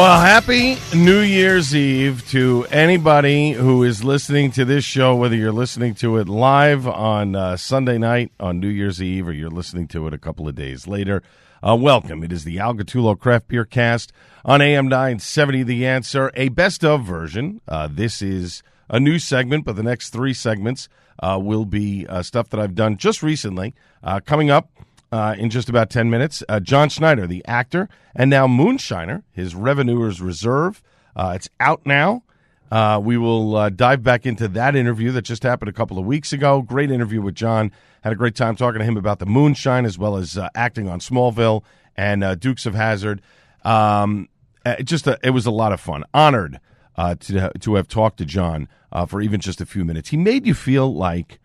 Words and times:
Well, 0.00 0.18
happy 0.18 0.78
New 0.96 1.20
Year's 1.20 1.76
Eve 1.76 2.26
to 2.30 2.66
anybody 2.70 3.52
who 3.52 3.82
is 3.82 4.02
listening 4.02 4.50
to 4.52 4.64
this 4.64 4.82
show, 4.82 5.14
whether 5.14 5.36
you're 5.36 5.52
listening 5.52 5.94
to 5.96 6.16
it 6.16 6.26
live 6.26 6.88
on 6.88 7.36
uh, 7.36 7.58
Sunday 7.58 7.98
night 7.98 8.32
on 8.40 8.60
New 8.60 8.68
Year's 8.68 9.02
Eve 9.02 9.28
or 9.28 9.32
you're 9.32 9.50
listening 9.50 9.86
to 9.88 10.06
it 10.06 10.14
a 10.14 10.18
couple 10.18 10.48
of 10.48 10.54
days 10.54 10.86
later. 10.86 11.22
Uh, 11.62 11.76
welcome. 11.78 12.24
It 12.24 12.32
is 12.32 12.44
the 12.44 12.58
Al 12.58 12.72
Gattullo 12.72 13.16
Craft 13.16 13.48
Beer 13.48 13.66
Cast 13.66 14.10
on 14.42 14.62
AM 14.62 14.88
970 14.88 15.64
The 15.64 15.86
Answer, 15.86 16.32
a 16.32 16.48
best 16.48 16.82
of 16.82 17.04
version. 17.04 17.60
Uh, 17.68 17.86
this 17.86 18.22
is 18.22 18.62
a 18.88 18.98
new 18.98 19.18
segment, 19.18 19.66
but 19.66 19.76
the 19.76 19.82
next 19.82 20.14
three 20.14 20.32
segments 20.32 20.88
uh, 21.22 21.38
will 21.38 21.66
be 21.66 22.06
uh, 22.06 22.22
stuff 22.22 22.48
that 22.48 22.58
I've 22.58 22.74
done 22.74 22.96
just 22.96 23.22
recently. 23.22 23.74
Uh, 24.02 24.20
coming 24.20 24.50
up, 24.50 24.70
uh, 25.12 25.34
in 25.38 25.50
just 25.50 25.68
about 25.68 25.90
10 25.90 26.10
minutes. 26.10 26.42
Uh, 26.48 26.60
John 26.60 26.88
Schneider, 26.88 27.26
the 27.26 27.44
actor, 27.46 27.88
and 28.14 28.30
now 28.30 28.46
Moonshiner, 28.46 29.22
his 29.32 29.54
Revenuers 29.54 30.20
Reserve. 30.20 30.82
Uh, 31.16 31.32
it's 31.34 31.48
out 31.58 31.82
now. 31.84 32.22
Uh, 32.70 33.00
we 33.02 33.18
will 33.18 33.56
uh, 33.56 33.68
dive 33.68 34.02
back 34.02 34.24
into 34.24 34.46
that 34.46 34.76
interview 34.76 35.10
that 35.10 35.22
just 35.22 35.42
happened 35.42 35.68
a 35.68 35.72
couple 35.72 35.98
of 35.98 36.06
weeks 36.06 36.32
ago. 36.32 36.62
Great 36.62 36.90
interview 36.90 37.20
with 37.20 37.34
John. 37.34 37.72
Had 38.02 38.12
a 38.12 38.16
great 38.16 38.36
time 38.36 38.54
talking 38.54 38.78
to 38.78 38.84
him 38.84 38.96
about 38.96 39.18
the 39.18 39.26
moonshine 39.26 39.84
as 39.84 39.98
well 39.98 40.16
as 40.16 40.38
uh, 40.38 40.48
acting 40.54 40.88
on 40.88 41.00
Smallville 41.00 41.64
and 41.96 42.40
Dukes 42.40 42.66
of 42.66 42.74
Hazzard. 42.74 43.20
Um, 43.64 44.28
it 44.64 44.84
just 44.84 45.06
a, 45.06 45.18
it 45.22 45.30
was 45.30 45.46
a 45.46 45.50
lot 45.50 45.72
of 45.72 45.80
fun. 45.80 46.04
Honored 46.14 46.60
to 46.96 47.50
to 47.58 47.74
have 47.74 47.88
talked 47.88 48.18
to 48.18 48.24
John 48.24 48.68
for 49.08 49.20
even 49.20 49.40
just 49.40 49.60
a 49.60 49.66
few 49.66 49.84
minutes. 49.84 50.10
He 50.10 50.16
made 50.16 50.46
you 50.46 50.54
feel 50.54 50.94
like 50.94 51.40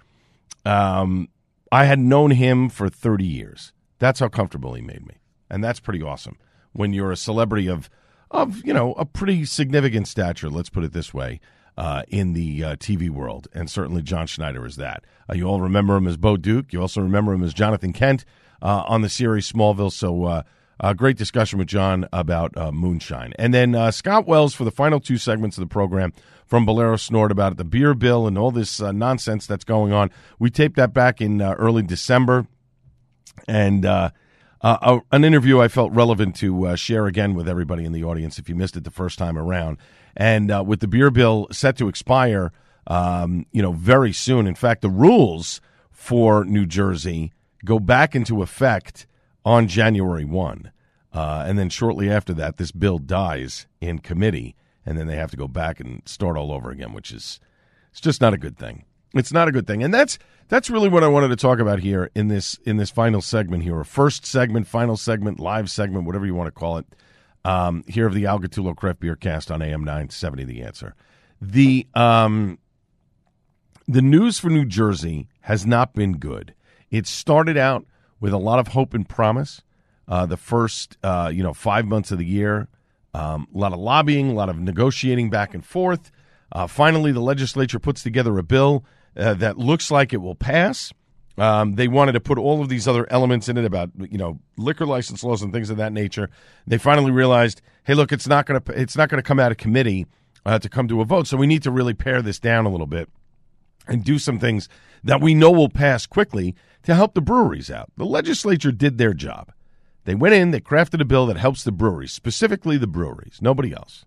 um, 0.66 1.30
I 1.76 1.84
had 1.84 2.00
known 2.00 2.32
him 2.32 2.70
for 2.70 2.88
30 2.88 3.26
years. 3.26 3.74
That's 4.00 4.22
how 4.22 4.30
comfortable 4.30 4.76
he 4.76 4.82
made 4.82 5.06
me. 5.06 5.16
And 5.50 5.62
that's 5.62 5.82
pretty 5.82 6.02
awesome 6.02 6.38
when 6.72 6.94
you're 6.94 7.12
a 7.12 7.18
celebrity 7.18 7.68
of, 7.68 7.90
of 8.32 8.66
you 8.66 8.74
know, 8.74 8.94
a 8.94 9.04
pretty 9.04 9.44
significant 9.44 10.08
stature, 10.08 10.50
let's 10.50 10.70
put 10.70 10.86
it 10.86 10.94
this 10.94 11.14
way, 11.14 11.42
uh, 11.78 12.04
in 12.08 12.32
the 12.32 12.64
uh, 12.64 12.76
TV 12.78 13.10
world. 13.10 13.50
And 13.54 13.70
certainly 13.70 14.02
John 14.02 14.26
Schneider 14.26 14.66
is 14.66 14.78
that. 14.78 15.04
Uh, 15.30 15.34
you 15.34 15.44
all 15.48 15.60
remember 15.60 15.98
him 15.98 16.08
as 16.08 16.16
Bo 16.16 16.38
Duke. 16.38 16.72
You 16.72 16.80
also 16.80 17.02
remember 17.02 17.34
him 17.34 17.44
as 17.44 17.54
Jonathan 17.54 17.92
Kent 17.92 18.24
uh, 18.62 18.86
on 18.88 19.02
the 19.02 19.10
series 19.10 19.52
Smallville. 19.52 19.92
So, 19.92 20.24
uh, 20.24 20.44
a 20.80 20.96
great 20.96 21.18
discussion 21.18 21.60
with 21.60 21.68
John 21.68 22.08
about 22.14 22.56
uh, 22.56 22.72
Moonshine. 22.72 23.34
And 23.38 23.54
then 23.54 23.92
Scott 23.94 24.28
Wells 24.28 24.54
for 24.54 24.66
the 24.66 24.72
final 24.72 25.00
two 25.00 25.18
segments 25.18 25.58
of 25.58 25.62
the 25.62 25.74
program 25.74 26.12
from 26.46 26.66
Bolero 26.66 26.96
Snort 26.96 27.32
about 27.32 27.58
the 27.58 27.64
beer 27.64 27.94
bill 27.94 28.28
and 28.28 28.38
all 28.38 28.52
this 28.52 28.80
uh, 28.80 28.92
nonsense 28.92 29.46
that's 29.48 29.64
going 29.64 29.92
on. 29.92 30.12
We 30.40 30.50
taped 30.50 30.76
that 30.76 30.94
back 30.94 31.22
in 31.22 31.42
uh, 31.42 31.54
early 31.54 31.82
December, 31.82 32.48
and 33.48 33.86
uh, 33.86 34.12
uh 34.62 35.00
an 35.12 35.24
interview 35.24 35.60
I 35.60 35.68
felt 35.68 35.92
relevant 35.92 36.36
to 36.38 36.68
uh, 36.68 36.76
share 36.76 37.08
again 37.08 37.34
with 37.34 37.50
everybody 37.50 37.84
in 37.84 37.92
the 37.92 38.04
audience 38.04 38.40
if 38.40 38.48
you 38.48 38.56
missed 38.56 38.78
it 38.78 38.84
the 38.84 38.92
first 38.92 39.18
time 39.18 39.38
around. 39.38 39.78
And 40.16 40.52
uh, 40.52 40.64
with 40.66 40.80
the 40.80 40.88
beer 40.88 41.12
bill 41.12 41.48
set 41.52 41.78
to 41.78 41.90
expire, 41.90 42.52
um, 42.88 43.46
you 43.52 43.62
know, 43.62 43.74
very 43.74 44.14
soon. 44.14 44.48
In 44.48 44.56
fact, 44.56 44.82
the 44.82 44.90
rules 44.90 45.60
for 45.92 46.46
New 46.46 46.66
Jersey 46.66 47.34
go 47.66 47.80
back 47.80 48.16
into 48.16 48.42
effect 48.42 49.08
on 49.44 49.68
January 49.68 50.26
one. 50.26 50.72
and 51.12 51.58
then 51.58 51.70
shortly 51.70 52.10
after 52.10 52.34
that, 52.34 52.58
this 52.58 52.72
bill 52.72 53.00
dies 53.00 53.68
in 53.82 54.00
committee 54.00 54.56
and 54.86 54.98
then 54.98 55.08
they 55.08 55.16
have 55.16 55.32
to 55.32 55.38
go 55.38 55.48
back 55.48 55.80
and 55.80 56.02
start 56.06 56.38
all 56.38 56.52
over 56.52 56.70
again, 56.70 56.94
which 56.94 57.12
is 57.12 57.40
it's 57.92 58.02
just 58.02 58.22
not 58.22 58.34
a 58.34 58.38
good 58.38 58.58
thing. 58.58 58.86
It's 59.14 59.32
not 59.32 59.48
a 59.48 59.52
good 59.52 59.66
thing, 59.66 59.82
and 59.84 59.94
that's 59.94 60.20
that's 60.50 60.70
really 60.70 60.90
what 60.90 61.04
I 61.04 61.08
wanted 61.08 61.30
to 61.30 61.36
talk 61.36 61.60
about 61.60 61.80
here 61.80 62.12
in 62.14 62.28
this 62.28 62.60
in 62.66 62.78
this 62.78 62.92
final 62.92 63.22
segment 63.22 63.64
here, 63.64 63.78
or 63.78 63.84
first 63.84 64.26
segment, 64.26 64.68
final 64.68 64.98
segment, 64.98 65.40
live 65.40 65.70
segment, 65.70 66.06
whatever 66.06 66.26
you 66.26 66.36
want 66.36 66.48
to 66.48 66.52
call 66.52 66.78
it. 66.78 66.86
Um, 67.46 67.84
here 67.88 68.08
of 68.08 68.14
the 68.16 68.26
Al 68.26 68.40
Gattullo 68.40 68.76
Craft 68.76 69.00
Beer 69.00 69.16
Cast 69.16 69.52
on 69.52 69.62
AM 69.62 69.84
nine 69.84 70.10
seventy. 70.10 70.44
The 70.44 70.64
answer, 70.64 70.96
the 71.40 71.88
um, 71.94 72.60
the 73.88 74.02
news 74.02 74.40
for 74.40 74.50
New 74.50 74.66
Jersey 74.66 75.28
has 75.42 75.66
not 75.66 75.94
been 75.94 76.18
good. 76.18 76.54
It 76.90 77.08
started 77.08 77.56
out 77.56 77.86
with 78.20 78.34
a 78.34 78.38
lot 78.38 78.60
of 78.60 78.70
hope 78.70 78.94
and 78.94 79.08
promise. 79.08 79.62
Uh, 80.08 80.26
the 80.26 80.38
first, 80.38 80.98
uh, 81.04 81.32
you 81.34 81.42
know, 81.42 81.54
five 81.54 81.86
months 81.86 82.12
of 82.12 82.18
the 82.18 82.26
year, 82.26 82.68
um, 83.16 83.48
a 83.56 83.58
lot 83.58 83.72
of 83.72 83.80
lobbying, 83.80 84.30
a 84.30 84.34
lot 84.34 84.50
of 84.50 84.60
negotiating 84.60 85.30
back 85.30 85.54
and 85.54 85.66
forth. 85.66 86.12
Uh, 86.52 86.68
finally, 86.68 87.14
the 87.14 87.22
legislature 87.22 87.80
puts 87.80 88.04
together 88.04 88.38
a 88.38 88.44
bill 88.44 88.84
uh, 89.16 89.34
that 89.36 89.58
looks 89.58 89.90
like 89.90 90.12
it 90.12 90.18
will 90.18 90.36
pass. 90.36 90.92
Um, 91.38 91.76
they 91.76 91.88
wanted 91.88 92.12
to 92.14 92.20
put 92.20 92.38
all 92.38 92.62
of 92.62 92.68
these 92.68 92.90
other 92.90 93.08
elements 93.10 93.48
in 93.48 93.58
it 93.58 93.64
about 93.64 93.92
you 93.98 94.18
know 94.18 94.40
liquor 94.58 94.86
license 94.86 95.24
laws 95.24 95.42
and 95.42 95.54
things 95.54 95.70
of 95.70 95.78
that 95.78 95.94
nature. 95.94 96.30
They 96.68 96.78
finally 96.78 97.12
realized, 97.12 97.62
hey, 97.86 97.94
look, 97.94 98.12
it's 98.12 98.28
not 98.28 98.48
to 98.48 98.62
it's 98.68 98.98
not 98.98 99.10
to 99.10 99.22
come 99.22 99.40
out 99.40 99.52
of 99.52 99.58
committee 99.58 100.08
uh, 100.46 100.60
to 100.60 100.68
come 100.68 100.90
to 100.90 101.00
a 101.00 101.06
vote. 101.06 101.28
So 101.28 101.38
we 101.38 101.48
need 101.48 101.64
to 101.64 101.72
really 101.72 101.94
pare 101.94 102.22
this 102.22 102.40
down 102.40 102.66
a 102.66 102.70
little 102.70 102.86
bit 102.86 103.10
and 103.88 104.04
do 104.04 104.20
some 104.20 104.40
things 104.40 104.68
that 105.04 105.22
we 105.22 105.34
know 105.34 105.52
will 105.52 105.70
pass 105.70 106.06
quickly 106.06 106.54
to 106.84 106.96
help 106.96 107.14
the 107.14 107.22
breweries 107.22 107.72
out. 107.72 107.92
The 107.96 108.06
legislature 108.06 108.74
did 108.74 108.98
their 108.98 109.14
job. 109.14 109.52
They 110.06 110.16
went 110.16 110.36
in, 110.36 110.52
they 110.52 110.62
crafted 110.62 111.02
a 111.02 111.06
bill 111.06 111.26
that 111.26 111.38
helps 111.38 111.64
the 111.64 111.72
breweries, 111.72 112.14
specifically 112.14 112.78
the 112.78 112.88
breweries, 112.88 113.40
nobody 113.42 113.74
else. 113.74 114.06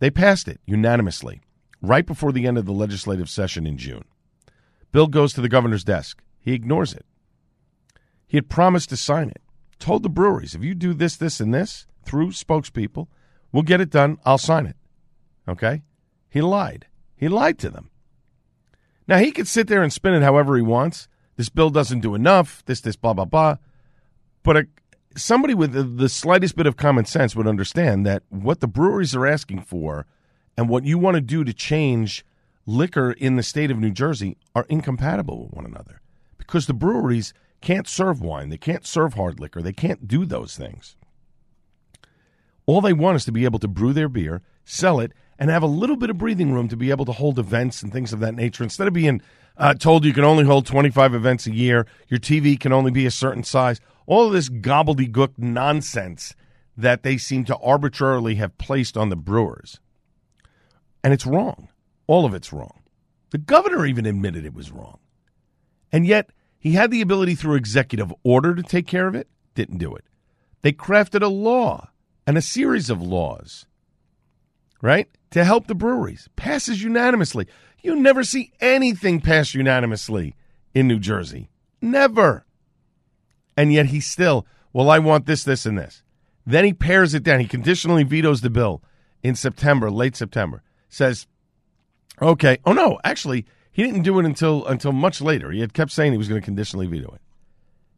They 0.00 0.10
passed 0.10 0.48
it 0.48 0.60
unanimously 0.66 1.40
right 1.80 2.04
before 2.04 2.32
the 2.32 2.46
end 2.46 2.58
of 2.58 2.66
the 2.66 2.72
legislative 2.72 3.30
session 3.30 3.66
in 3.66 3.78
June. 3.78 4.04
Bill 4.92 5.06
goes 5.06 5.32
to 5.32 5.40
the 5.40 5.48
governor's 5.48 5.84
desk. 5.84 6.22
He 6.40 6.52
ignores 6.52 6.92
it. 6.92 7.06
He 8.26 8.36
had 8.36 8.48
promised 8.48 8.90
to 8.90 8.96
sign 8.96 9.28
it, 9.30 9.40
told 9.78 10.02
the 10.02 10.08
breweries, 10.08 10.54
if 10.54 10.62
you 10.62 10.74
do 10.74 10.92
this, 10.92 11.16
this, 11.16 11.40
and 11.40 11.54
this 11.54 11.86
through 12.04 12.30
spokespeople, 12.30 13.06
we'll 13.52 13.62
get 13.62 13.80
it 13.80 13.90
done. 13.90 14.18
I'll 14.24 14.38
sign 14.38 14.66
it. 14.66 14.76
Okay? 15.48 15.82
He 16.28 16.40
lied. 16.40 16.86
He 17.16 17.28
lied 17.28 17.58
to 17.60 17.70
them. 17.70 17.90
Now, 19.06 19.18
he 19.18 19.30
could 19.30 19.48
sit 19.48 19.68
there 19.68 19.82
and 19.82 19.92
spin 19.92 20.14
it 20.14 20.22
however 20.22 20.56
he 20.56 20.62
wants. 20.62 21.08
This 21.36 21.48
bill 21.48 21.70
doesn't 21.70 22.00
do 22.00 22.14
enough, 22.14 22.64
this, 22.66 22.80
this, 22.80 22.96
blah, 22.96 23.14
blah, 23.14 23.24
blah. 23.24 23.56
But 24.42 24.56
a, 24.56 24.66
somebody 25.18 25.54
with 25.54 25.72
the, 25.72 25.82
the 25.82 26.08
slightest 26.08 26.56
bit 26.56 26.66
of 26.66 26.76
common 26.76 27.04
sense 27.04 27.36
would 27.36 27.46
understand 27.46 28.06
that 28.06 28.22
what 28.30 28.60
the 28.60 28.68
breweries 28.68 29.14
are 29.14 29.26
asking 29.26 29.62
for 29.62 30.06
and 30.56 30.68
what 30.68 30.84
you 30.84 30.98
want 30.98 31.16
to 31.16 31.20
do 31.20 31.44
to 31.44 31.52
change 31.52 32.24
liquor 32.66 33.12
in 33.12 33.36
the 33.36 33.42
state 33.42 33.70
of 33.70 33.78
New 33.78 33.90
Jersey 33.90 34.36
are 34.54 34.66
incompatible 34.68 35.44
with 35.44 35.52
one 35.52 35.66
another 35.66 36.00
because 36.36 36.66
the 36.66 36.74
breweries 36.74 37.32
can't 37.60 37.88
serve 37.88 38.20
wine, 38.20 38.50
they 38.50 38.58
can't 38.58 38.86
serve 38.86 39.14
hard 39.14 39.40
liquor, 39.40 39.62
they 39.62 39.72
can't 39.72 40.06
do 40.06 40.24
those 40.24 40.56
things. 40.56 40.96
All 42.66 42.80
they 42.80 42.92
want 42.92 43.16
is 43.16 43.24
to 43.24 43.32
be 43.32 43.44
able 43.44 43.58
to 43.60 43.68
brew 43.68 43.92
their 43.92 44.08
beer, 44.08 44.42
sell 44.64 45.00
it, 45.00 45.12
and 45.38 45.50
have 45.50 45.62
a 45.62 45.66
little 45.66 45.96
bit 45.96 46.10
of 46.10 46.18
breathing 46.18 46.52
room 46.52 46.68
to 46.68 46.76
be 46.76 46.90
able 46.90 47.04
to 47.06 47.12
hold 47.12 47.38
events 47.38 47.82
and 47.82 47.92
things 47.92 48.12
of 48.12 48.20
that 48.20 48.34
nature 48.34 48.62
instead 48.62 48.88
of 48.88 48.92
being 48.92 49.22
uh, 49.56 49.74
told 49.74 50.04
you 50.04 50.12
can 50.12 50.24
only 50.24 50.44
hold 50.44 50.66
25 50.66 51.14
events 51.14 51.46
a 51.46 51.52
year, 51.52 51.86
your 52.08 52.20
TV 52.20 52.58
can 52.58 52.72
only 52.72 52.90
be 52.90 53.06
a 53.06 53.10
certain 53.10 53.42
size. 53.42 53.80
All 54.08 54.30
this 54.30 54.48
gobbledygook 54.48 55.34
nonsense 55.36 56.34
that 56.74 57.02
they 57.02 57.18
seem 57.18 57.44
to 57.44 57.56
arbitrarily 57.58 58.36
have 58.36 58.56
placed 58.56 58.96
on 58.96 59.10
the 59.10 59.16
Brewers. 59.16 59.80
And 61.04 61.12
it's 61.12 61.26
wrong. 61.26 61.68
All 62.06 62.24
of 62.24 62.32
it's 62.32 62.50
wrong. 62.50 62.80
The 63.32 63.38
governor 63.38 63.84
even 63.84 64.06
admitted 64.06 64.46
it 64.46 64.54
was 64.54 64.72
wrong. 64.72 64.98
And 65.92 66.06
yet, 66.06 66.30
he 66.58 66.72
had 66.72 66.90
the 66.90 67.02
ability 67.02 67.34
through 67.34 67.56
executive 67.56 68.10
order 68.22 68.54
to 68.54 68.62
take 68.62 68.86
care 68.86 69.08
of 69.08 69.14
it, 69.14 69.28
didn't 69.54 69.76
do 69.76 69.94
it. 69.94 70.06
They 70.62 70.72
crafted 70.72 71.22
a 71.22 71.28
law 71.28 71.90
and 72.26 72.38
a 72.38 72.42
series 72.42 72.88
of 72.88 73.02
laws, 73.02 73.66
right, 74.80 75.08
to 75.32 75.44
help 75.44 75.66
the 75.66 75.74
breweries. 75.74 76.30
Passes 76.34 76.82
unanimously. 76.82 77.46
You 77.82 77.94
never 77.94 78.24
see 78.24 78.52
anything 78.58 79.20
pass 79.20 79.52
unanimously 79.52 80.34
in 80.72 80.88
New 80.88 80.98
Jersey. 80.98 81.50
Never. 81.82 82.46
And 83.58 83.72
yet 83.72 83.86
he 83.86 83.98
still, 83.98 84.46
well, 84.72 84.88
I 84.88 85.00
want 85.00 85.26
this, 85.26 85.42
this, 85.42 85.66
and 85.66 85.76
this. 85.76 86.04
Then 86.46 86.64
he 86.64 86.72
pares 86.72 87.12
it 87.12 87.24
down. 87.24 87.40
He 87.40 87.48
conditionally 87.48 88.04
vetoes 88.04 88.40
the 88.40 88.50
bill 88.50 88.84
in 89.24 89.34
September, 89.34 89.90
late 89.90 90.14
September. 90.14 90.62
Says, 90.88 91.26
okay, 92.22 92.58
oh 92.64 92.72
no, 92.72 93.00
actually, 93.02 93.46
he 93.72 93.82
didn't 93.82 94.02
do 94.02 94.16
it 94.20 94.24
until 94.24 94.64
until 94.66 94.92
much 94.92 95.20
later. 95.20 95.50
He 95.50 95.58
had 95.58 95.74
kept 95.74 95.90
saying 95.90 96.12
he 96.12 96.18
was 96.18 96.28
going 96.28 96.40
to 96.40 96.44
conditionally 96.44 96.86
veto 96.86 97.12
it. 97.12 97.20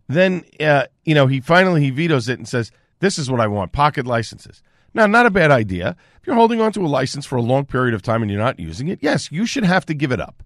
Then, 0.08 0.44
uh, 0.60 0.86
you 1.04 1.14
know, 1.14 1.26
he 1.26 1.40
finally 1.40 1.82
he 1.82 1.90
vetoes 1.90 2.30
it 2.30 2.38
and 2.38 2.48
says, 2.48 2.72
"This 3.00 3.18
is 3.18 3.30
what 3.30 3.40
I 3.40 3.46
want: 3.46 3.72
pocket 3.72 4.06
licenses." 4.06 4.62
Now, 4.94 5.04
not 5.04 5.26
a 5.26 5.30
bad 5.30 5.50
idea. 5.50 5.94
If 6.22 6.26
you're 6.26 6.36
holding 6.36 6.62
on 6.62 6.72
to 6.72 6.80
a 6.80 6.88
license 6.88 7.26
for 7.26 7.36
a 7.36 7.42
long 7.42 7.66
period 7.66 7.92
of 7.92 8.00
time 8.00 8.22
and 8.22 8.30
you're 8.30 8.40
not 8.40 8.58
using 8.58 8.88
it, 8.88 9.00
yes, 9.02 9.30
you 9.30 9.44
should 9.44 9.64
have 9.64 9.84
to 9.86 9.94
give 9.94 10.10
it 10.10 10.22
up. 10.22 10.42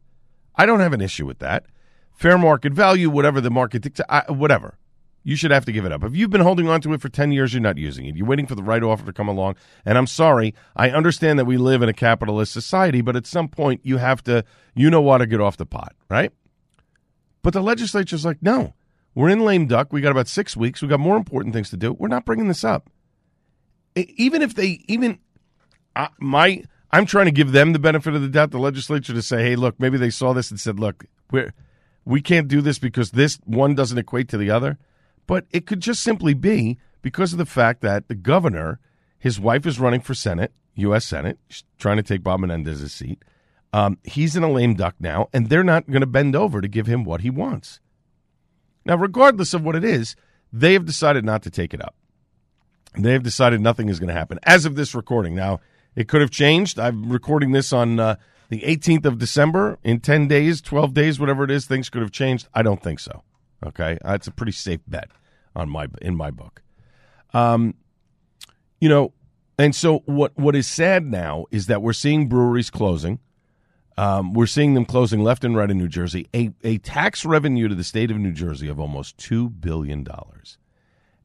I 0.56 0.66
don't 0.66 0.80
have 0.80 0.92
an 0.92 1.00
issue 1.00 1.24
with 1.24 1.38
that. 1.38 1.66
Fair 2.10 2.36
market 2.36 2.72
value, 2.72 3.08
whatever 3.08 3.40
the 3.40 3.50
market 3.50 3.82
dictates, 3.82 4.08
whatever. 4.28 4.76
You 5.24 5.36
should 5.36 5.50
have 5.50 5.64
to 5.64 5.72
give 5.72 5.84
it 5.84 5.92
up. 5.92 6.04
If 6.04 6.14
you've 6.14 6.30
been 6.30 6.42
holding 6.42 6.68
on 6.68 6.80
to 6.82 6.92
it 6.92 7.00
for 7.00 7.08
10 7.08 7.32
years, 7.32 7.52
you're 7.52 7.62
not 7.62 7.78
using 7.78 8.06
it. 8.06 8.16
You're 8.16 8.26
waiting 8.26 8.46
for 8.46 8.54
the 8.54 8.62
right 8.62 8.82
offer 8.82 9.04
to 9.06 9.12
come 9.12 9.28
along. 9.28 9.56
And 9.84 9.98
I'm 9.98 10.06
sorry, 10.06 10.54
I 10.76 10.90
understand 10.90 11.38
that 11.38 11.46
we 11.46 11.56
live 11.56 11.82
in 11.82 11.88
a 11.88 11.94
capitalist 11.94 12.52
society, 12.52 13.00
but 13.00 13.16
at 13.16 13.26
some 13.26 13.48
point 13.48 13.80
you 13.82 13.96
have 13.96 14.22
to, 14.24 14.44
you 14.74 14.90
know 14.90 15.00
what, 15.00 15.18
to 15.18 15.26
get 15.26 15.40
off 15.40 15.56
the 15.56 15.66
pot, 15.66 15.94
right? 16.08 16.30
But 17.42 17.54
the 17.54 17.62
legislature's 17.62 18.24
like, 18.24 18.42
no, 18.42 18.74
we're 19.14 19.30
in 19.30 19.44
lame 19.44 19.66
duck. 19.66 19.92
We 19.92 20.00
got 20.00 20.12
about 20.12 20.28
six 20.28 20.56
weeks. 20.56 20.82
We 20.82 20.88
got 20.88 21.00
more 21.00 21.16
important 21.16 21.54
things 21.54 21.70
to 21.70 21.76
do. 21.76 21.92
We're 21.94 22.08
not 22.08 22.24
bringing 22.24 22.48
this 22.48 22.62
up 22.62 22.90
even 23.96 24.42
if 24.42 24.54
they 24.54 24.80
even 24.86 25.18
uh, 25.96 26.08
my 26.18 26.64
I'm 26.90 27.06
trying 27.06 27.26
to 27.26 27.32
give 27.32 27.52
them 27.52 27.72
the 27.72 27.78
benefit 27.78 28.14
of 28.14 28.22
the 28.22 28.28
doubt, 28.28 28.52
the 28.52 28.58
legislature, 28.58 29.12
to 29.14 29.22
say, 29.22 29.42
hey, 29.42 29.56
look, 29.56 29.80
maybe 29.80 29.98
they 29.98 30.10
saw 30.10 30.32
this 30.32 30.50
and 30.50 30.60
said, 30.60 30.78
look, 30.78 31.04
we're 31.30 31.52
we 32.04 32.20
can't 32.20 32.48
do 32.48 32.60
this 32.60 32.78
because 32.78 33.12
this 33.12 33.38
one 33.44 33.74
doesn't 33.74 33.98
equate 33.98 34.28
to 34.28 34.36
the 34.36 34.50
other. 34.50 34.78
But 35.26 35.46
it 35.50 35.66
could 35.66 35.80
just 35.80 36.02
simply 36.02 36.34
be 36.34 36.78
because 37.02 37.32
of 37.32 37.38
the 37.38 37.46
fact 37.46 37.80
that 37.82 38.08
the 38.08 38.14
governor, 38.14 38.80
his 39.18 39.40
wife 39.40 39.66
is 39.66 39.80
running 39.80 40.00
for 40.00 40.14
Senate, 40.14 40.52
U.S. 40.74 41.04
Senate, 41.04 41.38
trying 41.78 41.96
to 41.96 42.02
take 42.02 42.22
Bob 42.22 42.40
Menendez's 42.40 42.92
seat. 42.92 43.22
Um, 43.72 43.98
he's 44.04 44.36
in 44.36 44.42
a 44.42 44.50
lame 44.50 44.74
duck 44.74 44.94
now, 45.00 45.28
and 45.32 45.48
they're 45.48 45.64
not 45.64 45.88
going 45.88 46.00
to 46.00 46.06
bend 46.06 46.36
over 46.36 46.60
to 46.60 46.68
give 46.68 46.86
him 46.86 47.04
what 47.04 47.22
he 47.22 47.30
wants. 47.30 47.80
Now, 48.84 48.96
regardless 48.96 49.54
of 49.54 49.64
what 49.64 49.76
it 49.76 49.84
is, 49.84 50.14
they 50.52 50.74
have 50.74 50.84
decided 50.84 51.24
not 51.24 51.42
to 51.42 51.50
take 51.50 51.74
it 51.74 51.82
up. 51.82 51.94
They 52.96 53.12
have 53.12 53.22
decided 53.22 53.60
nothing 53.60 53.88
is 53.88 53.98
going 53.98 54.08
to 54.08 54.14
happen 54.14 54.38
as 54.44 54.64
of 54.64 54.76
this 54.76 54.94
recording. 54.94 55.34
Now, 55.34 55.60
it 55.96 56.06
could 56.06 56.20
have 56.20 56.30
changed. 56.30 56.78
I'm 56.78 57.10
recording 57.10 57.52
this 57.52 57.72
on 57.72 57.98
uh, 57.98 58.16
the 58.48 58.60
18th 58.60 59.06
of 59.06 59.18
December. 59.18 59.78
In 59.82 60.00
10 60.00 60.28
days, 60.28 60.60
12 60.60 60.94
days, 60.94 61.18
whatever 61.18 61.44
it 61.44 61.50
is, 61.50 61.66
things 61.66 61.90
could 61.90 62.02
have 62.02 62.12
changed. 62.12 62.48
I 62.54 62.62
don't 62.62 62.82
think 62.82 63.00
so. 63.00 63.22
Okay, 63.64 63.98
that's 64.02 64.26
a 64.26 64.32
pretty 64.32 64.52
safe 64.52 64.80
bet 64.86 65.10
on 65.56 65.68
my 65.68 65.88
in 66.02 66.16
my 66.16 66.30
book. 66.30 66.62
Um, 67.32 67.74
you 68.80 68.88
know, 68.88 69.12
and 69.58 69.74
so 69.74 70.00
what 70.06 70.36
what 70.36 70.54
is 70.54 70.66
sad 70.66 71.06
now 71.06 71.46
is 71.50 71.66
that 71.66 71.82
we're 71.82 71.92
seeing 71.92 72.28
breweries 72.28 72.70
closing. 72.70 73.20
Um, 73.96 74.34
we're 74.34 74.46
seeing 74.46 74.74
them 74.74 74.84
closing 74.84 75.22
left 75.22 75.44
and 75.44 75.56
right 75.56 75.70
in 75.70 75.78
New 75.78 75.88
Jersey. 75.88 76.28
A 76.34 76.50
a 76.62 76.78
tax 76.78 77.24
revenue 77.24 77.68
to 77.68 77.74
the 77.74 77.84
state 77.84 78.10
of 78.10 78.18
New 78.18 78.32
Jersey 78.32 78.68
of 78.68 78.80
almost 78.80 79.16
two 79.18 79.48
billion 79.48 80.04
dollars. 80.04 80.58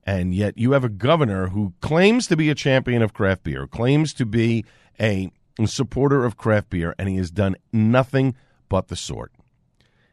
And 0.05 0.33
yet 0.33 0.57
you 0.57 0.71
have 0.71 0.83
a 0.83 0.89
governor 0.89 1.49
who 1.49 1.73
claims 1.81 2.25
to 2.27 2.37
be 2.37 2.49
a 2.49 2.55
champion 2.55 3.01
of 3.01 3.13
craft 3.13 3.43
beer, 3.43 3.67
claims 3.67 4.13
to 4.15 4.25
be 4.25 4.65
a 4.99 5.31
supporter 5.65 6.25
of 6.25 6.37
craft 6.37 6.69
beer, 6.69 6.95
and 6.97 7.09
he 7.09 7.17
has 7.17 7.29
done 7.29 7.55
nothing 7.71 8.35
but 8.69 8.87
the 8.87 8.95
sort. 8.95 9.31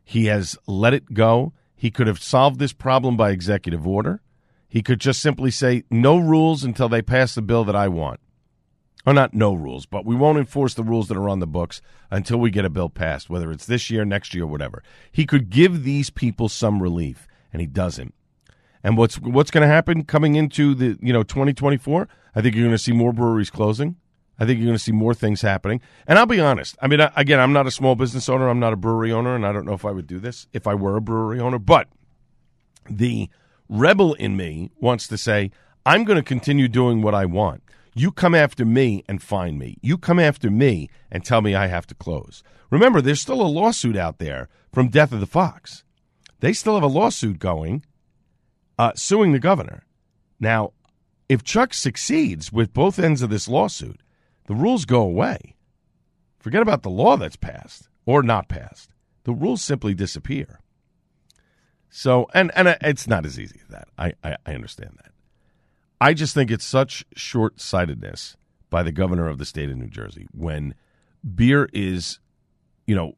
He 0.04 0.26
has 0.26 0.58
let 0.66 0.92
it 0.92 1.14
go. 1.14 1.52
He 1.76 1.90
could 1.90 2.06
have 2.06 2.22
solved 2.22 2.58
this 2.58 2.72
problem 2.72 3.16
by 3.16 3.30
executive 3.30 3.86
order. 3.86 4.22
He 4.68 4.82
could 4.82 5.00
just 5.00 5.20
simply 5.20 5.50
say, 5.50 5.84
no 5.90 6.18
rules 6.18 6.64
until 6.64 6.88
they 6.88 7.02
pass 7.02 7.34
the 7.34 7.42
bill 7.42 7.64
that 7.64 7.76
I 7.76 7.88
want. 7.88 8.18
Or 9.04 9.12
not 9.12 9.34
no 9.34 9.54
rules, 9.54 9.86
but 9.86 10.04
we 10.04 10.16
won't 10.16 10.38
enforce 10.38 10.74
the 10.74 10.82
rules 10.82 11.06
that 11.08 11.16
are 11.16 11.28
on 11.28 11.38
the 11.38 11.46
books 11.46 11.80
until 12.10 12.38
we 12.38 12.50
get 12.50 12.64
a 12.64 12.70
bill 12.70 12.88
passed, 12.88 13.30
whether 13.30 13.52
it's 13.52 13.66
this 13.66 13.88
year, 13.88 14.04
next 14.04 14.34
year, 14.34 14.42
or 14.44 14.48
whatever. 14.48 14.82
He 15.12 15.26
could 15.26 15.48
give 15.48 15.84
these 15.84 16.10
people 16.10 16.48
some 16.48 16.82
relief, 16.82 17.28
and 17.52 17.60
he 17.60 17.68
doesn't. 17.68 18.14
And 18.82 18.96
what's 18.96 19.20
what's 19.20 19.52
going 19.52 19.62
to 19.62 19.72
happen 19.72 20.04
coming 20.04 20.34
into 20.34 20.74
the 20.74 20.98
you 21.00 21.12
know 21.12 21.22
2024? 21.22 22.08
I 22.34 22.40
think 22.40 22.56
you're 22.56 22.64
going 22.64 22.74
to 22.74 22.78
see 22.78 22.92
more 22.92 23.12
breweries 23.12 23.50
closing. 23.50 23.96
I 24.38 24.44
think 24.44 24.58
you're 24.58 24.66
going 24.66 24.76
to 24.76 24.82
see 24.82 24.92
more 24.92 25.14
things 25.14 25.40
happening. 25.42 25.80
And 26.06 26.18
I'll 26.18 26.26
be 26.26 26.40
honest. 26.40 26.76
I 26.80 26.88
mean, 26.88 27.00
again, 27.16 27.40
I'm 27.40 27.52
not 27.52 27.66
a 27.66 27.70
small 27.70 27.94
business 27.94 28.28
owner. 28.28 28.48
I'm 28.48 28.60
not 28.60 28.72
a 28.72 28.76
brewery 28.76 29.12
owner, 29.12 29.34
and 29.34 29.46
I 29.46 29.52
don't 29.52 29.64
know 29.64 29.72
if 29.72 29.84
I 29.84 29.90
would 29.90 30.06
do 30.06 30.18
this 30.18 30.46
if 30.52 30.66
I 30.66 30.74
were 30.74 30.96
a 30.96 31.00
brewery 31.00 31.40
owner. 31.40 31.58
But 31.58 31.88
the 32.88 33.30
rebel 33.68 34.14
in 34.14 34.36
me 34.36 34.70
wants 34.78 35.08
to 35.08 35.18
say, 35.18 35.50
I'm 35.84 36.04
going 36.04 36.16
to 36.18 36.22
continue 36.22 36.68
doing 36.68 37.00
what 37.00 37.14
I 37.14 37.24
want. 37.24 37.62
You 37.94 38.12
come 38.12 38.34
after 38.34 38.66
me 38.66 39.04
and 39.08 39.22
find 39.22 39.58
me. 39.58 39.78
You 39.80 39.96
come 39.96 40.18
after 40.18 40.50
me 40.50 40.90
and 41.10 41.24
tell 41.24 41.40
me 41.40 41.54
I 41.54 41.68
have 41.68 41.86
to 41.86 41.94
close. 41.94 42.42
Remember, 42.70 43.00
there's 43.00 43.22
still 43.22 43.40
a 43.40 43.48
lawsuit 43.48 43.96
out 43.96 44.18
there 44.18 44.48
from 44.72 44.88
Death 44.88 45.12
of 45.12 45.20
the 45.20 45.26
Fox. 45.26 45.82
They 46.40 46.52
still 46.52 46.74
have 46.74 46.82
a 46.82 46.88
lawsuit 46.88 47.38
going 47.38 47.84
uh, 48.78 48.92
suing 48.94 49.32
the 49.32 49.38
governor. 49.38 49.84
Now, 50.38 50.72
if 51.28 51.42
Chuck 51.42 51.72
succeeds 51.72 52.52
with 52.52 52.74
both 52.74 52.98
ends 52.98 53.22
of 53.22 53.30
this 53.30 53.48
lawsuit, 53.48 54.00
the 54.46 54.54
rules 54.54 54.84
go 54.84 55.00
away. 55.00 55.54
Forget 56.38 56.62
about 56.62 56.82
the 56.82 56.90
law 56.90 57.16
that's 57.16 57.36
passed 57.36 57.88
or 58.04 58.22
not 58.22 58.48
passed. 58.48 58.90
The 59.24 59.32
rules 59.32 59.62
simply 59.62 59.94
disappear. 59.94 60.60
So, 61.90 62.26
and 62.34 62.52
and 62.54 62.76
it's 62.82 63.08
not 63.08 63.24
as 63.24 63.40
easy 63.40 63.60
as 63.62 63.68
that. 63.68 63.88
I, 63.98 64.12
I, 64.22 64.36
I 64.46 64.54
understand 64.54 64.98
that. 65.02 65.12
I 66.00 66.14
just 66.14 66.34
think 66.34 66.50
it's 66.50 66.64
such 66.64 67.04
short 67.14 67.60
sightedness 67.60 68.36
by 68.70 68.82
the 68.82 68.92
governor 68.92 69.28
of 69.28 69.38
the 69.38 69.44
state 69.44 69.70
of 69.70 69.76
New 69.76 69.88
Jersey 69.88 70.26
when 70.32 70.74
beer 71.34 71.68
is, 71.72 72.20
you 72.86 72.94
know, 72.94 73.16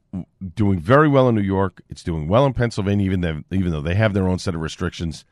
doing 0.54 0.78
very 0.78 1.08
well 1.08 1.28
in 1.28 1.35
New 1.35 1.42
York. 1.42 1.82
It's 1.88 2.04
doing 2.04 2.28
well 2.28 2.47
in 2.47 2.54
Pennsylvania, 2.54 3.04
even 3.04 3.20
though, 3.20 3.42
even 3.50 3.73
though 3.73 3.80
they 3.80 3.94
have 3.94 4.14
their 4.14 4.28
own 4.28 4.38
set 4.38 4.54
of 4.54 4.61
restrictions 4.61 5.25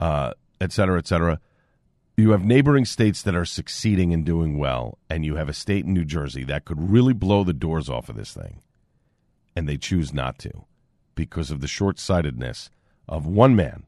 uh, 0.00 0.32
et 0.60 0.72
cetera, 0.72 0.98
et 0.98 1.06
cetera. 1.06 1.40
You 2.16 2.30
have 2.30 2.44
neighboring 2.44 2.84
states 2.84 3.22
that 3.22 3.34
are 3.34 3.44
succeeding 3.44 4.12
and 4.12 4.24
doing 4.24 4.56
well, 4.56 4.98
and 5.10 5.24
you 5.24 5.34
have 5.34 5.48
a 5.48 5.52
state 5.52 5.84
in 5.84 5.92
New 5.92 6.04
Jersey 6.04 6.44
that 6.44 6.64
could 6.64 6.90
really 6.90 7.12
blow 7.12 7.42
the 7.42 7.52
doors 7.52 7.88
off 7.88 8.08
of 8.08 8.16
this 8.16 8.32
thing, 8.32 8.60
and 9.56 9.68
they 9.68 9.76
choose 9.76 10.14
not 10.14 10.38
to 10.38 10.64
because 11.16 11.50
of 11.50 11.60
the 11.60 11.66
short 11.66 11.98
sightedness 11.98 12.70
of 13.08 13.26
one 13.26 13.56
man, 13.56 13.84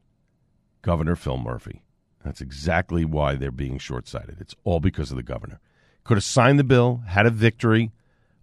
Governor 0.81 1.15
Phil 1.15 1.37
Murphy. 1.37 1.83
That's 2.23 2.41
exactly 2.41 3.05
why 3.05 3.35
they're 3.35 3.49
being 3.49 3.77
short 3.77 4.09
sighted. 4.09 4.41
It's 4.41 4.55
all 4.65 4.81
because 4.81 5.09
of 5.09 5.17
the 5.17 5.23
governor. 5.23 5.61
Could 6.03 6.17
have 6.17 6.23
signed 6.25 6.59
the 6.59 6.65
bill, 6.65 7.03
had 7.07 7.25
a 7.25 7.29
victory, 7.29 7.93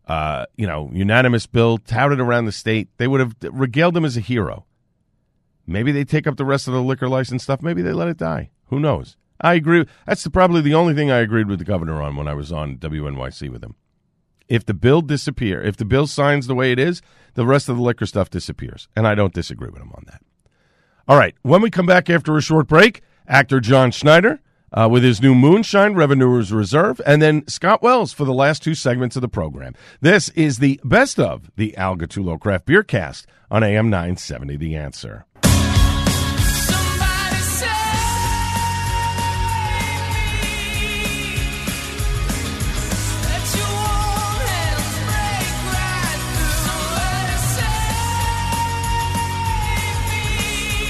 uh, 0.06 0.46
you 0.56 0.66
know, 0.66 0.90
unanimous 0.94 1.46
bill, 1.46 1.76
touted 1.76 2.20
around 2.20 2.46
the 2.46 2.52
state. 2.52 2.88
They 2.96 3.06
would 3.06 3.20
have 3.20 3.36
regaled 3.42 3.96
him 3.96 4.06
as 4.06 4.16
a 4.16 4.20
hero. 4.20 4.64
Maybe 5.66 5.92
they 5.92 6.04
take 6.04 6.26
up 6.26 6.36
the 6.36 6.44
rest 6.46 6.68
of 6.68 6.74
the 6.74 6.82
liquor 6.82 7.08
license 7.08 7.42
stuff. 7.42 7.60
Maybe 7.60 7.82
they 7.82 7.92
let 7.92 8.08
it 8.08 8.16
die. 8.16 8.50
Who 8.68 8.80
knows? 8.80 9.16
I 9.40 9.54
agree. 9.54 9.86
That's 10.06 10.24
the, 10.24 10.30
probably 10.30 10.60
the 10.60 10.74
only 10.74 10.94
thing 10.94 11.10
I 11.10 11.18
agreed 11.18 11.48
with 11.48 11.58
the 11.58 11.64
governor 11.64 12.00
on 12.00 12.16
when 12.16 12.28
I 12.28 12.34
was 12.34 12.52
on 12.52 12.78
WNYC 12.78 13.50
with 13.50 13.62
him. 13.62 13.74
If 14.48 14.64
the 14.64 14.74
bill 14.74 15.00
disappear, 15.00 15.62
if 15.62 15.76
the 15.76 15.84
bill 15.84 16.06
signs 16.06 16.46
the 16.46 16.54
way 16.54 16.70
it 16.70 16.78
is, 16.78 17.02
the 17.34 17.46
rest 17.46 17.68
of 17.68 17.76
the 17.76 17.82
liquor 17.82 18.06
stuff 18.06 18.30
disappears, 18.30 18.88
and 18.94 19.06
I 19.06 19.14
don't 19.14 19.34
disagree 19.34 19.70
with 19.70 19.80
him 19.80 19.92
on 19.94 20.04
that. 20.06 20.22
All 21.08 21.16
right, 21.16 21.34
when 21.42 21.62
we 21.62 21.70
come 21.70 21.86
back 21.86 22.08
after 22.08 22.36
a 22.36 22.42
short 22.42 22.66
break, 22.66 23.02
actor 23.26 23.60
John 23.60 23.90
Schneider 23.90 24.40
uh, 24.74 24.88
with 24.90 25.02
his 25.02 25.22
new 25.22 25.34
Moonshine 25.34 25.94
Revenuers 25.94 26.52
Reserve, 26.52 27.00
and 27.06 27.22
then 27.22 27.46
Scott 27.48 27.82
Wells 27.82 28.12
for 28.12 28.24
the 28.24 28.34
last 28.34 28.62
two 28.62 28.74
segments 28.74 29.16
of 29.16 29.22
the 29.22 29.28
program. 29.28 29.74
This 30.00 30.30
is 30.30 30.58
the 30.58 30.80
best 30.84 31.18
of 31.18 31.50
the 31.56 31.76
Al 31.76 31.96
Gattullo 31.96 32.38
Craft 32.38 32.66
Beer 32.66 32.82
Cast 32.82 33.26
on 33.50 33.62
AM 33.62 33.88
970 33.88 34.56
The 34.56 34.76
Answer. 34.76 35.26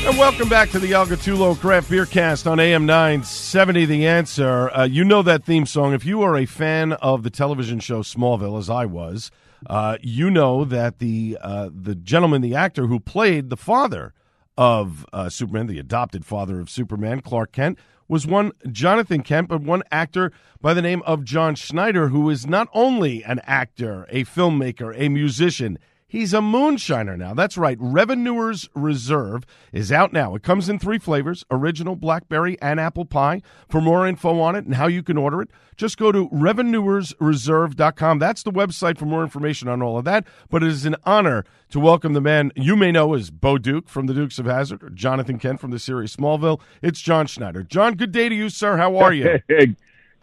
And 0.06 0.18
welcome 0.18 0.50
back 0.50 0.68
to 0.70 0.78
the 0.78 0.92
Al 0.92 1.06
Gattullo 1.06 1.58
Craft 1.58 1.88
Beer 1.88 2.04
Cast 2.04 2.46
on 2.46 2.60
AM 2.60 2.84
970 2.84 3.86
The 3.86 4.06
Answer. 4.06 4.68
Uh, 4.68 4.84
you 4.84 5.02
know 5.02 5.22
that 5.22 5.44
theme 5.44 5.64
song. 5.64 5.94
If 5.94 6.04
you 6.04 6.20
are 6.20 6.36
a 6.36 6.44
fan 6.44 6.92
of 6.92 7.22
the 7.22 7.30
television 7.30 7.80
show 7.80 8.02
Smallville, 8.02 8.58
as 8.58 8.68
I 8.68 8.84
was, 8.84 9.30
uh, 9.66 9.96
you 10.02 10.30
know 10.30 10.66
that 10.66 10.98
the 10.98 11.38
uh, 11.40 11.70
the 11.74 11.94
gentleman, 11.94 12.42
the 12.42 12.54
actor 12.54 12.86
who 12.86 13.00
played 13.00 13.48
the 13.48 13.56
father 13.56 14.12
of 14.58 15.06
uh, 15.14 15.30
Superman, 15.30 15.68
the 15.68 15.78
adopted 15.78 16.26
father 16.26 16.60
of 16.60 16.68
Superman, 16.68 17.22
Clark 17.22 17.52
Kent, 17.52 17.78
was 18.06 18.26
one 18.26 18.52
Jonathan 18.70 19.22
Kent, 19.22 19.48
but 19.48 19.62
one 19.62 19.82
actor 19.90 20.32
by 20.60 20.74
the 20.74 20.82
name 20.82 21.00
of 21.06 21.24
John 21.24 21.54
Schneider, 21.54 22.08
who 22.08 22.28
is 22.28 22.46
not 22.46 22.68
only 22.74 23.24
an 23.24 23.40
actor, 23.44 24.06
a 24.10 24.24
filmmaker, 24.24 24.94
a 24.98 25.08
musician 25.08 25.78
He's 26.06 26.34
a 26.34 26.38
moonshiner 26.38 27.18
now. 27.18 27.34
That's 27.34 27.56
right. 27.56 27.76
Revenuers 27.80 28.68
Reserve 28.74 29.44
is 29.72 29.90
out 29.90 30.12
now. 30.12 30.34
It 30.34 30.42
comes 30.42 30.68
in 30.68 30.78
three 30.78 30.98
flavors 30.98 31.44
original, 31.50 31.96
blackberry, 31.96 32.60
and 32.60 32.78
apple 32.78 33.04
pie. 33.04 33.42
For 33.68 33.80
more 33.80 34.06
info 34.06 34.38
on 34.38 34.54
it 34.54 34.64
and 34.64 34.74
how 34.74 34.86
you 34.86 35.02
can 35.02 35.16
order 35.16 35.42
it, 35.42 35.48
just 35.76 35.96
go 35.96 36.12
to 36.12 36.28
revenuersreserve.com. 36.28 38.18
That's 38.18 38.42
the 38.42 38.52
website 38.52 38.98
for 38.98 39.06
more 39.06 39.22
information 39.22 39.66
on 39.68 39.82
all 39.82 39.98
of 39.98 40.04
that. 40.04 40.24
But 40.50 40.62
it 40.62 40.68
is 40.68 40.86
an 40.86 40.96
honor 41.04 41.44
to 41.70 41.80
welcome 41.80 42.12
the 42.12 42.20
man 42.20 42.52
you 42.54 42.76
may 42.76 42.92
know 42.92 43.14
as 43.14 43.30
Bo 43.30 43.58
Duke 43.58 43.88
from 43.88 44.06
the 44.06 44.14
Dukes 44.14 44.38
of 44.38 44.46
Hazzard 44.46 44.84
or 44.84 44.90
Jonathan 44.90 45.38
Kent 45.38 45.58
from 45.58 45.70
the 45.72 45.78
series 45.78 46.14
Smallville. 46.14 46.60
It's 46.82 47.00
John 47.00 47.26
Schneider. 47.26 47.62
John, 47.64 47.94
good 47.94 48.12
day 48.12 48.28
to 48.28 48.34
you, 48.34 48.50
sir. 48.50 48.76
How 48.76 48.96
are 48.98 49.12
you? 49.12 49.40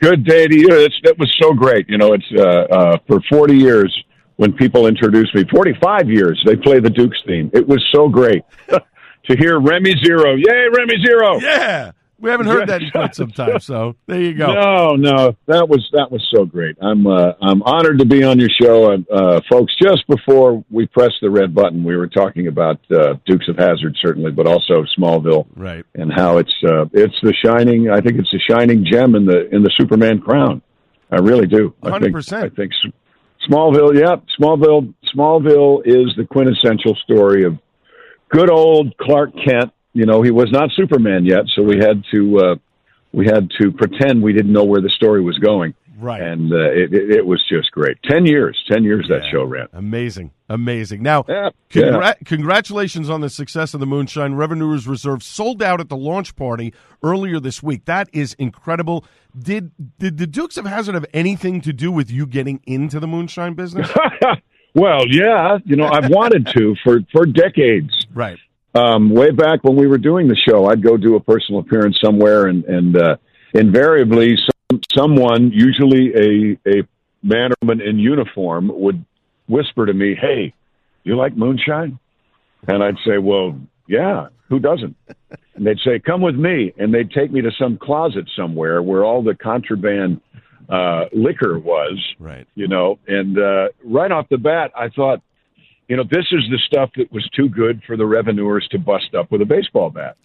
Good 0.01 0.23
day 0.23 0.47
to 0.47 0.55
you. 0.57 0.67
It's, 0.71 0.95
that 1.03 1.19
was 1.19 1.31
so 1.39 1.53
great. 1.53 1.87
You 1.87 1.99
know, 1.99 2.13
it's 2.13 2.25
uh, 2.35 2.41
uh, 2.75 2.97
for 3.05 3.21
40 3.29 3.55
years 3.55 3.95
when 4.41 4.51
people 4.53 4.87
introduced 4.87 5.35
me. 5.35 5.45
45 5.53 6.09
years 6.09 6.41
they 6.47 6.55
play 6.55 6.79
the 6.79 6.89
Dukes 6.89 7.19
theme. 7.27 7.51
It 7.53 7.67
was 7.67 7.85
so 7.93 8.09
great 8.09 8.41
to 8.69 9.37
hear 9.37 9.59
Remy 9.59 9.93
Zero. 10.03 10.33
Yay, 10.33 10.67
Remy 10.75 10.95
Zero! 11.05 11.39
Yeah. 11.39 11.91
We 12.17 12.29
haven't 12.29 12.47
heard 12.47 12.69
that 12.69 12.83
in 12.83 12.91
quite 12.91 13.15
some 13.15 13.31
time, 13.31 13.59
so 13.59 13.95
there 14.05 14.21
you 14.21 14.35
go. 14.35 14.53
No, 14.53 14.95
no, 14.95 15.35
that 15.47 15.67
was 15.67 15.87
that 15.93 16.11
was 16.11 16.27
so 16.35 16.45
great. 16.45 16.75
I'm 16.79 17.07
uh, 17.07 17.33
I'm 17.41 17.63
honored 17.63 17.97
to 17.97 18.05
be 18.05 18.23
on 18.23 18.39
your 18.39 18.49
show, 18.61 18.93
uh, 18.93 19.41
folks. 19.49 19.73
Just 19.81 20.05
before 20.07 20.63
we 20.69 20.85
press 20.85 21.11
the 21.19 21.31
red 21.31 21.55
button, 21.55 21.83
we 21.83 21.95
were 21.95 22.07
talking 22.07 22.45
about 22.47 22.79
uh, 22.91 23.15
Dukes 23.25 23.47
of 23.47 23.57
Hazzard, 23.57 23.97
certainly, 23.99 24.31
but 24.31 24.45
also 24.45 24.85
Smallville, 24.97 25.47
right? 25.55 25.83
And 25.95 26.13
how 26.13 26.37
it's 26.37 26.53
uh, 26.63 26.85
it's 26.93 27.15
the 27.23 27.33
shining. 27.43 27.89
I 27.89 28.01
think 28.01 28.19
it's 28.19 28.31
the 28.31 28.39
shining 28.47 28.85
gem 28.85 29.15
in 29.15 29.25
the 29.25 29.49
in 29.49 29.63
the 29.63 29.71
Superman 29.75 30.19
crown. 30.19 30.61
I 31.11 31.17
really 31.17 31.47
do. 31.47 31.73
Hundred 31.83 32.13
percent. 32.13 32.45
I 32.45 32.49
think 32.49 32.71
Smallville, 33.49 33.95
yep. 33.95 34.23
Smallville, 34.39 34.93
Smallville 35.15 35.81
is 35.85 36.13
the 36.15 36.25
quintessential 36.29 36.95
story 37.03 37.43
of 37.43 37.57
good 38.29 38.49
old 38.49 38.95
Clark 38.97 39.31
Kent. 39.45 39.71
You 39.93 40.05
know, 40.05 40.21
he 40.21 40.31
was 40.31 40.49
not 40.51 40.69
Superman 40.75 41.25
yet, 41.25 41.43
so 41.55 41.63
we 41.63 41.77
had 41.77 42.03
to 42.11 42.37
uh, 42.37 42.55
we 43.11 43.25
had 43.25 43.49
to 43.59 43.71
pretend 43.71 44.21
we 44.21 44.33
didn't 44.33 44.53
know 44.53 44.63
where 44.63 44.81
the 44.81 44.91
story 44.95 45.21
was 45.21 45.37
going. 45.37 45.73
Right. 46.01 46.19
And 46.19 46.51
uh, 46.51 46.71
it, 46.71 46.93
it, 46.93 47.11
it, 47.11 47.25
was 47.25 47.43
just 47.47 47.71
great. 47.71 47.97
Ten 48.03 48.25
years, 48.25 48.59
ten 48.69 48.83
years 48.83 49.05
yeah. 49.07 49.19
that 49.19 49.29
show 49.31 49.43
ran. 49.43 49.67
Amazing, 49.71 50.31
amazing. 50.49 51.03
Now, 51.03 51.25
yeah. 51.29 51.51
Yeah. 51.73 52.13
congratulations 52.25 53.07
on 53.07 53.21
the 53.21 53.29
success 53.29 53.75
of 53.75 53.79
the 53.79 53.85
Moonshine. 53.85 54.33
Revenuers 54.33 54.87
Reserve 54.87 55.21
sold 55.21 55.61
out 55.61 55.79
at 55.79 55.89
the 55.89 55.95
launch 55.95 56.35
party 56.35 56.73
earlier 57.03 57.39
this 57.39 57.61
week. 57.61 57.85
That 57.85 58.09
is 58.11 58.33
incredible. 58.39 59.05
Did 59.37 59.71
did 59.99 60.17
the 60.17 60.25
Dukes 60.25 60.57
of 60.57 60.65
Hazzard 60.65 60.95
have 60.95 61.05
anything 61.13 61.61
to 61.61 61.71
do 61.71 61.91
with 61.91 62.09
you 62.09 62.25
getting 62.25 62.61
into 62.65 62.99
the 62.99 63.07
moonshine 63.07 63.53
business? 63.53 63.87
well, 64.73 65.03
yeah. 65.07 65.59
You 65.65 65.75
know, 65.75 65.87
I've 65.87 66.09
wanted 66.09 66.47
to 66.47 66.75
for 66.83 67.01
for 67.11 67.27
decades. 67.27 68.07
Right. 68.11 68.39
Um, 68.73 69.11
way 69.11 69.31
back 69.31 69.63
when 69.63 69.75
we 69.75 69.85
were 69.85 69.97
doing 69.97 70.27
the 70.27 70.35
show, 70.35 70.65
I'd 70.65 70.81
go 70.81 70.97
do 70.97 71.15
a 71.15 71.19
personal 71.19 71.61
appearance 71.61 71.99
somewhere, 72.03 72.47
and 72.47 72.63
and 72.65 72.97
uh, 72.97 73.17
invariably, 73.53 74.35
some, 74.37 74.51
someone, 74.95 75.51
usually 75.51 76.13
a 76.15 76.69
a 76.69 76.87
man 77.23 77.51
or 77.51 77.55
woman 77.61 77.81
in 77.81 77.99
uniform, 77.99 78.71
would 78.73 79.03
whisper 79.47 79.85
to 79.85 79.93
me, 79.93 80.15
"Hey, 80.15 80.53
you 81.03 81.15
like 81.15 81.35
moonshine?" 81.35 81.99
And 82.67 82.83
I'd 82.83 82.97
say, 83.05 83.17
"Well, 83.17 83.59
yeah, 83.87 84.27
who 84.49 84.59
doesn't?" 84.59 84.95
And 85.55 85.65
they'd 85.65 85.79
say, 85.79 85.99
"Come 85.99 86.21
with 86.21 86.35
me," 86.35 86.73
and 86.77 86.93
they'd 86.93 87.11
take 87.11 87.31
me 87.31 87.41
to 87.41 87.51
some 87.59 87.77
closet 87.77 88.29
somewhere 88.35 88.81
where 88.81 89.03
all 89.03 89.21
the 89.21 89.35
contraband 89.35 90.21
uh, 90.69 91.05
liquor 91.11 91.59
was. 91.59 91.99
Right. 92.19 92.47
You 92.55 92.67
know, 92.67 92.97
and 93.07 93.37
uh, 93.37 93.69
right 93.83 94.11
off 94.11 94.29
the 94.29 94.37
bat, 94.37 94.71
I 94.75 94.89
thought, 94.89 95.21
you 95.87 95.97
know, 95.97 96.03
this 96.09 96.25
is 96.31 96.43
the 96.49 96.59
stuff 96.65 96.91
that 96.95 97.11
was 97.11 97.27
too 97.35 97.49
good 97.49 97.81
for 97.85 97.97
the 97.97 98.05
revenuers 98.05 98.67
to 98.71 98.79
bust 98.79 99.13
up 99.13 99.31
with 99.31 99.41
a 99.41 99.45
baseball 99.45 99.89
bat. 99.89 100.15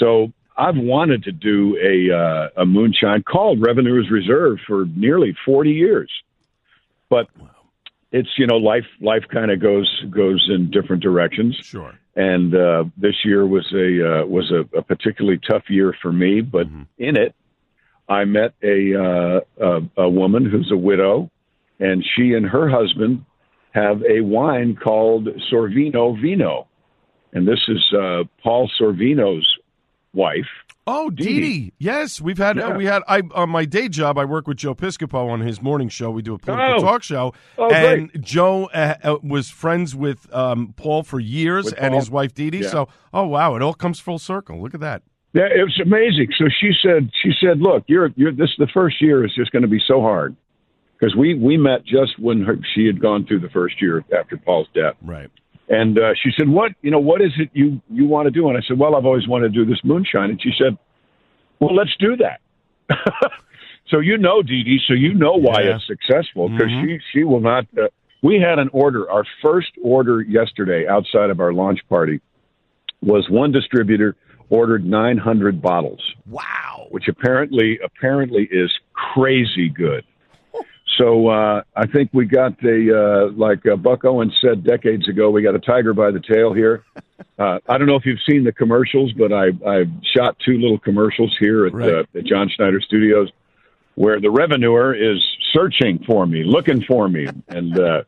So 0.00 0.32
I've 0.56 0.76
wanted 0.76 1.24
to 1.24 1.32
do 1.32 1.76
a 1.82 2.16
uh, 2.16 2.62
a 2.62 2.66
moonshine 2.66 3.22
called 3.22 3.60
Revenuers 3.60 4.10
Reserve 4.10 4.58
for 4.66 4.86
nearly 4.96 5.36
forty 5.44 5.72
years, 5.72 6.10
but 7.08 7.26
it's 8.12 8.28
you 8.38 8.46
know 8.46 8.56
life 8.56 8.86
life 9.00 9.24
kind 9.32 9.50
of 9.50 9.60
goes 9.60 10.04
goes 10.10 10.48
in 10.48 10.70
different 10.70 11.02
directions. 11.02 11.56
Sure. 11.56 11.92
And 12.16 12.54
uh, 12.54 12.84
this 12.96 13.16
year 13.24 13.44
was 13.44 13.66
a 13.72 14.22
uh, 14.22 14.26
was 14.26 14.52
a, 14.52 14.78
a, 14.78 14.82
particularly 14.82 15.40
tough 15.50 15.64
year 15.68 15.92
for 16.00 16.12
me, 16.12 16.40
but 16.40 16.68
mm-hmm. 16.68 16.82
in 16.98 17.16
it, 17.16 17.34
I 18.08 18.24
met 18.24 18.54
a, 18.62 18.94
uh, 18.94 19.40
a 19.58 20.02
a 20.04 20.08
woman 20.08 20.48
who's 20.48 20.70
a 20.70 20.76
widow, 20.76 21.28
and 21.80 22.04
she 22.14 22.34
and 22.34 22.46
her 22.46 22.68
husband 22.68 23.24
have 23.72 24.04
a 24.08 24.20
wine 24.20 24.76
called 24.76 25.26
Sorvino 25.50 26.20
Vino, 26.22 26.68
and 27.32 27.48
this 27.48 27.60
is 27.66 27.92
uh, 27.92 28.22
Paul 28.40 28.70
Sorvino's 28.80 29.58
wife. 30.14 30.46
Oh, 30.86 31.08
Dee 31.08 31.40
Dee. 31.40 31.72
Yes, 31.78 32.20
we've 32.20 32.36
had 32.36 32.56
yeah. 32.56 32.68
uh, 32.68 32.76
we 32.76 32.84
had 32.84 33.02
I 33.08 33.22
on 33.34 33.48
my 33.48 33.64
day 33.64 33.88
job. 33.88 34.18
I 34.18 34.26
work 34.26 34.46
with 34.46 34.58
Joe 34.58 34.74
Piscopo 34.74 35.30
on 35.30 35.40
his 35.40 35.62
morning 35.62 35.88
show. 35.88 36.10
We 36.10 36.20
do 36.20 36.34
a 36.34 36.38
political 36.38 36.80
oh. 36.80 36.82
talk 36.82 37.02
show, 37.02 37.32
oh, 37.56 37.70
and 37.72 38.12
great. 38.12 38.22
Joe 38.22 38.66
uh, 38.66 38.96
uh, 39.02 39.16
was 39.22 39.48
friends 39.48 39.96
with 39.96 40.32
um, 40.34 40.74
Paul 40.76 41.02
for 41.02 41.20
years, 41.20 41.66
with 41.66 41.74
and 41.78 41.92
Paul. 41.92 42.00
his 42.00 42.10
wife 42.10 42.34
Dee 42.34 42.50
Dee. 42.50 42.58
Yeah. 42.58 42.68
So, 42.68 42.88
oh 43.14 43.26
wow, 43.26 43.56
it 43.56 43.62
all 43.62 43.72
comes 43.72 43.98
full 43.98 44.18
circle. 44.18 44.60
Look 44.60 44.74
at 44.74 44.80
that. 44.80 45.02
Yeah, 45.32 45.46
it 45.46 45.64
was 45.64 45.80
amazing. 45.80 46.28
So 46.38 46.44
she 46.60 46.72
said, 46.80 47.10
she 47.22 47.32
said, 47.40 47.60
look, 47.60 47.84
you're 47.86 48.10
you're 48.16 48.32
this 48.32 48.50
the 48.58 48.68
first 48.72 49.00
year 49.00 49.24
is 49.24 49.34
just 49.34 49.52
going 49.52 49.62
to 49.62 49.68
be 49.68 49.80
so 49.86 50.00
hard 50.00 50.36
because 50.98 51.16
we 51.16 51.34
we 51.34 51.56
met 51.56 51.84
just 51.84 52.18
when 52.18 52.42
her, 52.42 52.58
she 52.74 52.86
had 52.86 53.00
gone 53.00 53.26
through 53.26 53.40
the 53.40 53.48
first 53.48 53.80
year 53.80 54.04
after 54.16 54.36
Paul's 54.36 54.68
death, 54.74 54.94
right. 55.02 55.30
And 55.68 55.98
uh, 55.98 56.12
she 56.22 56.30
said, 56.36 56.48
"What 56.48 56.72
you 56.82 56.90
know? 56.90 56.98
What 56.98 57.22
is 57.22 57.32
it 57.38 57.48
you 57.54 57.80
you 57.90 58.06
want 58.06 58.26
to 58.26 58.30
do?" 58.30 58.48
And 58.48 58.56
I 58.58 58.60
said, 58.68 58.78
"Well, 58.78 58.94
I've 58.96 59.06
always 59.06 59.26
wanted 59.26 59.54
to 59.54 59.64
do 59.64 59.70
this 59.70 59.80
moonshine." 59.82 60.30
And 60.30 60.40
she 60.40 60.52
said, 60.58 60.76
"Well, 61.60 61.74
let's 61.74 61.94
do 61.98 62.16
that." 62.16 62.40
so 63.88 64.00
you 64.00 64.18
know, 64.18 64.42
Dee 64.42 64.62
Dee, 64.62 64.78
so 64.86 64.92
you 64.94 65.14
know 65.14 65.34
why 65.34 65.62
Yeah. 65.62 65.76
it's 65.76 65.86
successful 65.86 66.48
because 66.50 66.68
Mhm. 66.70 66.82
she 66.84 66.98
she 67.12 67.24
will 67.24 67.40
not. 67.40 67.66
Uh, 67.78 67.88
we 68.22 68.38
had 68.40 68.58
an 68.58 68.68
order. 68.72 69.10
Our 69.10 69.24
first 69.42 69.70
order 69.82 70.20
yesterday, 70.20 70.86
outside 70.86 71.30
of 71.30 71.40
our 71.40 71.52
launch 71.52 71.80
party, 71.88 72.20
was 73.02 73.28
one 73.30 73.52
distributor 73.52 74.16
ordered 74.50 74.84
900 74.84 75.62
bottles, 75.62 76.00
Wow. 76.28 76.88
which 76.90 77.08
apparently 77.08 77.78
apparently 77.82 78.44
is 78.50 78.70
crazy 78.92 79.70
good. 79.70 80.04
So 80.98 81.28
uh, 81.28 81.62
I 81.74 81.86
think 81.86 82.10
we 82.12 82.26
got 82.26 82.62
a 82.64 83.26
uh, 83.26 83.30
like 83.32 83.66
uh, 83.66 83.76
Buck 83.76 84.04
Owens 84.04 84.32
said 84.40 84.62
decades 84.64 85.08
ago. 85.08 85.30
We 85.30 85.42
got 85.42 85.54
a 85.54 85.58
tiger 85.58 85.92
by 85.94 86.10
the 86.10 86.20
tail 86.20 86.52
here. 86.52 86.84
Uh, 87.38 87.58
I 87.68 87.78
don't 87.78 87.86
know 87.88 87.96
if 87.96 88.04
you've 88.06 88.20
seen 88.28 88.44
the 88.44 88.52
commercials, 88.52 89.12
but 89.12 89.32
I 89.32 89.46
I 89.66 89.84
shot 90.16 90.36
two 90.44 90.56
little 90.58 90.78
commercials 90.78 91.34
here 91.40 91.66
at 91.66 91.72
Right. 91.72 91.88
uh, 91.94 92.02
the 92.12 92.22
John 92.22 92.48
Schneider 92.48 92.80
Studios, 92.80 93.28
where 93.96 94.20
the 94.20 94.30
revenuer 94.30 94.94
is 94.94 95.20
searching 95.52 96.02
for 96.06 96.26
me, 96.26 96.42
looking 96.44 96.82
for 96.82 97.08
me, 97.08 97.26
and 97.48 97.78
uh, 97.78 98.02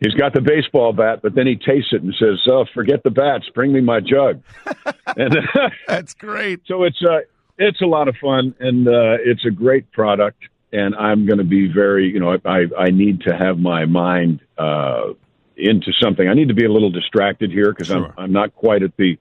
he's 0.00 0.12
got 0.14 0.32
the 0.34 0.40
baseball 0.42 0.92
bat, 0.92 1.20
but 1.22 1.34
then 1.34 1.46
he 1.46 1.56
tastes 1.56 1.92
it 1.92 2.02
and 2.02 2.14
says, 2.18 2.40
"Oh, 2.50 2.64
forget 2.74 3.02
the 3.04 3.10
bats, 3.10 3.46
bring 3.54 3.72
me 3.72 3.80
my 3.80 4.00
jug." 4.00 4.42
and 5.16 5.34
That's 5.86 6.12
great. 6.14 6.60
so 6.66 6.84
it's 6.84 7.02
uh, 7.02 7.20
it's 7.58 7.80
a 7.80 7.86
lot 7.86 8.08
of 8.08 8.16
fun, 8.16 8.54
and 8.60 8.86
uh, 8.88 9.16
it's 9.24 9.44
a 9.46 9.50
great 9.50 9.90
product. 9.92 10.42
And 10.72 10.94
I'm 10.96 11.26
going 11.26 11.38
to 11.38 11.44
be 11.44 11.66
very, 11.72 12.08
you 12.10 12.20
know, 12.20 12.36
I 12.44 12.66
I 12.78 12.90
need 12.90 13.22
to 13.22 13.36
have 13.36 13.58
my 13.58 13.86
mind 13.86 14.40
uh, 14.58 15.12
into 15.56 15.92
something. 16.02 16.28
I 16.28 16.34
need 16.34 16.48
to 16.48 16.54
be 16.54 16.64
a 16.66 16.72
little 16.72 16.90
distracted 16.90 17.50
here 17.50 17.72
because 17.72 17.88
Sure. 17.88 18.06
I'm 18.06 18.12
I'm 18.16 18.32
not 18.32 18.54
quite 18.54 18.82
at 18.82 18.96
the 18.96 19.18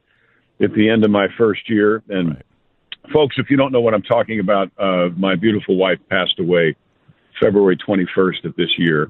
at 0.61 0.73
the 0.73 0.89
end 0.89 1.05
of 1.05 1.11
my 1.11 1.27
first 1.37 1.69
year. 1.69 2.03
And 2.09 2.29
Right. 2.29 2.43
folks, 3.13 3.35
if 3.37 3.49
you 3.49 3.57
don't 3.57 3.71
know 3.71 3.79
what 3.81 3.93
I'm 3.93 4.01
talking 4.01 4.39
about, 4.39 4.71
uh, 4.77 5.09
my 5.15 5.35
beautiful 5.35 5.77
wife 5.77 5.99
passed 6.09 6.39
away 6.39 6.75
February 7.39 7.77
21st 7.77 8.43
of 8.45 8.55
this 8.55 8.69
year. 8.77 9.09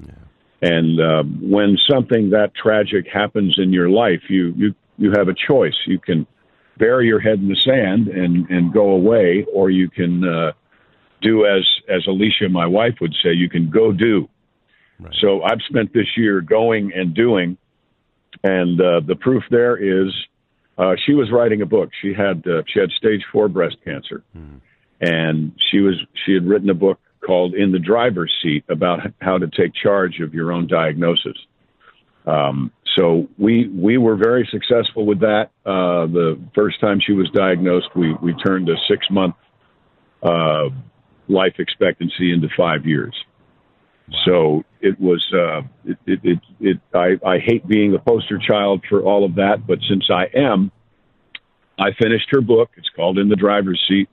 And 0.60 1.00
um, 1.00 1.38
when 1.40 1.76
something 1.90 2.30
that 2.30 2.54
tragic 2.54 3.06
happens 3.12 3.56
in 3.58 3.72
your 3.72 3.88
life, 3.90 4.22
you 4.28 4.52
you 4.56 4.74
you 4.96 5.12
have 5.16 5.28
a 5.28 5.34
choice. 5.34 5.76
You 5.86 5.98
can 5.98 6.26
bury 6.78 7.06
your 7.06 7.20
head 7.20 7.38
in 7.40 7.48
the 7.48 7.56
sand 7.56 8.08
and 8.08 8.48
and 8.50 8.72
go 8.72 8.90
away, 8.90 9.44
or 9.52 9.70
you 9.70 9.88
can 9.88 10.24
uh, 10.24 10.52
do 11.20 11.46
as 11.46 11.64
as 11.88 12.06
Alicia, 12.06 12.48
my 12.50 12.66
wife, 12.66 12.94
would 13.00 13.14
say. 13.22 13.32
You 13.32 13.48
can 13.48 13.70
go 13.70 13.92
do. 13.92 14.28
Right. 15.00 15.14
So 15.20 15.42
I've 15.42 15.60
spent 15.68 15.92
this 15.92 16.06
year 16.16 16.40
going 16.40 16.92
and 16.94 17.14
doing, 17.14 17.56
and 18.42 18.80
uh, 18.80 19.00
the 19.06 19.16
proof 19.16 19.44
there 19.50 19.76
is 19.76 20.12
uh, 20.76 20.94
she 21.06 21.14
was 21.14 21.30
writing 21.30 21.62
a 21.62 21.66
book. 21.66 21.90
She 22.00 22.12
had 22.14 22.46
uh, 22.46 22.62
she 22.72 22.80
had 22.80 22.90
stage 22.90 23.22
four 23.32 23.48
breast 23.48 23.76
cancer, 23.84 24.22
Mm. 24.36 24.60
and 25.00 25.52
she 25.70 25.80
was 25.80 25.94
she 26.24 26.34
had 26.34 26.46
written 26.46 26.70
a 26.70 26.74
book 26.74 26.98
called 27.24 27.54
"In 27.54 27.72
the 27.72 27.78
Driver's 27.78 28.32
Seat" 28.42 28.64
about 28.68 29.00
how 29.20 29.38
to 29.38 29.48
take 29.48 29.72
charge 29.74 30.20
of 30.20 30.34
your 30.34 30.52
own 30.52 30.66
diagnosis. 30.66 31.36
Um, 32.26 32.72
so 32.96 33.28
we 33.38 33.68
we 33.68 33.98
were 33.98 34.16
very 34.16 34.48
successful 34.50 35.06
with 35.06 35.20
that. 35.20 35.50
Uh, 35.64 36.06
the 36.06 36.38
first 36.54 36.80
time 36.80 37.00
she 37.00 37.12
was 37.12 37.30
diagnosed, 37.30 37.88
we 37.94 38.14
we 38.14 38.34
turned 38.34 38.68
a 38.68 38.74
six 38.88 39.06
month 39.10 39.34
uh, 40.22 40.68
life 41.28 41.54
expectancy 41.58 42.32
into 42.32 42.48
five 42.56 42.86
years. 42.86 43.14
So 44.24 44.64
it 44.80 44.98
was 44.98 45.24
uh, 45.34 45.60
it, 45.84 45.98
it, 46.06 46.20
it, 46.22 46.38
it 46.60 46.80
I, 46.94 47.18
I 47.26 47.38
hate 47.38 47.66
being 47.66 47.92
the 47.92 47.98
poster 47.98 48.38
child 48.38 48.82
for 48.88 49.02
all 49.02 49.24
of 49.24 49.34
that, 49.34 49.66
but 49.66 49.78
since 49.88 50.08
I 50.10 50.26
am, 50.34 50.70
I 51.78 51.92
finished 51.92 52.28
her 52.30 52.40
book. 52.40 52.70
It's 52.76 52.88
called 52.96 53.18
In 53.18 53.28
the 53.28 53.36
Driver's 53.36 53.82
Seat. 53.86 54.08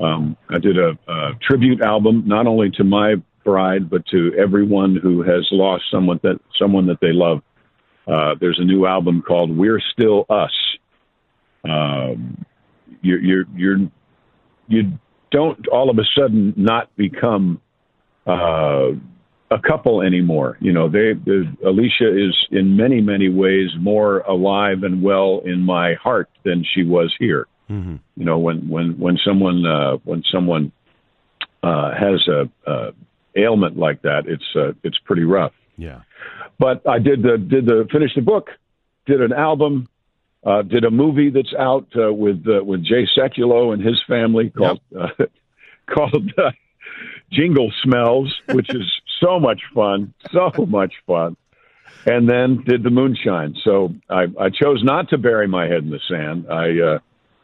Um, 0.00 0.36
I 0.48 0.58
did 0.58 0.78
a, 0.78 0.98
a 1.08 1.34
tribute 1.40 1.80
album 1.82 2.24
not 2.26 2.46
only 2.46 2.70
to 2.72 2.84
my 2.84 3.16
bride 3.44 3.88
but 3.88 4.04
to 4.06 4.34
everyone 4.38 4.96
who 4.96 5.22
has 5.22 5.46
lost 5.50 5.84
someone 5.90 6.20
that 6.22 6.38
someone 6.58 6.86
that 6.86 7.00
they 7.00 7.12
love. 7.12 7.42
Uh, 8.06 8.34
there's 8.40 8.58
a 8.58 8.64
new 8.64 8.86
album 8.86 9.22
called 9.22 9.56
We're 9.56 9.80
Still 9.92 10.24
Us. 10.28 10.52
Um, 11.68 12.44
you're, 13.02 13.20
you're, 13.20 13.44
you're, 13.54 13.78
you 14.66 14.98
don't 15.30 15.66
all 15.68 15.90
of 15.90 15.98
a 15.98 16.04
sudden 16.16 16.54
not 16.56 16.94
become 16.96 17.60
uh, 18.26 18.90
a 19.50 19.58
couple 19.66 20.02
anymore. 20.02 20.58
You 20.60 20.72
know, 20.72 20.88
they, 20.88 21.12
they, 21.14 21.66
Alicia 21.66 22.08
is 22.08 22.36
in 22.50 22.76
many, 22.76 23.00
many 23.00 23.28
ways 23.28 23.70
more 23.78 24.20
alive 24.20 24.82
and 24.82 25.02
well 25.02 25.40
in 25.44 25.60
my 25.60 25.94
heart 25.94 26.28
than 26.44 26.64
she 26.74 26.84
was 26.84 27.14
here. 27.18 27.46
Mm-hmm. 27.70 27.96
You 28.16 28.24
know, 28.24 28.38
when 28.38 28.68
when 28.68 28.98
when 28.98 29.18
someone 29.26 29.66
uh, 29.66 29.96
when 30.04 30.22
someone 30.32 30.72
uh, 31.62 31.90
has 31.92 32.26
a, 32.28 32.70
a 32.70 32.92
ailment 33.36 33.76
like 33.76 34.02
that, 34.02 34.22
it's 34.26 34.44
uh, 34.56 34.72
it's 34.82 34.98
pretty 35.04 35.24
rough. 35.24 35.52
Yeah. 35.76 36.00
But 36.58 36.88
I 36.88 36.98
did 36.98 37.22
the 37.22 37.36
did 37.38 37.66
the 37.66 37.86
finish 37.92 38.14
the 38.14 38.22
book, 38.22 38.48
did 39.06 39.20
an 39.20 39.32
album, 39.32 39.88
uh, 40.44 40.62
did 40.62 40.84
a 40.84 40.90
movie 40.90 41.30
that's 41.30 41.52
out 41.58 41.86
uh, 41.96 42.12
with 42.12 42.44
uh, 42.48 42.62
with 42.64 42.84
Jay 42.84 43.06
Sekulow 43.16 43.72
and 43.72 43.82
his 43.84 44.00
family 44.06 44.50
called 44.50 44.80
uh, 44.98 45.08
called 45.86 46.32
uh, 46.38 46.50
Jingle 47.32 47.72
Smells, 47.82 48.34
which 48.52 48.72
is 48.74 48.84
so 49.20 49.38
much 49.40 49.60
fun, 49.74 50.14
so 50.32 50.50
much 50.66 50.94
fun. 51.06 51.36
And 52.06 52.28
then 52.28 52.62
did 52.64 52.84
the 52.84 52.90
moonshine. 52.90 53.54
So 53.64 53.94
I, 54.08 54.26
I 54.40 54.50
chose 54.50 54.82
not 54.84 55.08
to 55.10 55.18
bury 55.18 55.48
my 55.48 55.64
head 55.66 55.82
in 55.82 55.90
the 55.90 56.00
sand. 56.08 56.46
I, 56.50 56.68
uh, 56.78 56.98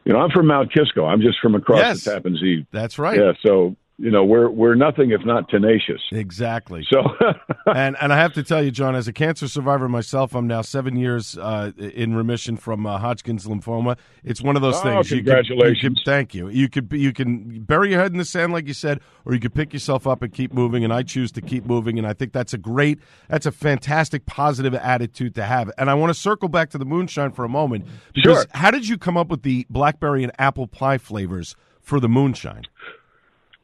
you 0.05 0.13
know, 0.13 0.21
I'm 0.21 0.31
from 0.31 0.47
Mount 0.47 0.73
Kisco. 0.73 1.05
I'm 1.05 1.21
just 1.21 1.39
from 1.41 1.55
across 1.55 1.79
Yes. 1.81 2.05
the 2.05 2.13
Tappan 2.13 2.37
Zee. 2.37 2.67
That's 2.71 2.99
right. 2.99 3.19
Yeah. 3.19 3.33
So 3.45 3.75
you 3.97 4.11
know, 4.11 4.25
we're 4.25 4.51
we're 4.51 4.75
nothing 4.75 5.13
if 5.13 5.25
not 5.25 5.49
tenacious. 5.49 6.01
Exactly. 6.11 6.85
So 6.91 7.03
and 7.67 7.97
and 8.01 8.13
I 8.13 8.17
have 8.17 8.33
to 8.35 8.43
tell 8.43 8.63
you, 8.63 8.71
John, 8.73 8.97
as 8.97 9.07
a 9.07 9.13
cancer 9.13 9.47
survivor 9.47 9.89
myself, 9.89 10.35
I'm 10.35 10.47
now 10.49 10.63
seven 10.63 10.97
years 10.97 11.39
uh, 11.39 11.71
in 11.79 12.15
remission 12.17 12.57
from 12.57 12.87
uh, 12.87 12.99
Hodgkin's 12.99 13.47
lymphoma. 13.47 13.97
It's 14.25 14.43
one 14.43 14.57
of 14.57 14.63
those 14.63 14.77
Oh, 14.79 14.83
things. 14.83 15.11
You 15.11 15.19
could- 15.19 15.27
congratulations. 15.27 15.83
you 15.83 15.91
could- 15.91 16.03
thank 16.05 16.35
you. 16.35 16.49
You 16.49 16.69
could 16.69 16.89
be- 16.89 16.99
you 16.99 17.13
can 17.13 17.61
bury 17.63 17.91
your 17.91 18.01
head 18.01 18.11
in 18.11 18.19
the 18.19 18.25
sand, 18.25 18.53
like 18.53 18.67
you 18.67 18.75
said, 18.75 19.01
or 19.25 19.33
you 19.35 19.39
could 19.39 19.55
pick 19.55 19.73
yourself 19.73 20.07
up 20.09 20.23
and 20.23 20.33
keep 20.33 20.53
moving. 20.53 20.83
And 20.83 20.93
I 20.93 21.03
choose 21.05 21.31
to 21.33 21.41
keep 21.41 21.65
moving, 21.65 21.97
and 21.97 22.07
I 22.07 22.15
think 22.15 22.33
that's 22.33 22.53
a 22.53 22.59
great, 22.59 22.99
that's 23.29 23.47
a 23.47 23.53
fantastic, 23.53 24.27
positive 24.27 24.75
attitude 24.75 25.35
to 25.37 25.45
have. 25.45 25.71
And 25.79 25.89
I 25.89 25.95
want 25.95 26.11
to 26.13 26.19
circle 26.19 26.49
back 26.49 26.71
to 26.71 26.79
the 26.79 26.85
moonshine 26.85 27.31
for 27.31 27.45
a 27.45 27.49
moment 27.49 27.87
because 28.13 28.39
Sure. 28.39 28.47
how 28.55 28.73
did 28.73 28.89
you 28.89 28.99
come 28.99 29.17
up 29.17 29.29
with 29.29 29.43
the 29.43 29.67
blackberry 29.71 30.25
and 30.25 30.33
apple 30.39 30.67
pie 30.67 30.99
flavors 30.99 31.54
for 31.80 32.00
the 32.00 32.09
moonshine? 32.09 32.65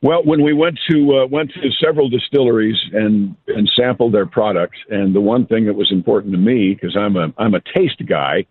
Well, 0.03 0.23
when 0.25 0.43
we 0.43 0.55
went 0.55 0.79
to 0.91 1.19
uh, 1.19 1.27
went 1.27 1.53
to 1.53 1.71
several 1.85 2.09
distilleries 2.09 2.79
and 2.93 3.37
and 3.49 3.71
sampled 3.77 4.15
their 4.15 4.27
products, 4.27 4.79
and 4.89 5.15
the 5.15 5.21
one 5.21 5.47
thing 5.47 5.67
that 5.67 5.75
was 5.75 5.93
important 5.93 6.33
to 6.33 6.39
me 6.39 6.75
because 6.75 6.97
I'm 6.97 7.17
a 7.17 7.33
I'm 7.37 7.55
a 7.55 7.61
taste 7.61 8.03
guy, 8.07 8.47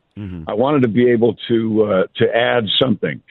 I 0.47 0.53
wanted 0.53 0.83
to 0.83 0.89
be 0.89 1.09
able 1.09 1.35
to 1.47 1.83
uh, 1.83 2.03
to 2.17 2.35
add 2.35 2.65
something. 2.79 3.21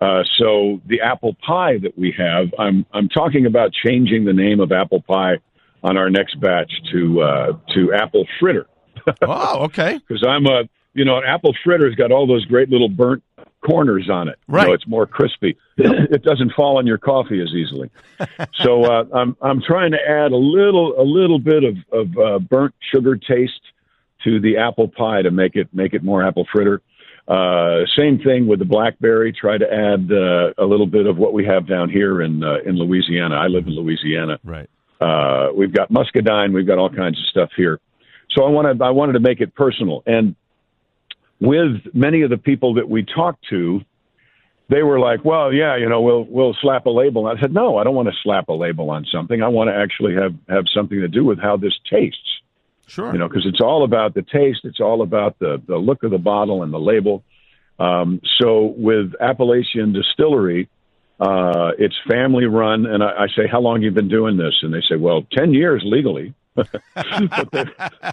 Uh, 0.00 0.22
so 0.38 0.80
the 0.86 1.00
apple 1.00 1.36
pie 1.44 1.76
that 1.82 1.98
we 1.98 2.14
have, 2.16 2.46
I'm 2.58 2.86
I'm 2.94 3.08
talking 3.08 3.46
about 3.46 3.72
changing 3.72 4.24
the 4.24 4.32
name 4.32 4.60
of 4.60 4.72
apple 4.72 5.02
pie 5.02 5.38
on 5.82 5.96
our 5.96 6.08
next 6.08 6.40
batch 6.40 6.72
to 6.92 7.20
uh, 7.20 7.52
to 7.74 7.92
apple 7.92 8.26
fritter 8.40 8.66
oh, 9.22 9.64
okay. 9.64 9.98
because 9.98 10.24
I'm 10.26 10.46
a 10.46 10.62
you 10.94 11.04
know 11.04 11.18
an 11.18 11.24
apple 11.26 11.54
fritter's 11.64 11.94
got 11.96 12.12
all 12.12 12.26
those 12.26 12.44
great 12.44 12.70
little 12.70 12.88
burnt 12.88 13.22
corners 13.64 14.08
on 14.10 14.28
it. 14.28 14.38
Right. 14.46 14.66
know, 14.66 14.72
it's 14.72 14.86
more 14.86 15.06
crispy. 15.06 15.56
it 15.76 16.22
doesn't 16.22 16.52
fall 16.52 16.78
on 16.78 16.86
your 16.86 16.98
coffee 16.98 17.40
as 17.40 17.48
easily. 17.48 17.90
so 18.54 18.84
uh, 18.84 19.04
I'm 19.14 19.36
I'm 19.40 19.62
trying 19.62 19.92
to 19.92 19.98
add 19.98 20.32
a 20.32 20.36
little 20.36 21.00
a 21.00 21.02
little 21.02 21.38
bit 21.38 21.64
of 21.64 21.76
of 21.92 22.18
uh, 22.18 22.38
burnt 22.38 22.74
sugar 22.92 23.16
taste 23.16 23.60
to 24.24 24.40
the 24.40 24.58
apple 24.58 24.88
pie 24.88 25.22
to 25.22 25.30
make 25.30 25.56
it 25.56 25.68
make 25.72 25.94
it 25.94 26.02
more 26.02 26.26
apple 26.26 26.46
fritter. 26.52 26.82
Uh, 27.26 27.84
same 27.96 28.18
thing 28.20 28.46
with 28.46 28.58
the 28.58 28.64
blackberry. 28.64 29.32
Try 29.32 29.58
to 29.58 29.66
add 29.66 30.10
uh, 30.10 30.54
a 30.56 30.64
little 30.64 30.86
bit 30.86 31.06
of 31.06 31.18
what 31.18 31.34
we 31.34 31.44
have 31.44 31.66
down 31.66 31.90
here 31.90 32.22
in 32.22 32.42
uh, 32.42 32.56
in 32.64 32.78
Louisiana. 32.78 33.34
I 33.36 33.48
live 33.48 33.66
in 33.66 33.74
Louisiana. 33.74 34.38
Right. 34.42 34.68
Uh, 35.00 35.48
we've 35.54 35.72
got 35.72 35.90
muscadine. 35.90 36.52
We've 36.52 36.66
got 36.66 36.78
all 36.78 36.90
kinds 36.90 37.18
of 37.18 37.26
stuff 37.26 37.50
here. 37.56 37.80
So 38.30 38.44
I 38.44 38.48
wanted 38.48 38.80
I 38.80 38.90
wanted 38.90 39.12
to 39.12 39.20
make 39.20 39.40
it 39.40 39.54
personal. 39.54 40.02
And 40.06 40.36
with 41.40 41.94
many 41.94 42.22
of 42.22 42.30
the 42.30 42.38
people 42.38 42.74
that 42.74 42.88
we 42.88 43.04
talked 43.04 43.44
to, 43.50 43.80
they 44.68 44.82
were 44.82 44.98
like, 44.98 45.24
"Well, 45.24 45.52
yeah, 45.52 45.76
you 45.76 45.88
know, 45.88 46.00
we'll 46.00 46.24
we'll 46.24 46.56
slap 46.60 46.86
a 46.86 46.90
label." 46.90 47.26
I 47.26 47.40
said, 47.40 47.52
"No, 47.52 47.78
I 47.78 47.84
don't 47.84 47.94
want 47.94 48.08
to 48.08 48.14
slap 48.22 48.48
a 48.48 48.52
label 48.52 48.90
on 48.90 49.06
something. 49.06 49.42
I 49.42 49.48
want 49.48 49.70
to 49.70 49.74
actually 49.74 50.14
have 50.14 50.34
have 50.48 50.64
something 50.74 51.00
to 51.00 51.08
do 51.08 51.24
with 51.24 51.38
how 51.38 51.56
this 51.56 51.74
tastes." 51.90 52.40
Sure. 52.86 53.12
you 53.12 53.18
know, 53.18 53.28
because 53.28 53.44
it's 53.44 53.60
all 53.60 53.84
about 53.84 54.14
the 54.14 54.22
taste. 54.22 54.60
It's 54.64 54.80
all 54.80 55.02
about 55.02 55.38
the 55.38 55.60
the 55.66 55.76
look 55.76 56.02
of 56.02 56.10
the 56.10 56.18
bottle 56.18 56.62
and 56.62 56.72
the 56.72 56.80
label. 56.80 57.22
Um, 57.78 58.20
so 58.40 58.74
with 58.76 59.12
Appalachian 59.20 59.92
Distillery, 59.92 60.68
uh, 61.20 61.72
it's 61.78 61.94
family 62.08 62.46
run, 62.46 62.86
and 62.86 63.02
I, 63.02 63.24
I 63.24 63.26
say, 63.36 63.46
"How 63.46 63.60
long 63.60 63.82
you 63.82 63.90
been 63.90 64.08
doing 64.08 64.36
this?" 64.36 64.54
And 64.62 64.72
they 64.72 64.80
say, 64.88 64.96
"Well, 64.96 65.26
ten 65.32 65.52
years 65.52 65.82
legally." 65.84 66.34
But 66.94 67.50
they've, 67.52 67.70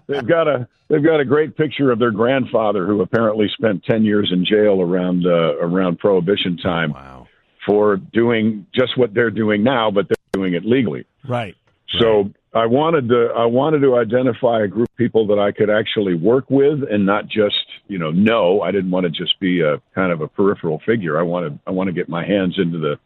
they've 0.07 0.27
got 0.27 0.47
a 0.47 0.67
they've 0.87 1.03
got 1.03 1.19
a 1.19 1.25
great 1.25 1.57
picture 1.57 1.91
of 1.91 1.99
their 1.99 2.11
grandfather 2.11 2.85
who 2.85 3.01
apparently 3.01 3.47
spent 3.57 3.83
ten 3.83 4.03
years 4.03 4.31
in 4.31 4.45
jail 4.45 4.81
around 4.81 5.25
uh, 5.25 5.57
around 5.57 5.99
Prohibition 5.99 6.57
time 6.57 6.93
wow. 6.93 7.27
for 7.65 7.97
doing 7.97 8.65
just 8.73 8.97
what 8.97 9.13
they're 9.13 9.31
doing 9.31 9.63
now, 9.63 9.91
but 9.91 10.07
they're 10.07 10.15
doing 10.33 10.53
it 10.53 10.65
legally. 10.65 11.05
Right. 11.27 11.55
So 11.99 12.31
I 12.53 12.65
wanted 12.65 13.09
to 13.09 13.31
I 13.35 13.45
wanted 13.45 13.81
to 13.81 13.97
identify 13.97 14.63
a 14.63 14.67
group 14.67 14.89
of 14.89 14.97
people 14.97 15.27
that 15.27 15.39
I 15.39 15.51
could 15.51 15.69
actually 15.69 16.15
work 16.15 16.49
with 16.49 16.79
and 16.89 17.05
not 17.05 17.27
just 17.27 17.65
you 17.87 17.97
know 17.99 18.11
know. 18.11 18.61
I 18.61 18.71
didn't 18.71 18.91
want 18.91 19.05
to 19.05 19.09
just 19.09 19.39
be 19.39 19.61
a 19.61 19.81
kind 19.93 20.11
of 20.11 20.21
a 20.21 20.27
peripheral 20.27 20.81
figure. 20.85 21.19
I 21.19 21.23
wanted 21.23 21.59
I 21.67 21.71
want 21.71 21.87
to 21.87 21.93
get 21.93 22.07
my 22.07 22.25
hands 22.25 22.55
into 22.57 22.79
the 22.79 22.99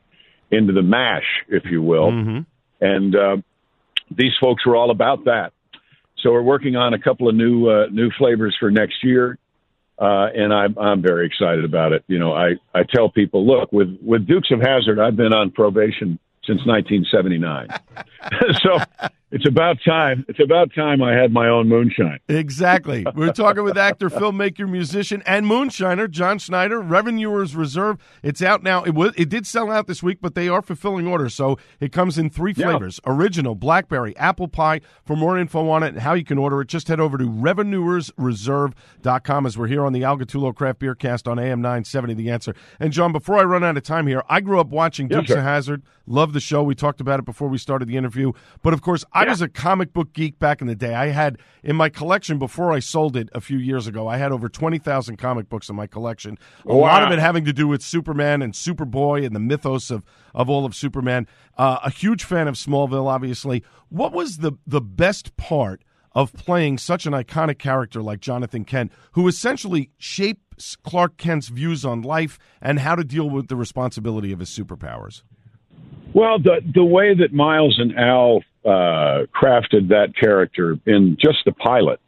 into 0.56 0.74
the 0.74 0.84
mash, 0.84 1.26
if 1.48 1.66
you 1.66 1.82
will. 1.82 2.12
hmm 2.12 2.40
And 2.80 3.16
uh, 3.16 3.38
these 4.12 4.34
folks 4.40 4.66
were 4.66 4.76
all 4.76 4.92
about 4.92 5.26
that. 5.26 5.54
So 6.18 6.32
we're 6.32 6.42
working 6.42 6.76
on 6.76 6.94
a 6.94 7.00
couple 7.00 7.30
of 7.30 7.36
new 7.36 7.70
uh, 7.70 7.88
new 7.92 8.10
flavors 8.18 8.56
for 8.60 8.70
next 8.72 9.04
year. 9.04 9.38
Uh, 9.98 10.28
and 10.34 10.54
I'm 10.54 10.78
I'm 10.78 11.02
very 11.02 11.26
excited 11.26 11.66
about 11.66 11.92
it. 11.92 12.04
You 12.08 12.20
know, 12.20 12.34
I, 12.34 12.56
I 12.74 12.84
tell 12.84 13.10
people, 13.10 13.46
look, 13.46 13.72
with 13.72 13.98
with 14.02 14.28
Dukes 14.28 14.50
of 14.52 14.62
Hazzard, 14.62 15.00
I've 15.00 15.18
been 15.18 15.34
on 15.34 15.52
probation 15.52 16.20
since 16.46 16.66
1979. 16.66 17.68
so 18.64 19.10
it's 19.32 19.48
about 19.48 19.78
time. 19.86 20.26
It's 20.28 20.40
about 20.40 20.74
time 20.74 21.02
I 21.04 21.14
had 21.14 21.32
my 21.32 21.48
own 21.48 21.68
moonshine. 21.68 22.20
Exactly. 22.28 23.06
We're 23.16 23.32
talking 23.32 23.64
with 23.64 23.78
actor, 23.78 24.10
filmmaker, 24.10 24.68
musician, 24.70 25.22
and 25.26 25.46
moonshiner 25.46 26.10
John 26.10 26.40
Schneider. 26.40 26.80
Revenuers 26.82 27.56
Reserve. 27.56 27.98
It's 28.24 28.42
out 28.42 28.64
now. 28.64 28.84
It 28.84 28.96
was. 28.96 29.14
It 29.18 29.30
did 29.30 29.46
sell 29.46 29.72
out 29.72 29.88
this 29.88 30.02
week, 30.02 30.20
but 30.22 30.36
they 30.36 30.48
are 30.50 30.62
fulfilling 30.62 31.08
orders. 31.08 31.34
So 31.36 31.58
it 31.80 31.92
comes 31.92 32.18
in 32.18 32.30
three 32.30 32.54
Yeah. 32.56 32.72
flavors: 32.72 33.00
original, 33.06 33.56
blackberry, 33.56 34.16
apple 34.18 34.48
pie. 34.48 34.82
For 35.06 35.16
more 35.16 35.38
info 35.38 35.70
on 35.70 35.84
it 35.84 35.90
and 35.90 36.00
how 36.00 36.14
you 36.14 36.24
can 36.24 36.38
order 36.38 36.62
it, 36.62 36.68
just 36.68 36.88
head 36.88 37.00
over 37.00 37.18
to 37.18 37.26
revenuersreserve.com 37.26 39.46
as 39.46 39.58
we're 39.58 39.68
here 39.68 39.86
on 39.86 39.94
the 39.94 40.04
Al 40.04 40.18
Gattullo 40.18 40.54
Craft 40.56 40.80
Beer 40.80 40.96
Cast 40.96 41.28
on 41.28 41.38
AM 41.40 41.62
970. 41.62 42.14
The 42.16 42.30
answer. 42.30 42.54
And 42.80 42.92
John, 42.94 43.12
before 43.12 43.38
I 43.38 43.44
run 43.44 43.64
out 43.64 43.78
of 43.78 43.84
time 43.84 44.08
here, 44.08 44.24
I 44.30 44.42
grew 44.42 44.60
up 44.60 44.70
watching 44.70 45.08
Dukes 45.08 45.28
sir. 45.30 45.38
of 45.38 45.44
Hazzard. 45.44 45.84
Love 46.08 46.34
the 46.34 46.40
show. 46.40 46.64
We 46.64 46.74
talked 46.76 47.02
about 47.02 47.20
it 47.20 47.26
before 47.26 47.48
we 47.50 47.58
started 47.60 47.88
the 47.88 47.98
interview. 47.98 48.32
But 48.64 48.74
of 48.74 48.82
course, 48.82 49.06
I 49.14 49.19
Yeah. 49.24 49.32
was 49.32 49.42
a 49.42 49.50
comic 49.50 49.94
book 49.94 50.14
geek 50.14 50.40
back 50.40 50.62
in 50.62 50.68
the 50.68 50.76
day. 50.76 50.94
I 50.94 51.08
had 51.08 51.38
in 51.64 51.76
my 51.76 51.90
collection 51.90 52.38
before 52.38 52.72
I 52.72 52.80
sold 52.80 53.16
it 53.16 53.30
a 53.34 53.42
few 53.42 53.58
years 53.58 53.88
ago. 53.88 54.08
I 54.08 54.18
had 54.18 54.32
over 54.32 54.50
twenty 54.50 54.78
thousand 54.78 55.18
comic 55.18 55.50
books 55.50 55.70
in 55.70 55.76
my 55.76 55.88
collection. 55.88 56.38
A 56.66 56.74
lot 56.74 57.04
of 57.04 57.12
it 57.12 57.20
having 57.20 57.46
to 57.46 57.54
do 57.54 57.68
with 57.68 57.82
Superman 57.82 58.42
and 58.42 58.54
Superboy 58.54 59.26
and 59.26 59.36
the 59.36 59.40
mythos 59.40 59.92
of 59.92 60.04
of 60.34 60.50
all 60.50 60.66
of 60.66 60.76
Superman. 60.76 61.28
Uh, 61.58 61.80
a 61.84 61.90
huge 61.90 62.24
fan 62.24 62.48
of 62.48 62.56
Smallville, 62.56 63.08
obviously. 63.08 63.64
What 63.90 64.14
was 64.14 64.38
the 64.38 64.54
the 64.66 64.82
best 64.82 65.36
part? 65.38 65.84
of 66.14 66.34
playing 66.34 66.78
such 66.78 67.06
an 67.06 67.14
iconic 67.14 67.60
character 67.60 68.02
like 68.02 68.20
Jonathan 68.20 68.66
Kent, 68.66 68.92
who 69.12 69.28
essentially 69.28 69.92
shapes 69.98 70.76
Clark 70.76 71.18
Kent's 71.18 71.50
views 71.50 71.86
on 71.86 72.02
life 72.02 72.40
and 72.62 72.80
how 72.80 72.96
to 72.96 73.04
deal 73.04 73.30
with 73.30 73.48
the 73.48 73.56
responsibility 73.56 74.32
of 74.32 74.40
his 74.40 74.50
superpowers? 74.50 75.22
Well, 76.14 76.40
the 76.40 76.62
the 76.74 76.84
way 76.84 77.14
that 77.14 77.34
Miles 77.34 77.78
and 77.78 77.96
Al 77.98 78.42
uh, 78.66 79.26
crafted 79.34 79.90
that 79.90 80.14
character 80.20 80.78
in 80.86 81.18
just 81.20 81.40
the 81.46 81.52
pilot 81.52 82.00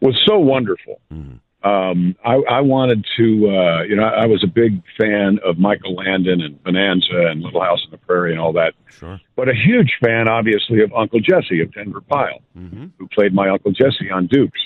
was 0.00 0.20
so 0.26 0.38
wonderful. 0.38 1.00
Mm-hmm. 1.12 1.36
Um, 1.64 2.16
I, 2.24 2.34
I 2.34 2.60
wanted 2.60 3.06
to, 3.16 3.24
uh, 3.48 3.82
you 3.82 3.94
know, 3.94 4.02
I 4.02 4.26
was 4.26 4.42
a 4.42 4.48
big 4.48 4.82
fan 4.98 5.38
of 5.44 5.58
Michael 5.58 5.94
Landon 5.94 6.40
and 6.40 6.60
Bonanza 6.64 7.28
and 7.30 7.40
Little 7.40 7.62
House 7.62 7.80
on 7.84 7.92
the 7.92 7.98
Prairie 7.98 8.32
and 8.32 8.40
all 8.40 8.52
that. 8.54 8.74
Sure. 8.90 9.20
But 9.36 9.48
a 9.48 9.54
huge 9.54 9.92
fan, 10.04 10.28
obviously, 10.28 10.82
of 10.82 10.92
Uncle 10.92 11.20
Jesse 11.20 11.60
of 11.60 11.72
Denver 11.72 12.00
Pyle, 12.00 12.40
mm-hmm. 12.58 12.86
who 12.98 13.06
played 13.08 13.32
my 13.32 13.48
Uncle 13.48 13.70
Jesse 13.70 14.10
on 14.12 14.26
Dukes. 14.26 14.60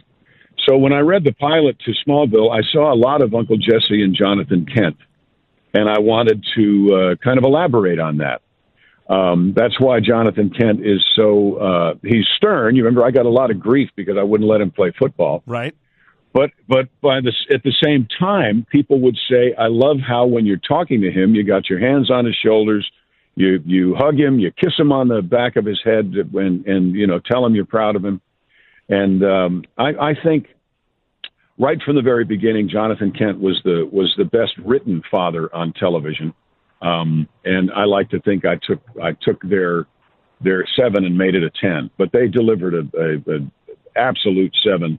So 0.66 0.78
when 0.78 0.94
I 0.94 1.00
read 1.00 1.22
the 1.22 1.32
pilot 1.32 1.78
to 1.80 1.92
Smallville, 2.06 2.50
I 2.50 2.62
saw 2.72 2.92
a 2.92 2.96
lot 2.96 3.20
of 3.20 3.34
Uncle 3.34 3.58
Jesse 3.58 4.02
and 4.02 4.16
Jonathan 4.16 4.64
Kent, 4.64 4.96
and 5.74 5.90
I 5.90 5.98
wanted 5.98 6.44
to 6.56 6.94
uh, 6.94 7.14
kind 7.16 7.36
of 7.36 7.44
elaborate 7.44 8.00
on 8.00 8.18
that. 8.18 8.40
Um, 9.08 9.52
that's 9.56 9.80
why 9.80 10.00
Jonathan 10.00 10.50
Kent 10.50 10.84
is 10.84 11.04
so 11.14 11.56
uh, 11.56 11.94
he's 12.02 12.26
stern. 12.36 12.74
You 12.74 12.84
remember 12.84 13.04
I 13.04 13.10
got 13.12 13.26
a 13.26 13.30
lot 13.30 13.50
of 13.50 13.60
grief 13.60 13.90
because 13.94 14.16
I 14.18 14.22
wouldn't 14.24 14.48
let 14.48 14.60
him 14.60 14.70
play 14.70 14.92
football. 14.98 15.42
Right. 15.46 15.74
But 16.32 16.50
but 16.68 16.88
by 17.00 17.20
the 17.20 17.32
at 17.54 17.62
the 17.62 17.72
same 17.82 18.08
time, 18.18 18.66
people 18.70 19.00
would 19.00 19.16
say, 19.30 19.54
"I 19.56 19.68
love 19.68 19.98
how 20.06 20.26
when 20.26 20.44
you're 20.44 20.58
talking 20.58 21.00
to 21.02 21.10
him, 21.10 21.34
you 21.34 21.44
got 21.44 21.70
your 21.70 21.78
hands 21.78 22.10
on 22.10 22.26
his 22.26 22.34
shoulders, 22.34 22.90
you 23.36 23.62
you 23.64 23.94
hug 23.94 24.18
him, 24.18 24.38
you 24.38 24.50
kiss 24.50 24.74
him 24.76 24.92
on 24.92 25.08
the 25.08 25.22
back 25.22 25.56
of 25.56 25.64
his 25.64 25.80
head, 25.84 26.12
when 26.32 26.64
and 26.66 26.94
you 26.94 27.06
know 27.06 27.20
tell 27.20 27.46
him 27.46 27.54
you're 27.54 27.64
proud 27.64 27.96
of 27.96 28.04
him." 28.04 28.20
And 28.88 29.24
um, 29.24 29.64
I, 29.78 29.88
I 30.10 30.14
think 30.22 30.48
right 31.58 31.80
from 31.82 31.96
the 31.96 32.02
very 32.02 32.24
beginning, 32.24 32.68
Jonathan 32.68 33.12
Kent 33.12 33.40
was 33.40 33.60
the 33.64 33.88
was 33.90 34.12
the 34.18 34.24
best 34.24 34.52
written 34.58 35.02
father 35.10 35.54
on 35.54 35.72
television, 35.72 36.34
um, 36.86 37.28
and 37.44 37.70
I 37.72 37.84
like 37.84 38.10
to 38.10 38.20
think 38.20 38.44
I 38.44 38.56
took 38.56 38.80
I 39.02 39.12
took 39.22 39.42
their 39.42 39.86
their 40.40 40.66
seven 40.78 41.04
and 41.04 41.16
made 41.16 41.34
it 41.34 41.42
a 41.42 41.50
ten, 41.60 41.90
but 41.98 42.12
they 42.12 42.28
delivered 42.28 42.74
a, 42.74 42.98
a, 42.98 43.36
a 43.36 43.50
absolute 43.96 44.54
seven 44.64 44.98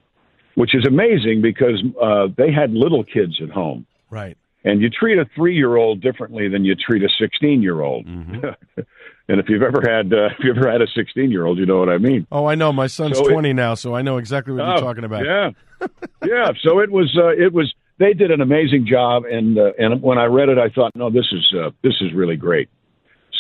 which 0.58 0.74
is 0.74 0.88
amazing 0.88 1.40
because 1.40 1.84
uh, 2.02 2.28
they 2.36 2.52
had 2.52 2.72
little 2.72 3.04
kids 3.04 3.40
at 3.44 3.50
home. 3.50 3.86
Right. 4.10 4.36
And 4.64 4.82
you 4.82 4.90
treat 4.90 5.20
a 5.20 5.26
three 5.36 5.56
year 5.56 5.76
old 5.76 6.02
differently 6.02 6.50
than 6.50 6.66
you 6.66 6.74
treat 6.74 7.04
a 7.04 7.10
16 7.22 7.62
year 7.62 7.82
old. 7.82 8.08
Mm-hmm. 8.08 8.48
and 9.30 9.40
if 9.40 9.50
you've 9.50 9.62
ever 9.62 9.82
had 9.88 10.12
uh, 10.12 10.30
if 10.32 10.40
you've 10.40 10.58
ever 10.58 10.72
had 10.72 10.82
a 10.82 10.88
16 10.88 11.30
year 11.30 11.46
old, 11.46 11.60
you 11.60 11.68
know 11.68 11.78
what 11.78 11.90
I 11.90 12.00
mean. 12.00 12.26
Oh, 12.32 12.48
I 12.48 12.56
know. 12.56 12.74
My 12.74 12.88
son's 12.88 13.20
so 13.20 13.30
20 13.30 13.52
it, 13.52 13.54
now, 13.54 13.76
so 13.76 13.94
I 13.94 14.02
know 14.02 14.18
exactly 14.18 14.56
what 14.56 14.66
you're 14.66 14.78
oh, 14.78 14.82
talking 14.82 15.04
about. 15.04 15.26
Yeah. 15.26 15.52
yeah. 16.26 16.52
So 16.64 16.80
it 16.80 16.90
was 16.92 17.16
uh, 17.16 17.28
it 17.28 17.54
was 17.54 17.72
they 18.00 18.14
did 18.14 18.32
an 18.32 18.42
amazing 18.42 18.86
job, 18.86 19.26
and 19.26 19.58
uh, 19.58 19.72
and 19.78 20.02
when 20.02 20.18
I 20.18 20.26
read 20.26 20.50
it, 20.50 20.58
I 20.58 20.70
thought, 20.70 20.96
no, 20.96 21.10
this 21.10 21.28
is 21.32 21.54
uh, 21.58 21.72
this 21.84 21.96
is 22.02 22.14
really 22.14 22.36
great. 22.36 22.70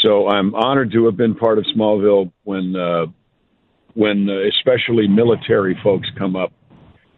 So 0.02 0.28
I'm 0.28 0.54
honored 0.56 0.91
to 0.91 1.06
have 1.06 1.17
been 1.17 1.36
part 1.36 1.58
of 1.58 1.65
Smallville 1.76 2.32
when 2.43 2.76
uh, 2.76 3.08
when 3.93 4.30
uh, 4.30 4.48
especially 4.48 5.08
military 5.08 5.78
folks 5.84 6.08
come 6.17 6.36
up 6.36 6.54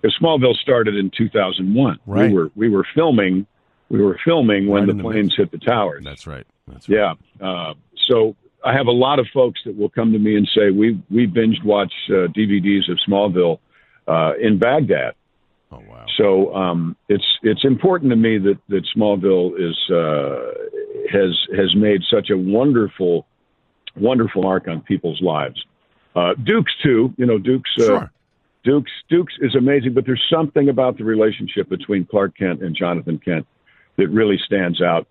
because 0.02 0.18
Smallville 0.22 0.56
started 0.56 0.96
in 0.96 1.12
2001. 1.18 2.00
Right. 2.06 2.30
We 2.30 2.34
were 2.34 2.52
we 2.56 2.70
were 2.70 2.86
filming 2.96 3.46
we 3.90 4.02
were 4.02 4.20
filming 4.24 4.68
when 4.68 4.88
right 4.88 4.96
the 4.96 5.04
planes 5.04 5.36
hit 5.36 5.52
the 5.52 5.58
towers. 5.58 6.04
That's 6.04 6.28
right. 6.28 6.46
That's 6.68 6.88
right. 6.88 7.16
Yeah. 7.42 7.46
Uh, 7.46 7.74
so 8.08 8.36
I 8.64 8.74
have 8.74 8.88
a 8.88 8.92
lot 8.92 9.20
of 9.20 9.28
folks 9.34 9.62
that 9.66 9.76
will 9.76 9.90
come 9.90 10.12
to 10.14 10.20
me 10.20 10.36
and 10.36 10.48
say 10.56 10.70
we 10.72 11.02
we 11.10 11.28
binged 11.28 11.64
watch 11.64 11.94
uh, 12.10 12.28
DVDs 12.28 12.90
of 12.90 12.98
Smallville 13.08 13.60
uh, 14.08 14.34
in 14.40 14.58
Baghdad. 14.60 15.16
Oh 15.72 15.80
wow! 15.88 16.06
So 16.18 16.54
um, 16.56 16.96
it's 17.10 17.26
it's 17.44 17.64
important 17.64 18.10
to 18.10 18.16
me 18.16 18.40
that 18.40 18.58
that 18.70 18.86
Smallville 18.96 19.54
is 19.60 19.78
uh, 19.92 20.52
has 21.12 21.38
has 21.56 21.76
made 21.76 22.02
such 22.10 22.30
a 22.32 22.38
wonderful 22.38 23.28
wonderful 23.96 24.42
mark 24.42 24.68
on 24.68 24.82
people's 24.82 25.22
lives. 25.22 25.64
Uh, 26.16 26.34
Dukes 26.44 26.74
too, 26.82 27.14
you 27.18 27.26
know 27.26 27.38
Dukes. 27.38 27.70
Uh, 27.78 27.84
sure. 27.84 28.12
Dukes 28.64 28.92
Dukes 29.10 29.34
is 29.42 29.56
amazing, 29.56 29.94
but 29.94 30.06
there's 30.06 30.24
something 30.32 30.70
about 30.70 30.98
the 30.98 31.04
relationship 31.04 31.70
between 31.70 32.06
Clark 32.06 32.36
Kent 32.38 32.64
and 32.64 32.76
Jonathan 32.76 33.20
Kent 33.24 33.46
that 33.98 34.08
really 34.10 34.40
stands 34.44 34.82
out. 34.82 35.08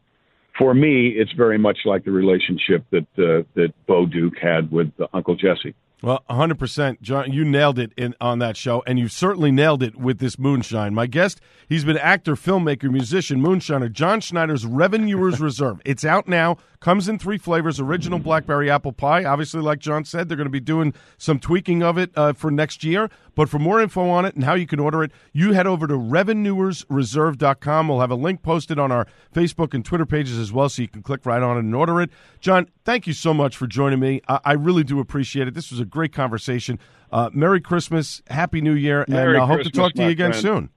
For 0.58 0.74
me, 0.74 1.10
it's 1.10 1.32
very 1.32 1.56
much 1.56 1.78
like 1.84 2.04
the 2.04 2.10
relationship 2.10 2.84
that 2.90 3.06
uh, 3.16 3.46
that 3.54 3.72
Bo 3.86 4.06
Duke 4.06 4.38
had 4.42 4.72
with 4.72 4.92
uh, 5.00 5.06
Uncle 5.14 5.36
Jesse. 5.36 5.74
Well, 6.00 6.22
100%. 6.30 7.00
John, 7.00 7.32
you 7.32 7.44
nailed 7.44 7.76
it 7.78 7.92
in, 7.96 8.14
on 8.20 8.38
that 8.38 8.56
show, 8.56 8.84
and 8.87 9.00
you 9.00 9.08
certainly 9.08 9.50
nailed 9.50 9.82
it 9.82 9.96
with 9.96 10.18
this 10.18 10.38
Moonshine. 10.38 10.94
My 10.94 11.06
guest, 11.06 11.40
he's 11.68 11.84
been 11.84 11.98
actor, 11.98 12.37
filmmaker, 12.37 12.88
musician, 12.88 13.40
moonshiner, 13.40 13.90
John 13.90 14.20
Schneider's 14.20 14.64
Revenuers 14.64 15.40
Reserve. 15.40 15.80
It's 15.84 16.04
out 16.04 16.28
now, 16.28 16.56
comes 16.78 17.08
in 17.08 17.18
three 17.18 17.38
flavors 17.38 17.80
original 17.80 18.20
blackberry 18.20 18.70
apple 18.70 18.92
pie. 18.92 19.24
Obviously, 19.24 19.61
like 19.61 19.80
John 19.80 20.04
said, 20.04 20.28
they're 20.28 20.37
going 20.37 20.46
to 20.46 20.50
be 20.50 20.61
doing 20.61 20.94
some 21.16 21.40
tweaking 21.40 21.82
of 21.82 21.98
it 21.98 22.12
uh, 22.14 22.32
for 22.32 22.52
next 22.52 22.84
year. 22.84 23.11
But 23.38 23.48
for 23.48 23.61
more 23.61 23.81
info 23.81 24.09
on 24.11 24.24
it 24.24 24.35
and 24.35 24.42
how 24.42 24.55
you 24.55 24.66
can 24.66 24.81
order 24.81 25.05
it, 25.05 25.12
you 25.33 25.53
head 25.53 25.68
over 25.68 25.87
to 25.87 25.94
revenuersreserve.com. 25.94 27.87
We'll 27.87 28.01
have 28.01 28.11
a 28.11 28.16
link 28.16 28.42
posted 28.42 28.81
on 28.81 28.90
our 28.90 29.07
Facebook 29.33 29.74
and 29.74 29.85
Twitter 29.85 30.07
pages 30.07 30.37
as 30.40 30.53
well, 30.53 30.68
so 30.68 30.83
you 30.83 30.88
can 30.88 31.05
click 31.05 31.24
right 31.24 31.40
on 31.40 31.57
it 31.57 31.61
and 31.61 31.72
order 31.72 32.01
it. 32.01 32.11
John, 32.40 32.66
thank 32.85 33.07
you 33.07 33.12
so 33.12 33.33
much 33.33 33.57
for 33.57 33.68
joining 33.68 34.01
me. 34.01 34.22
I, 34.27 34.40
I 34.44 34.53
really 34.55 34.83
do 34.83 34.98
appreciate 34.98 35.46
it. 35.46 35.55
This 35.55 35.70
was 35.70 35.79
a 35.79 35.85
great 35.85 36.12
conversation. 36.12 36.81
Uh, 37.12 37.31
Merry 37.33 37.61
Christmas, 37.61 38.22
Happy 38.27 38.61
New 38.61 38.74
Year, 38.74 39.05
Merry 39.07 39.35
and 39.35 39.44
I 39.44 39.46
hope 39.46 39.62
to 39.62 39.70
talk 39.70 39.92
to 39.92 40.03
you 40.03 40.09
again 40.09 40.33
friend. 40.33 40.42
soon. 40.42 40.70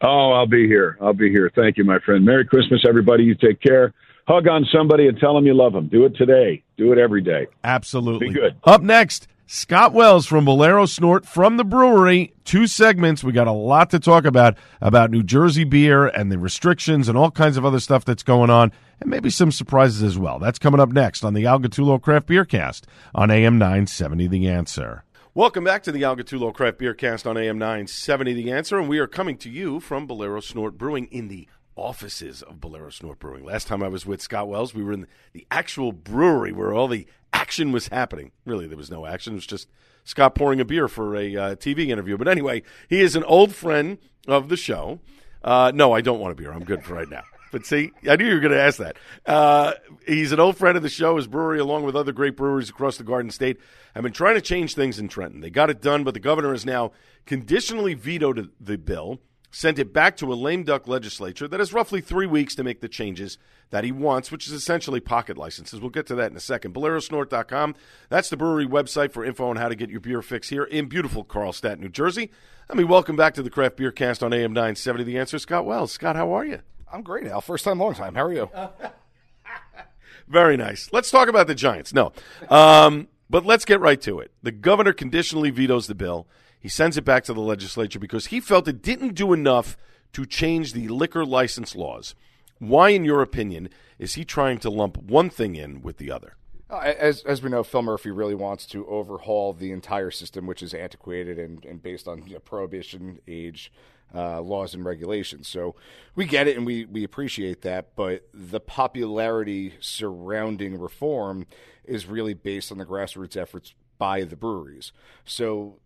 Oh, 0.00 0.30
I'll 0.30 0.46
be 0.46 0.68
here. 0.68 0.96
I'll 1.00 1.12
be 1.12 1.28
here. 1.28 1.50
Thank 1.56 1.76
you, 1.76 1.82
my 1.82 1.98
friend. 1.98 2.24
Merry 2.24 2.44
Christmas, 2.44 2.84
everybody. 2.88 3.24
You 3.24 3.34
take 3.34 3.60
care. 3.60 3.94
Hug 4.28 4.46
on 4.46 4.64
somebody 4.72 5.08
and 5.08 5.18
tell 5.18 5.34
them 5.34 5.44
you 5.44 5.54
love 5.54 5.72
them. 5.72 5.88
Do 5.88 6.04
it 6.04 6.14
today. 6.14 6.62
Do 6.76 6.92
it 6.92 6.98
every 6.98 7.20
day. 7.20 7.48
Absolutely. 7.64 8.28
Be 8.28 8.34
good. 8.34 8.54
Up 8.62 8.80
next, 8.80 9.26
Scott 9.52 9.92
Wells 9.92 10.26
from 10.26 10.44
Bolero 10.44 10.86
Snort 10.86 11.26
from 11.26 11.56
the 11.56 11.64
brewery. 11.64 12.32
Two 12.44 12.68
segments. 12.68 13.24
We 13.24 13.32
got 13.32 13.48
a 13.48 13.52
lot 13.52 13.90
to 13.90 13.98
talk 13.98 14.24
about 14.24 14.56
about 14.80 15.10
New 15.10 15.24
Jersey 15.24 15.64
beer 15.64 16.06
and 16.06 16.30
the 16.30 16.38
restrictions 16.38 17.08
and 17.08 17.18
all 17.18 17.32
kinds 17.32 17.56
of 17.56 17.64
other 17.64 17.80
stuff 17.80 18.04
that's 18.04 18.22
going 18.22 18.48
on, 18.48 18.70
and 19.00 19.10
maybe 19.10 19.28
some 19.28 19.50
surprises 19.50 20.04
as 20.04 20.16
well. 20.16 20.38
That's 20.38 20.60
coming 20.60 20.78
up 20.78 20.90
next 20.90 21.24
on 21.24 21.34
the 21.34 21.46
Al 21.46 21.58
Gattullo 21.58 22.00
Craft 22.00 22.26
Beer 22.26 22.44
Cast 22.44 22.86
on 23.12 23.32
AM 23.32 23.58
970 23.58 24.28
The 24.28 24.46
Answer. 24.46 25.02
Welcome 25.34 25.64
back 25.64 25.82
to 25.82 25.90
the 25.90 26.04
Al 26.04 26.14
Gattullo 26.14 26.54
Craft 26.54 26.78
Beer 26.78 26.94
Cast 26.94 27.26
on 27.26 27.36
AM 27.36 27.58
970 27.58 28.32
The 28.32 28.52
Answer, 28.52 28.78
and 28.78 28.88
we 28.88 29.00
are 29.00 29.08
coming 29.08 29.36
to 29.38 29.50
you 29.50 29.80
from 29.80 30.06
Bolero 30.06 30.38
Snort 30.38 30.78
Brewing 30.78 31.06
in 31.06 31.26
the 31.26 31.48
offices 31.80 32.42
of 32.42 32.60
Bolero 32.60 32.90
Snort 32.90 33.18
Brewing. 33.18 33.44
Last 33.44 33.66
time 33.66 33.82
I 33.82 33.88
was 33.88 34.06
with 34.06 34.20
Scott 34.20 34.48
Wells, 34.48 34.74
we 34.74 34.82
were 34.82 34.92
in 34.92 35.06
the 35.32 35.46
actual 35.50 35.92
brewery 35.92 36.52
where 36.52 36.72
all 36.72 36.88
the 36.88 37.06
action 37.32 37.72
was 37.72 37.88
happening. 37.88 38.32
Really, 38.44 38.66
there 38.66 38.76
was 38.76 38.90
no 38.90 39.06
action. 39.06 39.32
It 39.32 39.36
was 39.36 39.46
just 39.46 39.68
Scott 40.04 40.34
pouring 40.34 40.60
a 40.60 40.64
beer 40.64 40.88
for 40.88 41.16
a 41.16 41.36
uh, 41.36 41.54
TV 41.56 41.88
interview. 41.88 42.16
But 42.16 42.28
anyway, 42.28 42.62
he 42.88 43.00
is 43.00 43.16
an 43.16 43.24
old 43.24 43.54
friend 43.54 43.98
of 44.28 44.48
the 44.48 44.56
show. 44.56 45.00
Uh, 45.42 45.72
no, 45.74 45.92
I 45.92 46.00
don't 46.00 46.20
want 46.20 46.32
a 46.32 46.34
beer. 46.34 46.52
I'm 46.52 46.64
good 46.64 46.84
for 46.84 46.94
right 46.94 47.08
now. 47.08 47.22
But 47.52 47.66
see, 47.66 47.90
I 48.08 48.16
knew 48.16 48.26
you 48.26 48.34
were 48.34 48.40
going 48.40 48.52
to 48.52 48.60
ask 48.60 48.78
that. 48.78 48.96
Uh, 49.26 49.72
he's 50.06 50.32
an 50.32 50.38
old 50.38 50.56
friend 50.56 50.76
of 50.76 50.82
the 50.82 50.88
show. 50.88 51.16
His 51.16 51.26
brewery, 51.26 51.58
along 51.58 51.82
with 51.82 51.96
other 51.96 52.12
great 52.12 52.36
breweries 52.36 52.70
across 52.70 52.96
the 52.96 53.04
Garden 53.04 53.30
State, 53.30 53.58
have 53.94 54.04
been 54.04 54.12
trying 54.12 54.36
to 54.36 54.40
change 54.40 54.74
things 54.74 54.98
in 54.98 55.08
Trenton. 55.08 55.40
They 55.40 55.50
got 55.50 55.70
it 55.70 55.82
done, 55.82 56.04
but 56.04 56.14
the 56.14 56.20
governor 56.20 56.52
has 56.52 56.64
now 56.64 56.92
conditionally 57.26 57.94
vetoed 57.94 58.50
the 58.60 58.78
bill 58.78 59.20
sent 59.50 59.78
it 59.78 59.92
back 59.92 60.16
to 60.16 60.32
a 60.32 60.34
lame 60.34 60.62
duck 60.62 60.86
legislature 60.86 61.48
that 61.48 61.60
has 61.60 61.72
roughly 61.72 62.00
three 62.00 62.26
weeks 62.26 62.54
to 62.54 62.64
make 62.64 62.80
the 62.80 62.88
changes 62.88 63.38
that 63.70 63.84
he 63.84 63.92
wants, 63.92 64.30
which 64.30 64.46
is 64.46 64.52
essentially 64.52 65.00
pocket 65.00 65.36
licenses. 65.36 65.80
We'll 65.80 65.90
get 65.90 66.06
to 66.06 66.14
that 66.16 66.30
in 66.30 66.36
a 66.36 66.40
second. 66.40 66.74
BoleroSnort.com. 66.74 67.74
That's 68.08 68.28
the 68.28 68.36
brewery 68.36 68.66
website 68.66 69.12
for 69.12 69.24
info 69.24 69.48
on 69.48 69.56
how 69.56 69.68
to 69.68 69.74
get 69.74 69.90
your 69.90 70.00
beer 70.00 70.22
fix 70.22 70.48
here 70.48 70.64
in 70.64 70.86
beautiful 70.86 71.24
Carlstadt, 71.24 71.78
New 71.78 71.88
Jersey. 71.88 72.30
Let 72.68 72.78
me 72.78 72.84
welcome 72.84 73.16
back 73.16 73.34
to 73.34 73.42
the 73.42 73.50
Craft 73.50 73.76
Beer 73.76 73.90
Cast 73.90 74.22
on 74.22 74.32
AM 74.32 74.52
970 74.52 75.04
The 75.04 75.18
Answer, 75.18 75.38
Scott 75.38 75.64
Wells. 75.64 75.92
Scott, 75.92 76.16
how 76.16 76.32
are 76.32 76.44
you? 76.44 76.60
I'm 76.92 77.02
great, 77.02 77.26
Al. 77.26 77.40
First 77.40 77.64
time, 77.64 77.78
long 77.78 77.94
time. 77.94 78.14
How 78.14 78.24
are 78.24 78.32
you? 78.32 78.50
Very 80.28 80.56
nice. 80.56 80.88
Let's 80.92 81.10
talk 81.10 81.28
about 81.28 81.48
the 81.48 81.54
Giants. 81.54 81.92
No. 81.92 82.12
Um, 82.48 83.08
but 83.28 83.44
let's 83.44 83.64
get 83.64 83.80
right 83.80 84.00
to 84.02 84.20
it. 84.20 84.30
The 84.42 84.52
governor 84.52 84.92
conditionally 84.92 85.50
vetoes 85.50 85.86
the 85.86 85.94
bill. 85.94 86.26
He 86.60 86.68
sends 86.68 86.96
it 86.96 87.04
back 87.04 87.24
to 87.24 87.34
the 87.34 87.40
legislature 87.40 87.98
because 87.98 88.26
he 88.26 88.38
felt 88.38 88.68
it 88.68 88.82
didn't 88.82 89.14
do 89.14 89.32
enough 89.32 89.76
to 90.12 90.26
change 90.26 90.72
the 90.72 90.88
liquor 90.88 91.24
license 91.24 91.74
laws. 91.74 92.14
Why, 92.58 92.90
in 92.90 93.04
your 93.04 93.22
opinion, 93.22 93.70
is 93.98 94.14
he 94.14 94.24
trying 94.24 94.58
to 94.58 94.70
lump 94.70 94.98
one 94.98 95.30
thing 95.30 95.56
in 95.56 95.80
with 95.80 95.96
the 95.96 96.10
other? 96.10 96.36
Uh, 96.68 96.92
as, 96.98 97.22
as 97.22 97.42
we 97.42 97.48
know, 97.50 97.64
Phil 97.64 97.82
Murphy 97.82 98.10
really 98.10 98.34
wants 98.34 98.66
to 98.66 98.86
overhaul 98.86 99.52
the 99.52 99.72
entire 99.72 100.10
system, 100.10 100.46
which 100.46 100.62
is 100.62 100.74
antiquated 100.74 101.38
and, 101.38 101.64
and 101.64 101.82
based 101.82 102.06
on 102.06 102.26
you 102.26 102.34
know, 102.34 102.40
prohibition 102.40 103.18
age 103.26 103.72
uh, 104.14 104.40
laws 104.40 104.74
and 104.74 104.84
regulations. 104.84 105.48
So 105.48 105.74
we 106.14 106.26
get 106.26 106.46
it 106.46 106.56
and 106.56 106.66
we, 106.66 106.84
we 106.84 107.02
appreciate 107.02 107.62
that, 107.62 107.96
but 107.96 108.28
the 108.34 108.60
popularity 108.60 109.74
surrounding 109.80 110.78
reform 110.78 111.46
is 111.84 112.06
really 112.06 112.34
based 112.34 112.70
on 112.70 112.78
the 112.78 112.86
grassroots 112.86 113.36
efforts 113.36 113.74
by 113.98 114.24
the 114.24 114.36
breweries. 114.36 114.92
So 115.24 115.78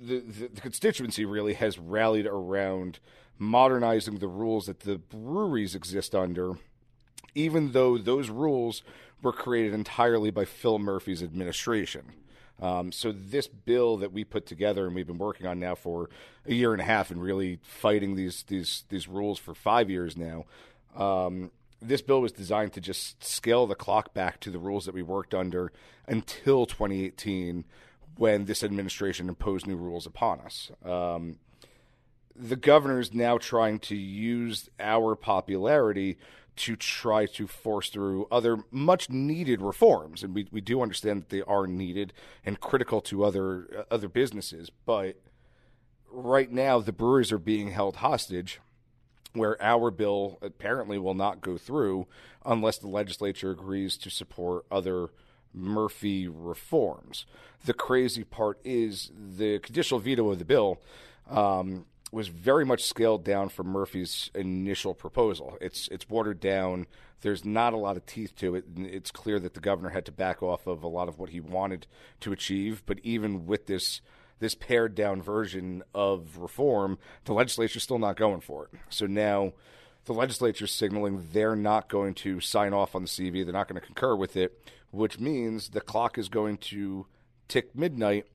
the, 0.00 0.20
the, 0.20 0.48
the 0.48 0.60
constituency 0.60 1.24
really 1.24 1.54
has 1.54 1.78
rallied 1.78 2.26
around 2.26 2.98
modernizing 3.38 4.18
the 4.18 4.28
rules 4.28 4.66
that 4.66 4.80
the 4.80 4.98
breweries 4.98 5.74
exist 5.74 6.14
under, 6.14 6.54
even 7.34 7.72
though 7.72 7.98
those 7.98 8.30
rules 8.30 8.82
were 9.22 9.32
created 9.32 9.74
entirely 9.74 10.30
by 10.30 10.44
Phil 10.44 10.78
Murphy's 10.78 11.22
administration. 11.22 12.12
Um, 12.60 12.92
so 12.92 13.10
this 13.10 13.48
bill 13.48 13.96
that 13.96 14.12
we 14.12 14.22
put 14.22 14.46
together 14.46 14.86
and 14.86 14.94
we've 14.94 15.06
been 15.06 15.18
working 15.18 15.46
on 15.46 15.58
now 15.58 15.74
for 15.74 16.08
a 16.46 16.54
year 16.54 16.72
and 16.72 16.80
a 16.80 16.84
half 16.84 17.10
and 17.10 17.20
really 17.20 17.58
fighting 17.62 18.14
these 18.14 18.44
these 18.44 18.84
these 18.90 19.08
rules 19.08 19.38
for 19.38 19.54
five 19.54 19.90
years 19.90 20.16
now. 20.16 20.44
Um, 20.96 21.50
this 21.82 22.00
bill 22.00 22.20
was 22.20 22.32
designed 22.32 22.72
to 22.74 22.80
just 22.80 23.24
scale 23.24 23.66
the 23.66 23.74
clock 23.74 24.14
back 24.14 24.38
to 24.40 24.50
the 24.50 24.58
rules 24.58 24.86
that 24.86 24.94
we 24.94 25.02
worked 25.02 25.34
under 25.34 25.72
until 26.06 26.64
2018 26.64 27.64
when 28.16 28.44
this 28.44 28.62
administration 28.62 29.28
imposed 29.28 29.66
new 29.66 29.76
rules 29.76 30.06
upon 30.06 30.40
us. 30.40 30.70
Um, 30.84 31.36
the 32.36 32.56
governor 32.56 33.00
is 33.00 33.14
now 33.14 33.38
trying 33.38 33.78
to 33.80 33.96
use 33.96 34.68
our 34.80 35.14
popularity 35.14 36.18
to 36.56 36.76
try 36.76 37.26
to 37.26 37.46
force 37.46 37.90
through 37.90 38.28
other 38.30 38.58
much 38.70 39.10
needed 39.10 39.60
reforms, 39.60 40.22
and 40.22 40.34
we 40.34 40.46
we 40.52 40.60
do 40.60 40.82
understand 40.82 41.22
that 41.22 41.28
they 41.28 41.42
are 41.42 41.66
needed 41.66 42.12
and 42.44 42.60
critical 42.60 43.00
to 43.02 43.24
other 43.24 43.68
uh, 43.76 43.94
other 43.94 44.08
businesses. 44.08 44.70
But 44.84 45.20
right 46.10 46.50
now, 46.50 46.78
the 46.80 46.92
brewers 46.92 47.32
are 47.32 47.38
being 47.38 47.70
held 47.70 47.96
hostage, 47.96 48.60
where 49.32 49.60
our 49.60 49.90
bill 49.90 50.38
apparently 50.42 50.98
will 50.98 51.14
not 51.14 51.40
go 51.40 51.58
through 51.58 52.06
unless 52.44 52.78
the 52.78 52.88
legislature 52.88 53.50
agrees 53.50 53.96
to 53.98 54.10
support 54.10 54.64
other 54.70 55.08
Murphy 55.54 56.28
reforms. 56.28 57.26
The 57.64 57.74
crazy 57.74 58.24
part 58.24 58.58
is 58.64 59.10
the 59.14 59.58
conditional 59.60 60.00
veto 60.00 60.30
of 60.30 60.38
the 60.38 60.44
bill. 60.44 60.80
Um, 61.30 61.86
was 62.14 62.28
very 62.28 62.64
much 62.64 62.84
scaled 62.84 63.24
down 63.24 63.48
from 63.48 63.66
Murphy's 63.66 64.30
initial 64.34 64.94
proposal. 64.94 65.58
It's 65.60 65.88
it's 65.88 66.08
watered 66.08 66.40
down. 66.40 66.86
There's 67.22 67.44
not 67.44 67.72
a 67.72 67.76
lot 67.76 67.96
of 67.96 68.06
teeth 68.06 68.36
to 68.36 68.54
it. 68.54 68.64
It's 68.76 69.10
clear 69.10 69.40
that 69.40 69.54
the 69.54 69.60
governor 69.60 69.88
had 69.88 70.06
to 70.06 70.12
back 70.12 70.42
off 70.42 70.66
of 70.66 70.82
a 70.82 70.88
lot 70.88 71.08
of 71.08 71.18
what 71.18 71.30
he 71.30 71.40
wanted 71.40 71.86
to 72.20 72.32
achieve. 72.32 72.82
But 72.86 73.00
even 73.02 73.46
with 73.46 73.66
this 73.66 74.00
this 74.38 74.54
pared 74.54 74.94
down 74.94 75.22
version 75.22 75.82
of 75.94 76.38
reform, 76.38 76.98
the 77.24 77.32
legislature's 77.32 77.82
still 77.82 77.98
not 77.98 78.16
going 78.16 78.40
for 78.40 78.66
it. 78.66 78.78
So 78.90 79.06
now 79.06 79.52
the 80.04 80.12
legislature's 80.12 80.72
signaling 80.72 81.28
they're 81.32 81.56
not 81.56 81.88
going 81.88 82.14
to 82.14 82.40
sign 82.40 82.72
off 82.72 82.94
on 82.94 83.02
the 83.02 83.08
CV. 83.08 83.44
They're 83.44 83.52
not 83.52 83.68
going 83.68 83.80
to 83.80 83.86
concur 83.86 84.14
with 84.14 84.36
it, 84.36 84.60
which 84.94 85.18
means 85.18 85.70
the 85.70 85.80
clock 85.80 86.18
is 86.18 86.28
going 86.28 86.56
to 86.58 87.06
tick 87.48 87.74
midnight 87.74 88.26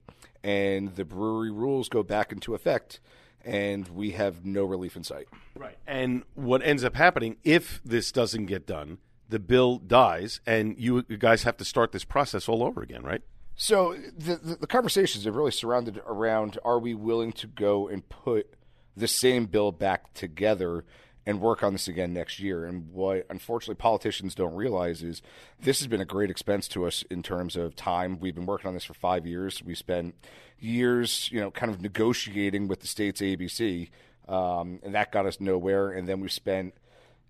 and 0.44 0.96
the 0.96 1.06
brewery 1.06 1.52
rules 1.52 1.90
go 1.90 2.04
back 2.04 2.32
into 2.32 2.54
effect 2.54 3.00
and 3.44 3.88
we 3.90 4.12
have 4.12 4.46
no 4.46 4.64
relief 4.66 4.96
in 4.96 5.04
sight. 5.04 5.28
Right. 5.56 5.78
And 5.88 6.24
what 6.36 6.62
ends 6.64 6.84
up 6.84 6.96
happening 6.96 7.38
if 7.44 7.82
this 7.84 8.12
doesn't 8.12 8.46
get 8.48 8.68
done, 8.68 9.00
the 9.30 9.40
bill 9.40 9.78
dies, 9.78 10.42
and 10.46 10.76
you 10.78 11.04
guys 11.04 11.44
have 11.44 11.58
to 11.58 11.66
start 11.66 11.92
this 11.92 12.04
process 12.04 12.50
all 12.50 12.64
over 12.64 12.82
again, 12.82 13.04
right? 13.04 13.22
So 13.56 13.96
the, 14.18 14.36
the, 14.36 14.56
the 14.56 14.68
conversations 14.68 15.26
have 15.26 15.36
really 15.36 15.52
surrounded 15.52 16.02
around: 16.06 16.58
Are 16.66 16.80
we 16.80 16.94
willing 16.94 17.32
to 17.34 17.48
go 17.48 17.88
and 17.88 18.08
put 18.08 18.54
the 18.98 19.08
same 19.08 19.46
bill 19.46 19.72
back 19.72 20.14
together 20.14 20.84
and 21.30 21.40
work 21.40 21.62
on 21.62 21.74
this 21.74 21.88
again 21.88 22.12
next 22.12 22.40
year. 22.40 22.66
And 22.66 22.92
what 22.92 23.28
unfortunately 23.30 23.76
politicians 23.76 24.34
don't 24.34 24.56
realize 24.56 25.04
is 25.04 25.22
this 25.62 25.78
has 25.78 25.86
been 25.86 26.02
a 26.02 26.06
great 26.06 26.32
expense 26.32 26.68
to 26.70 26.88
us 26.88 27.04
in 27.12 27.22
terms 27.22 27.56
of 27.56 27.76
time. 27.76 28.20
We've 28.20 28.34
been 28.34 28.48
working 28.48 28.68
on 28.68 28.74
this 28.74 28.84
for 28.84 28.96
five 28.96 29.28
years. 29.28 29.62
We 29.64 29.76
spent 29.76 30.16
years, 30.60 31.30
you 31.32 31.40
know, 31.40 31.52
kind 31.52 31.72
of 31.72 31.82
negotiating 31.82 32.68
with 32.68 32.80
the 32.80 32.88
state's 32.88 33.22
ABC, 33.22 33.92
um, 34.28 34.80
and 34.82 34.96
that 34.96 35.12
got 35.12 35.28
us 35.28 35.40
nowhere. 35.40 35.92
And 35.92 36.10
then 36.10 36.20
we 36.20 36.30
spent 36.30 36.74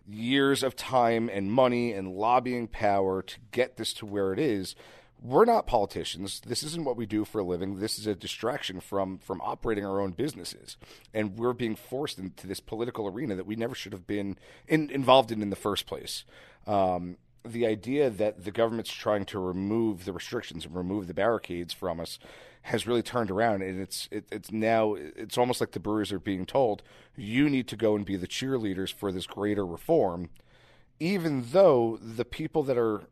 years 0.07 0.63
of 0.63 0.77
time 0.77 1.29
and 1.29 1.51
money 1.51 1.91
and 1.91 2.15
lobbying 2.15 2.69
power 2.69 3.21
to 3.21 3.35
get 3.51 3.75
this 3.75 3.91
to 3.95 4.05
where 4.05 4.31
it 4.31 4.39
is 4.39 4.75
we're 5.21 5.45
not 5.45 5.67
politicians. 5.67 6.41
This 6.45 6.63
isn't 6.63 6.85
what 6.85 6.95
we 6.95 7.05
do 7.05 7.25
for 7.25 7.39
a 7.39 7.43
living. 7.43 7.79
This 7.79 7.99
is 7.99 8.07
a 8.07 8.15
distraction 8.15 8.79
from 8.79 9.17
from 9.17 9.41
operating 9.41 9.85
our 9.85 9.99
own 9.99 10.11
businesses, 10.11 10.77
and 11.13 11.37
we're 11.37 11.53
being 11.53 11.75
forced 11.75 12.19
into 12.19 12.47
this 12.47 12.59
political 12.59 13.07
arena 13.07 13.35
that 13.35 13.45
we 13.45 13.55
never 13.55 13.75
should 13.75 13.93
have 13.93 14.07
been 14.07 14.37
in, 14.67 14.89
involved 14.89 15.31
in 15.31 15.41
in 15.41 15.49
the 15.49 15.55
first 15.55 15.85
place. 15.85 16.23
Um, 16.67 17.17
the 17.43 17.65
idea 17.65 18.09
that 18.09 18.43
the 18.43 18.51
government's 18.51 18.91
trying 18.91 19.25
to 19.25 19.39
remove 19.39 20.05
the 20.05 20.13
restrictions 20.13 20.65
and 20.65 20.75
remove 20.75 21.07
the 21.07 21.13
barricades 21.13 21.73
from 21.73 21.99
us 21.99 22.19
has 22.63 22.85
really 22.85 23.01
turned 23.01 23.31
around, 23.31 23.61
and 23.61 23.79
it's 23.79 24.07
it, 24.11 24.25
it's 24.31 24.51
now 24.51 24.93
it's 24.93 25.37
almost 25.37 25.59
like 25.59 25.71
the 25.71 25.79
brewers 25.79 26.11
are 26.11 26.19
being 26.19 26.45
told 26.45 26.81
you 27.15 27.49
need 27.49 27.67
to 27.67 27.75
go 27.75 27.95
and 27.95 28.05
be 28.05 28.15
the 28.15 28.27
cheerleaders 28.27 28.93
for 28.93 29.11
this 29.11 29.27
greater 29.27 29.65
reform, 29.65 30.29
even 30.99 31.45
though 31.51 31.97
the 32.01 32.25
people 32.25 32.63
that 32.63 32.77
are 32.77 33.03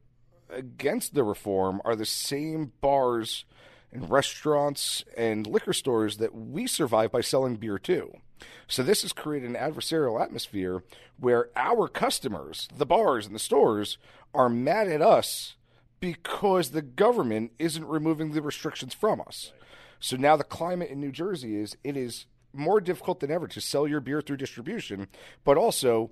against 0.49 1.13
the 1.13 1.23
reform 1.23 1.81
are 1.85 1.95
the 1.95 2.05
same 2.05 2.71
bars 2.81 3.45
and 3.91 4.09
restaurants 4.09 5.03
and 5.15 5.47
liquor 5.47 5.73
stores 5.73 6.17
that 6.17 6.35
we 6.35 6.67
survive 6.67 7.11
by 7.11 7.21
selling 7.21 7.55
beer 7.55 7.79
to. 7.79 8.11
So 8.67 8.83
this 8.83 9.01
has 9.01 9.13
created 9.13 9.49
an 9.49 9.55
adversarial 9.55 10.21
atmosphere 10.21 10.83
where 11.19 11.49
our 11.55 11.87
customers, 11.87 12.67
the 12.75 12.85
bars 12.85 13.25
and 13.25 13.33
the 13.33 13.39
stores, 13.39 13.97
are 14.33 14.49
mad 14.49 14.87
at 14.87 15.01
us 15.01 15.55
because 15.99 16.69
the 16.69 16.81
government 16.81 17.53
isn't 17.57 17.87
removing 17.87 18.31
the 18.31 18.41
restrictions 18.41 18.93
from 18.93 19.21
us. 19.21 19.51
So 19.99 20.15
now 20.15 20.35
the 20.35 20.43
climate 20.43 20.89
in 20.89 20.99
New 20.99 21.11
Jersey 21.11 21.55
is 21.55 21.75
it 21.83 21.97
is 21.97 22.25
more 22.53 22.79
difficult 22.79 23.19
than 23.19 23.31
ever 23.31 23.47
to 23.47 23.61
sell 23.61 23.87
your 23.87 23.99
beer 23.99 24.21
through 24.21 24.37
distribution, 24.37 25.07
but 25.43 25.57
also 25.57 26.11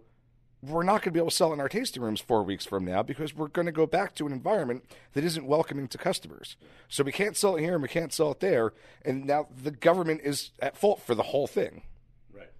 we're 0.68 0.84
not 0.84 1.02
going 1.02 1.02
to 1.04 1.12
be 1.12 1.20
able 1.20 1.30
to 1.30 1.36
sell 1.36 1.54
in 1.54 1.60
our 1.60 1.70
tasting 1.70 2.02
rooms 2.02 2.20
four 2.20 2.44
weeks 2.44 2.66
from 2.66 2.86
now 2.86 3.04
because 3.04 3.36
we're 3.36 3.48
going 3.48 3.66
to 3.66 3.72
go 3.72 3.86
back 3.86 4.16
to 4.16 4.26
an 4.26 4.34
environment 4.34 4.86
that 5.14 5.24
isn't 5.24 5.46
welcoming 5.46 5.88
to 5.88 5.98
customers. 5.98 6.56
So 6.88 7.04
we 7.04 7.12
can't 7.12 7.38
sell 7.38 7.56
it 7.56 7.62
here 7.62 7.74
and 7.74 7.82
we 7.82 7.90
can't 7.90 8.14
sell 8.14 8.32
it 8.32 8.40
there. 8.40 8.74
And 9.04 9.26
now 9.26 9.48
the 9.62 9.72
government 9.72 10.22
is 10.24 10.52
at 10.60 10.78
fault 10.78 11.02
for 11.02 11.16
the 11.16 11.24
whole 11.24 11.48
thing. 11.48 11.84
Right. 12.34 12.52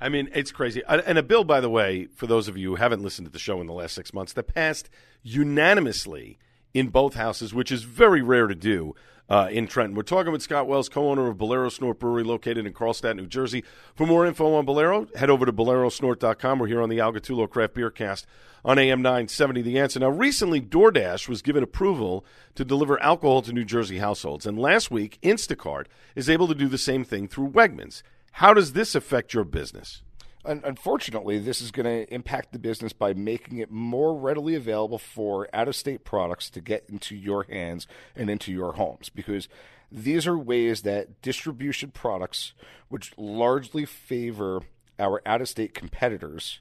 I 0.00 0.08
mean, 0.08 0.28
it's 0.34 0.52
crazy. 0.52 0.82
And 0.88 1.18
a 1.18 1.22
bill, 1.22 1.44
by 1.44 1.60
the 1.60 1.70
way, 1.70 2.06
for 2.06 2.26
those 2.26 2.48
of 2.48 2.56
you 2.56 2.70
who 2.70 2.76
haven't 2.76 3.02
listened 3.02 3.26
to 3.26 3.32
the 3.32 3.38
show 3.38 3.60
in 3.60 3.66
the 3.66 3.72
last 3.72 3.94
six 3.94 4.12
months, 4.12 4.32
that 4.34 4.54
passed 4.54 4.90
unanimously 5.22 6.38
in 6.74 6.88
both 6.88 7.14
houses, 7.14 7.54
which 7.54 7.72
is 7.72 7.84
very 7.84 8.22
rare 8.22 8.46
to 8.46 8.54
do 8.54 8.94
uh, 9.28 9.48
in 9.50 9.66
Trenton. 9.66 9.96
We're 9.96 10.02
talking 10.02 10.32
with 10.32 10.42
Scott 10.42 10.66
Wells, 10.66 10.88
co-owner 10.88 11.28
of 11.28 11.38
Bolero 11.38 11.68
Snort 11.68 11.98
Brewery, 11.98 12.22
located 12.22 12.66
in 12.66 12.72
Carlstadt, 12.72 13.16
New 13.16 13.26
Jersey. 13.26 13.64
For 13.94 14.06
more 14.06 14.26
info 14.26 14.54
on 14.54 14.64
Bolero, 14.64 15.08
head 15.16 15.30
over 15.30 15.46
to 15.46 15.52
bolerosnort.com. 15.52 16.58
We're 16.58 16.66
here 16.66 16.82
on 16.82 16.88
the 16.88 17.00
Al 17.00 17.12
Gattullo 17.12 17.48
Craft 17.48 17.74
Beer 17.74 17.90
Cast 17.90 18.26
on 18.64 18.78
AM 18.78 19.02
970 19.02 19.62
The 19.62 19.78
Answer. 19.78 20.00
Now, 20.00 20.08
recently, 20.08 20.60
DoorDash 20.60 21.28
was 21.28 21.42
given 21.42 21.62
approval 21.62 22.24
to 22.54 22.64
deliver 22.64 23.02
alcohol 23.02 23.42
to 23.42 23.52
New 23.52 23.64
Jersey 23.64 23.98
households. 23.98 24.46
And 24.46 24.58
last 24.58 24.90
week, 24.90 25.18
Instacart 25.22 25.86
is 26.14 26.30
able 26.30 26.48
to 26.48 26.54
do 26.54 26.68
the 26.68 26.78
same 26.78 27.04
thing 27.04 27.28
through 27.28 27.50
Wegmans. 27.50 28.02
How 28.32 28.52
does 28.52 28.72
this 28.72 28.94
affect 28.94 29.34
your 29.34 29.44
business? 29.44 30.02
Unfortunately, 30.46 31.38
this 31.38 31.60
is 31.60 31.70
going 31.70 31.84
to 31.86 32.12
impact 32.12 32.52
the 32.52 32.58
business 32.58 32.92
by 32.92 33.14
making 33.14 33.58
it 33.58 33.70
more 33.70 34.14
readily 34.14 34.54
available 34.54 34.98
for 34.98 35.48
out 35.52 35.68
of 35.68 35.76
state 35.76 36.04
products 36.04 36.50
to 36.50 36.60
get 36.60 36.84
into 36.88 37.14
your 37.14 37.44
hands 37.44 37.86
and 38.14 38.30
into 38.30 38.52
your 38.52 38.72
homes 38.72 39.08
because 39.08 39.48
these 39.90 40.26
are 40.26 40.38
ways 40.38 40.82
that 40.82 41.22
distribution 41.22 41.90
products, 41.90 42.52
which 42.88 43.12
largely 43.16 43.84
favor 43.84 44.62
our 44.98 45.20
out 45.26 45.40
of 45.40 45.48
state 45.48 45.74
competitors, 45.74 46.60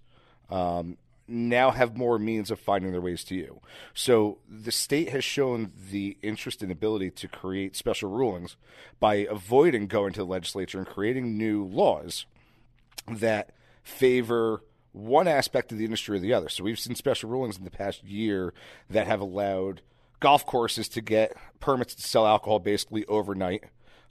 um, 0.49 0.97
now 1.27 1.71
have 1.71 1.97
more 1.97 2.19
means 2.19 2.51
of 2.51 2.59
finding 2.59 2.91
their 2.91 3.01
ways 3.01 3.23
to 3.23 3.35
you. 3.35 3.59
So 3.93 4.39
the 4.47 4.71
state 4.71 5.09
has 5.09 5.23
shown 5.23 5.71
the 5.91 6.17
interest 6.21 6.61
and 6.61 6.71
ability 6.71 7.11
to 7.11 7.27
create 7.27 7.75
special 7.75 8.11
rulings 8.11 8.57
by 8.99 9.15
avoiding 9.15 9.87
going 9.87 10.13
to 10.13 10.19
the 10.19 10.25
legislature 10.25 10.77
and 10.77 10.87
creating 10.87 11.37
new 11.37 11.65
laws 11.65 12.25
that 13.07 13.51
favor 13.85 14.63
one 14.91 15.27
aspect 15.27 15.71
of 15.71 15.77
the 15.77 15.85
industry 15.85 16.17
or 16.17 16.19
the 16.19 16.33
other. 16.33 16.49
So 16.49 16.63
we've 16.63 16.79
seen 16.79 16.95
special 16.95 17.29
rulings 17.29 17.57
in 17.57 17.63
the 17.63 17.71
past 17.71 18.03
year 18.03 18.53
that 18.89 19.07
have 19.07 19.21
allowed 19.21 19.81
golf 20.19 20.45
courses 20.45 20.89
to 20.89 21.01
get 21.01 21.33
permits 21.59 21.95
to 21.95 22.01
sell 22.01 22.25
alcohol 22.25 22.59
basically 22.59 23.05
overnight. 23.05 23.65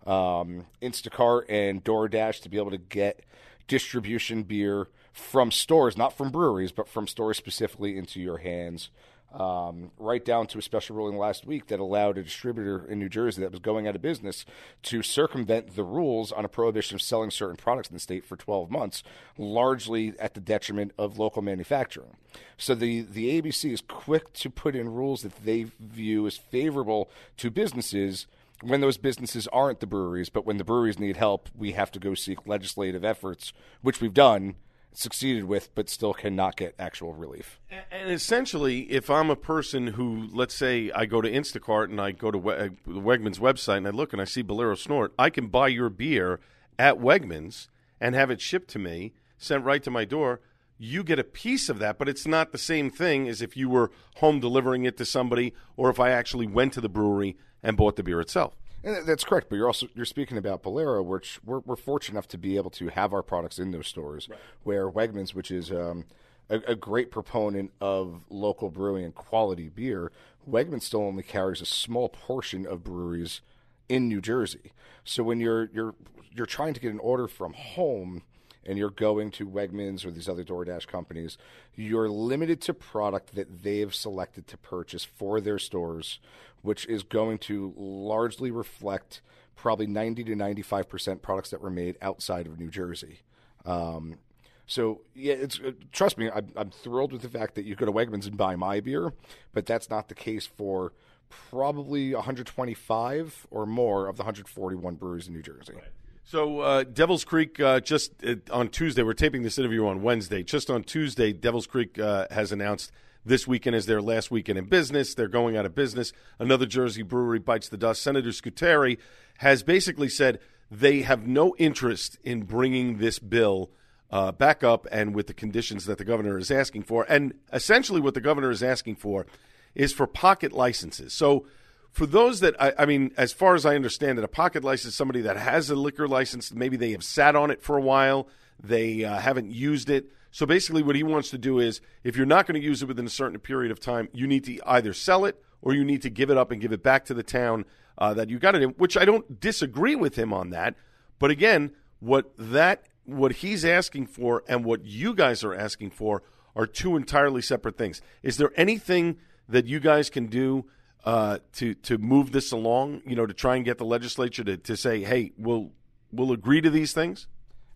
Um, 0.07 0.67
Instacart 0.81 1.45
and 1.49 1.83
DoorDash 1.83 2.43
to 2.43 2.49
be 2.49 2.59
able 2.59 2.71
to 2.71 2.79
get 2.79 3.21
distribution 3.67 4.43
beer 4.43 4.89
from 5.13 5.51
stores, 5.51 5.97
not 5.97 6.13
from 6.13 6.31
breweries, 6.31 6.73
but 6.73 6.89
from 6.89 7.07
stores 7.07 7.39
specifically 7.39 7.97
into 7.97 8.21
your 8.21 8.39
hands 8.39 8.91
um, 9.35 9.91
right 9.99 10.25
down 10.25 10.47
to 10.49 10.59
a 10.59 10.63
special 10.63 10.97
ruling 10.97 11.19
last 11.19 11.45
week 11.45 11.67
that 11.67 11.81
allowed 11.81 12.17
a 12.19 12.23
distributor 12.23 12.87
in 12.87 12.99
New 13.01 13.09
Jersey 13.09 13.43
that 13.43 13.51
was 13.51 13.61
going 13.61 13.89
out 13.89 13.97
of 13.97 14.03
business 14.03 14.45
to 14.85 15.03
circumvent 15.03 15.75
the 15.75 15.83
rules 15.83 16.31
on 16.31 16.45
a 16.45 16.49
prohibition 16.49 16.95
of 16.95 17.03
selling 17.03 17.31
certain 17.31 17.57
products 17.57 17.89
in 17.89 17.95
the 17.95 18.01
state 18.01 18.25
for 18.25 18.37
12 18.37 18.71
months, 18.71 19.03
largely 19.37 20.15
at 20.21 20.35
the 20.35 20.41
detriment 20.41 20.93
of 20.97 21.19
local 21.19 21.43
manufacturing. 21.43 22.17
So 22.57 22.75
the, 22.75 23.03
the 23.03 23.41
ABC 23.41 23.73
is 23.73 23.83
quick 23.87 24.33
to 24.35 24.51
put 24.51 24.77
in 24.77 24.93
rules 24.93 25.23
that 25.23 25.45
they 25.45 25.67
view 25.81 26.27
as 26.27 26.37
favorable 26.37 27.11
to 27.39 27.51
businesses 27.51 28.27
when 28.63 28.81
those 28.81 28.97
businesses 28.97 29.49
aren't 29.49 29.81
the 29.81 29.87
breweries, 29.87 30.31
but 30.31 30.47
when 30.47 30.57
the 30.57 30.65
breweries 30.65 30.99
need 30.99 31.17
help, 31.17 31.49
we 31.57 31.73
have 31.73 31.91
to 31.93 31.99
go 31.99 32.15
seek 32.15 32.47
legislative 32.47 33.05
efforts, 33.05 33.53
which 33.83 34.01
we've 34.01 34.15
done, 34.15 34.55
succeeded 34.97 35.45
with, 35.45 35.75
but 35.75 35.89
still 35.89 36.15
cannot 36.15 36.57
get 36.57 36.75
actual 36.79 37.15
relief. 37.15 37.61
And 37.91 38.11
essentially, 38.11 38.83
if 38.91 39.11
I'm 39.11 39.31
a 39.31 39.37
person 39.37 39.89
who, 39.89 40.29
let's 40.33 40.55
say, 40.55 40.91
I 40.95 41.07
go 41.07 41.21
to 41.21 41.31
Instacart 41.31 41.85
and 41.85 42.01
I 42.01 42.13
go 42.13 42.31
to 42.31 42.39
the 42.39 43.01
Wegmans 43.01 43.39
website 43.39 43.79
and 43.79 43.89
I 43.89 43.91
look 43.91 44.13
and 44.13 44.23
I 44.23 44.25
see 44.25 44.43
Bolero 44.43 44.75
Snort, 44.75 45.13
I 45.19 45.31
can 45.31 45.49
buy 45.49 45.69
your 45.69 45.91
beer 45.91 46.41
at 46.79 46.99
Wegmans 46.99 47.69
and 48.01 48.15
have 48.15 48.31
it 48.31 48.41
shipped 48.41 48.69
to 48.71 48.79
me, 48.79 49.13
sent 49.39 49.65
right 49.65 49.83
to 49.83 49.91
my 49.91 50.05
door. 50.05 50.41
You 50.79 51.05
get 51.05 51.19
a 51.19 51.25
piece 51.25 51.69
of 51.69 51.79
that, 51.79 51.99
but 51.99 52.09
it's 52.09 52.27
not 52.27 52.53
the 52.53 52.59
same 52.59 52.91
thing 52.91 53.29
as 53.29 53.41
if 53.41 53.57
you 53.57 53.69
were 53.69 53.91
home 54.17 54.41
delivering 54.41 54.85
it 54.85 54.97
to 54.99 55.05
somebody 55.05 55.55
or 55.77 55.91
if 55.91 56.01
I 56.01 56.11
actually 56.11 56.47
went 56.47 56.73
to 56.75 56.81
the 56.81 56.89
brewery 56.89 57.37
and 57.63 57.77
bought 57.77 57.97
the 57.97 58.03
beer 58.03 58.21
itself. 58.21 58.57
And 58.85 59.07
that's 59.07 59.25
correct, 59.25 59.49
but 59.49 59.57
you're 59.57 59.67
also 59.67 59.89
you're 59.95 60.05
speaking 60.05 60.37
about 60.37 60.63
Bolero, 60.63 61.03
which 61.03 61.41
we're, 61.45 61.61
we're 61.61 61.75
fortunate 61.75 62.15
enough 62.15 62.29
to 62.29 62.39
be 62.39 62.57
able 62.57 62.71
to 62.73 62.89
have 62.89 63.15
our 63.15 63.23
products 63.23 63.59
in 63.59 63.71
those 63.71 63.89
stores. 63.89 64.29
Right. 64.29 64.39
Where 64.63 64.91
Wegmans, 64.91 65.35
which 65.35 65.51
is 65.51 65.73
um, 65.73 66.05
a, 66.51 66.61
a, 66.69 66.75
great 66.75 67.11
proponent 67.11 67.73
of 67.81 68.25
local 68.29 68.71
brewing 68.71 69.05
and 69.05 69.15
quality 69.15 69.71
beer, 69.71 70.13
Wegmans 70.49 70.83
still 70.83 71.01
only 71.01 71.23
carries 71.23 71.63
a 71.63 71.67
small 71.67 72.11
portion 72.11 72.67
of 72.67 72.85
breweries 72.85 73.41
in 73.89 74.07
New 74.07 74.21
Jersey. 74.21 74.73
So 75.03 75.23
when 75.23 75.41
you're 75.41 75.71
you're 75.73 75.95
you're 76.31 76.47
trying 76.47 76.75
to 76.75 76.81
get 76.81 76.93
an 76.93 76.99
order 76.99 77.27
from 77.27 77.55
home 77.55 78.23
and 78.67 78.79
you're 78.79 78.91
going 78.91 79.31
to 79.33 79.47
Wegmans 79.47 80.05
or 80.05 80.11
these 80.11 80.29
other 80.29 80.45
DoorDash 80.45 80.87
companies, 80.87 81.39
you're 81.75 82.09
limited 82.09 82.61
to 82.63 82.75
product 82.75 83.35
that 83.35 83.63
they've 83.63 83.95
selected 83.95 84.47
to 84.49 84.57
purchase 84.57 85.05
for 85.05 85.41
their 85.41 85.59
stores, 85.59 86.19
which 86.63 86.87
is 86.87 87.03
going 87.03 87.39
to 87.39 87.75
largely 87.77 88.51
reflect 88.51 89.21
probably 89.57 89.87
90 89.87 90.25
to 90.25 90.35
95% 90.35 91.23
products 91.23 91.51
that 91.51 91.61
were 91.61 91.71
made 91.71 91.97
outside 92.03 92.47
of 92.47 92.59
New 92.59 92.71
Jersey. 92.71 93.21
Um, 93.65 94.19
so 94.67 95.03
yeah, 95.15 95.35
it's 95.35 95.61
uh, 95.61 95.73
trust 95.93 96.19
me, 96.19 96.31
I'm, 96.31 96.49
I'm, 96.57 96.71
thrilled 96.71 97.13
with 97.13 97.23
the 97.23 97.29
fact 97.29 97.55
that 97.55 97.65
you 97.65 97.75
go 97.75 97.87
to 97.87 97.93
Wegmans 97.93 98.27
and 98.27 98.37
buy 98.37 98.57
my 98.57 98.81
beer, 98.81 99.13
but 99.53 99.67
that's 99.67 99.91
not 99.91 100.09
the 100.09 100.15
case 100.15 100.47
for 100.47 100.93
probably 101.29 102.15
125 102.15 103.47
or 103.51 103.67
more 103.67 104.09
of 104.09 104.17
the 104.17 104.23
141 104.23 104.95
breweries 104.95 105.29
in 105.29 105.35
New 105.35 105.43
Jersey. 105.43 105.75
Right. 105.75 105.85
So, 106.27 106.61
uh, 106.61 106.85
Devil's 106.85 107.23
Creek, 107.23 107.61
uh, 107.61 107.81
just 107.81 108.13
uh, 108.25 108.37
on 108.51 108.71
Tuesday, 108.71 109.03
we're 109.03 109.13
taping 109.13 109.43
this 109.43 109.59
interview 109.59 109.87
on 109.87 110.01
Wednesday. 110.01 110.43
Just 110.43 110.71
on 110.71 110.83
Tuesday, 110.83 111.35
Devil's 111.35 111.67
Creek 111.67 111.99
uh, 111.99 112.27
has 112.31 112.51
announced 112.51 112.91
this 113.27 113.47
weekend 113.47 113.77
is 113.77 113.85
their 113.85 114.01
last 114.01 114.31
weekend 114.31 114.59
in 114.59 114.65
business. 114.65 115.15
They're 115.15 115.29
going 115.29 115.55
out 115.55 115.67
of 115.67 115.75
business. 115.75 116.15
Another 116.39 116.65
Jersey 116.65 117.03
brewery 117.03 117.41
bites 117.41 117.69
the 117.69 117.77
dust. 117.77 118.03
Senator 118.03 118.33
Scutari 118.33 118.99
has 119.39 119.63
basically 119.63 120.09
said 120.09 120.41
they 120.71 121.03
have 121.03 121.27
no 121.27 121.55
interest 121.59 122.17
in 122.25 122.45
bringing 122.45 122.97
this 122.97 123.19
bill 123.19 123.71
uh, 124.11 124.33
back 124.33 124.65
up 124.65 124.87
and 124.91 125.15
with 125.15 125.27
the 125.27 125.35
conditions 125.35 125.85
that 125.85 125.99
the 125.99 126.07
governor 126.07 126.39
is 126.39 126.51
asking 126.51 126.85
for. 126.85 127.05
And 127.07 127.35
essentially, 127.53 128.01
what 128.01 128.15
the 128.15 128.23
governor 128.23 128.51
is 128.51 128.63
asking 128.63 128.97
for 128.97 129.27
is 129.75 129.93
for 129.93 130.07
pocket 130.07 130.53
licenses. 130.53 131.13
So, 131.13 131.47
for 131.95 132.07
those 132.07 132.41
that 132.41 132.61
I, 132.61 132.73
I, 132.81 132.87
mean, 132.87 133.13
as 133.17 133.33
far 133.33 133.55
as 133.55 133.65
I 133.65 133.77
understand 133.77 134.19
it, 134.19 134.25
a 134.25 134.29
pocket 134.29 134.65
license 134.65 134.97
somebody 134.97 135.21
that 135.21 135.37
has 135.37 135.71
a 135.71 135.77
liquor 135.77 136.09
license, 136.09 136.53
maybe 136.53 136.77
they 136.77 136.91
have 136.91 137.05
sat 137.05 137.37
on 137.37 137.53
it 137.53 137.63
for 137.63 137.79
a 137.79 137.81
while, 137.81 138.27
they 138.61 139.05
uh, 139.05 139.21
haven't 139.21 139.53
used 139.53 139.89
it. 139.89 140.07
So 140.33 140.45
basically, 140.45 140.83
what 140.83 140.97
he 140.97 141.05
wants 141.05 141.31
to 141.31 141.39
do 141.39 141.61
is, 141.61 141.81
if 142.03 142.17
you're 142.17 142.27
not 142.27 142.49
going 142.49 142.61
to 142.61 142.67
use 142.67 142.83
it 142.83 142.87
within 142.87 143.07
a 143.07 143.11
certain 143.11 143.39
period 143.39 143.71
of 143.71 143.79
time, 143.79 144.09
you 144.13 144.27
need 144.27 144.43
to 144.45 144.59
either 144.67 144.93
sell 144.93 145.25
it 145.25 145.41
or 145.63 145.73
you 145.73 145.85
need 145.85 146.03
to 146.03 146.11
give 146.11 146.31
it 146.31 146.37
up 146.37 146.51
and 146.51 146.61
give 146.61 146.73
it 146.73 146.83
back 146.83 147.05
to 147.05 147.15
the 147.15 147.23
town 147.23 147.65
uh, 147.97 148.13
that 148.15 148.29
you 148.29 148.41
got 148.41 148.57
it 148.57 148.63
in. 148.63 148.71
Which 148.71 148.97
I 148.97 149.05
don't 149.05 149.39
disagree 149.39 149.95
with 149.95 150.17
him 150.17 150.33
on 150.33 150.51
that, 150.51 150.75
but 151.21 151.31
again, 151.31 151.71
what 152.01 152.33
that 152.37 152.87
what 153.05 153.35
he's 153.35 153.65
asking 153.65 154.09
for 154.09 154.43
and 154.49 154.65
what 154.65 154.85
you 154.85 155.15
guys 155.15 155.45
are 155.45 155.55
asking 155.55 155.91
for 155.91 156.25
are 156.57 156.67
two 156.67 156.97
entirely 156.97 157.41
separate 157.41 157.79
things. 157.79 158.03
Is 158.25 158.37
there 158.37 158.51
anything 158.57 159.19
that 159.49 159.67
you 159.67 159.79
guys 159.79 160.11
can 160.11 160.27
do? 160.27 160.65
Uh, 161.05 161.39
to 161.55 161.75
to 161.75 161.99
move 161.99 162.33
this 162.33 162.53
along? 162.53 163.03
You 163.07 163.17
know, 163.17 163.27
to 163.27 163.35
try 163.35 163.57
and 163.57 163.65
get 163.65 163.79
the 163.79 163.85
legislature 163.85 164.45
to, 164.45 164.57
to 164.57 164.77
say, 164.77 165.03
"Hey, 165.03 165.33
we'll 165.37 165.71
we'll 166.13 166.33
agree 166.33 166.61
to 166.61 166.71
these 166.71 166.93
things." 166.93 167.27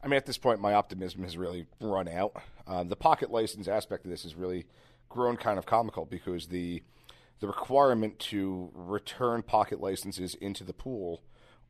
I 0.03 0.07
mean, 0.07 0.17
at 0.17 0.27
this 0.27 0.39
point, 0.39 0.61
my 0.61 0.75
optimism 0.75 1.25
has 1.25 1.37
really 1.37 1.67
run 1.81 2.09
out. 2.09 2.41
Uh, 2.67 2.85
the 2.85 2.97
pocket 2.97 3.31
license 3.31 3.67
aspect 3.67 4.05
of 4.05 4.11
this 4.11 4.23
has 4.23 4.35
really 4.35 4.67
grown 5.09 5.37
kind 5.37 5.59
of 5.59 5.67
comical 5.67 6.05
because 6.05 6.49
the 6.49 6.83
the 7.41 7.47
requirement 7.47 8.19
to 8.19 8.71
return 8.75 9.43
pocket 9.43 9.81
licenses 9.81 10.35
into 10.35 10.65
the 10.65 10.73
pool 10.73 11.23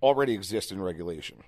already 0.03 0.33
exists 0.33 0.73
in 0.73 0.81
regulation. 0.81 1.43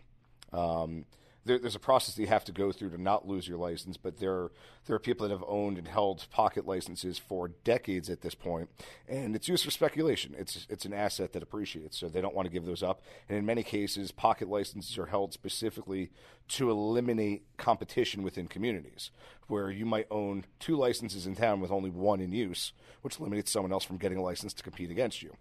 Um, 0.53 1.07
there, 1.44 1.59
there's 1.59 1.74
a 1.74 1.81
process 1.81 2.14
that 2.14 2.22
you 2.22 2.29
have 2.29 2.44
to 2.44 2.53
go 2.53 2.70
through 2.72 2.90
to 2.90 3.00
not 3.00 3.26
lose 3.26 3.48
your 3.48 3.59
license, 3.59 3.96
but 3.96 4.18
there 4.18 4.50
there 4.87 4.96
are 4.96 5.00
people 5.00 5.26
that 5.26 5.35
have 5.35 5.44
owned 5.46 5.79
and 5.79 5.88
held 5.88 6.26
pocket 6.31 6.66
licenses 6.66 7.18
for 7.18 7.48
decades 7.64 8.11
at 8.11 8.20
this 8.20 8.35
point, 8.35 8.68
and 9.09 9.35
it's 9.35 9.48
used 9.48 9.64
for 9.64 9.70
speculation. 9.70 10.35
It's 10.37 10.66
it's 10.68 10.85
an 10.85 10.92
asset 10.92 11.33
that 11.33 11.42
appreciates, 11.42 11.98
so 11.98 12.09
they 12.09 12.20
don't 12.20 12.35
want 12.35 12.46
to 12.46 12.53
give 12.53 12.66
those 12.66 12.83
up. 12.83 13.03
And 13.29 13.38
in 13.38 13.46
many 13.46 13.62
cases, 13.62 14.12
pocket 14.12 14.48
licenses 14.48 14.98
are 14.98 15.07
held 15.07 15.33
specifically 15.33 16.11
to 16.48 16.70
eliminate 16.70 17.44
competition 17.57 18.22
within 18.22 18.46
communities, 18.46 19.11
where 19.46 19.70
you 19.70 19.87
might 19.87 20.07
own 20.11 20.44
two 20.59 20.76
licenses 20.76 21.26
in 21.26 21.37
town 21.37 21.61
with 21.61 21.70
only 21.70 21.90
one 21.90 22.20
in 22.20 22.33
use, 22.33 22.72
which 23.03 23.18
eliminates 23.18 23.50
someone 23.50 23.72
else 23.72 23.85
from 23.85 23.98
getting 23.98 24.18
a 24.18 24.22
license 24.22 24.53
to 24.55 24.62
compete 24.62 24.90
against 24.90 25.22
you. 25.22 25.35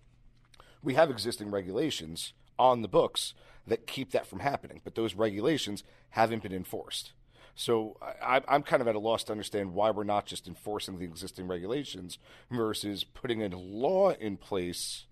We 0.82 0.94
have 0.94 1.10
existing 1.10 1.52
regulations 1.52 2.34
on 2.58 2.82
the 2.82 2.88
books 2.88 3.34
that 3.68 3.88
keep 3.88 4.12
that 4.12 4.26
from 4.26 4.40
happening. 4.40 4.82
But 4.84 4.96
those 4.96 5.16
regulations 5.16 5.84
haven't 6.10 6.44
been 6.44 6.54
enforced. 6.54 7.14
So 7.56 7.98
I, 8.22 8.42
am 8.48 8.64
kind 8.64 8.82
of 8.82 8.88
at 8.88 8.96
a 8.96 9.00
loss 9.00 9.26
to 9.26 9.34
understand 9.34 9.74
why 9.74 9.92
we're 9.92 10.06
not 10.06 10.26
just 10.26 10.48
enforcing 10.48 10.98
the 10.98 11.04
existing 11.04 11.48
regulations 11.48 12.18
versus 12.50 13.04
putting 13.04 13.44
a 13.44 13.50
law 13.50 14.12
in 14.12 14.38
place 14.38 15.08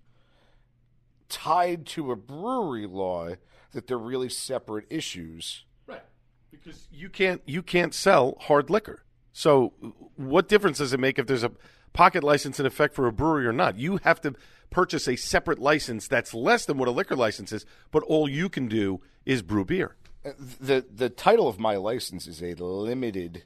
tied 1.30 1.86
to 1.88 2.12
a 2.12 2.16
brewery 2.16 2.88
law 2.88 3.32
that 3.74 3.88
they're 3.88 3.98
really 3.98 4.30
separate 4.30 4.86
issues. 4.90 5.66
Right. 5.86 6.02
Because 6.50 6.88
you 6.92 7.10
can't 7.10 7.42
you 7.46 7.62
can't 7.62 7.94
sell 7.94 8.38
hard 8.40 8.70
liquor. 8.70 9.04
So 9.34 9.74
what 10.16 10.48
difference 10.48 10.78
does 10.78 10.94
it 10.94 11.00
make 11.00 11.20
if 11.20 11.28
there's 11.28 11.44
a 11.44 11.52
pocket 11.94 12.24
license 12.24 12.60
in 12.60 12.66
effect 12.66 12.96
for 12.96 13.08
a 13.08 13.12
brewery 13.12 13.46
or 13.46 13.54
not? 13.54 13.78
You 13.78 14.00
have 14.04 14.22
to 14.22 14.36
purchase 14.70 15.08
a 15.08 15.16
separate 15.16 15.60
license 15.60 16.08
that's 16.08 16.34
less 16.34 16.66
than 16.66 16.78
what 16.78 16.88
a 16.88 16.92
liquor 16.92 17.16
license 17.16 17.52
is, 17.52 17.66
but 17.92 18.04
all 18.04 18.30
you 18.30 18.50
can 18.50 18.68
do 18.68 19.02
is 19.26 19.42
brew 19.42 19.66
beer. 19.66 19.96
Uh, 20.26 20.32
the 20.60 20.86
the 20.94 21.10
title 21.10 21.48
of 21.48 21.60
my 21.60 21.76
license 21.76 22.28
is 22.28 22.42
a 22.42 22.54
limited 22.56 23.44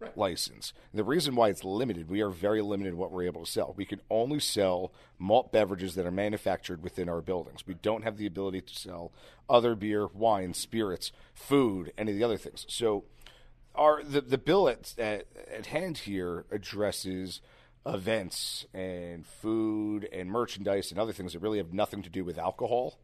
right. 0.00 0.16
license. 0.16 0.72
The 0.92 1.04
reason 1.04 1.34
why 1.34 1.48
it's 1.48 1.64
limited, 1.64 2.08
we 2.08 2.20
are 2.20 2.30
very 2.30 2.62
limited 2.62 2.94
what 2.94 3.10
we're 3.10 3.24
able 3.24 3.44
to 3.44 3.50
sell. 3.50 3.74
We 3.76 3.84
can 3.84 4.00
only 4.10 4.40
sell 4.40 4.92
malt 5.18 5.52
beverages 5.52 5.94
that 5.94 6.06
are 6.06 6.10
manufactured 6.10 6.82
within 6.82 7.08
our 7.08 7.20
buildings. 7.20 7.66
We 7.66 7.74
don't 7.74 8.04
have 8.04 8.16
the 8.16 8.26
ability 8.26 8.62
to 8.62 8.74
sell 8.74 9.12
other 9.48 9.74
beer, 9.74 10.06
wine, 10.06 10.54
spirits, 10.54 11.12
food, 11.34 11.92
any 11.96 12.12
of 12.12 12.18
the 12.18 12.24
other 12.24 12.36
things. 12.36 12.66
So 12.68 13.04
our 13.74 14.02
the, 14.02 14.20
the 14.20 14.38
bill 14.38 14.68
at, 14.68 14.94
at, 14.98 15.26
at 15.52 15.66
hand 15.66 15.98
here 15.98 16.44
addresses 16.50 17.40
events 17.94 18.66
and 18.74 19.26
food 19.26 20.08
and 20.12 20.30
merchandise 20.30 20.90
and 20.90 21.00
other 21.00 21.12
things 21.12 21.32
that 21.32 21.40
really 21.40 21.58
have 21.58 21.72
nothing 21.72 22.02
to 22.02 22.10
do 22.10 22.24
with 22.24 22.38
alcohol. 22.38 22.98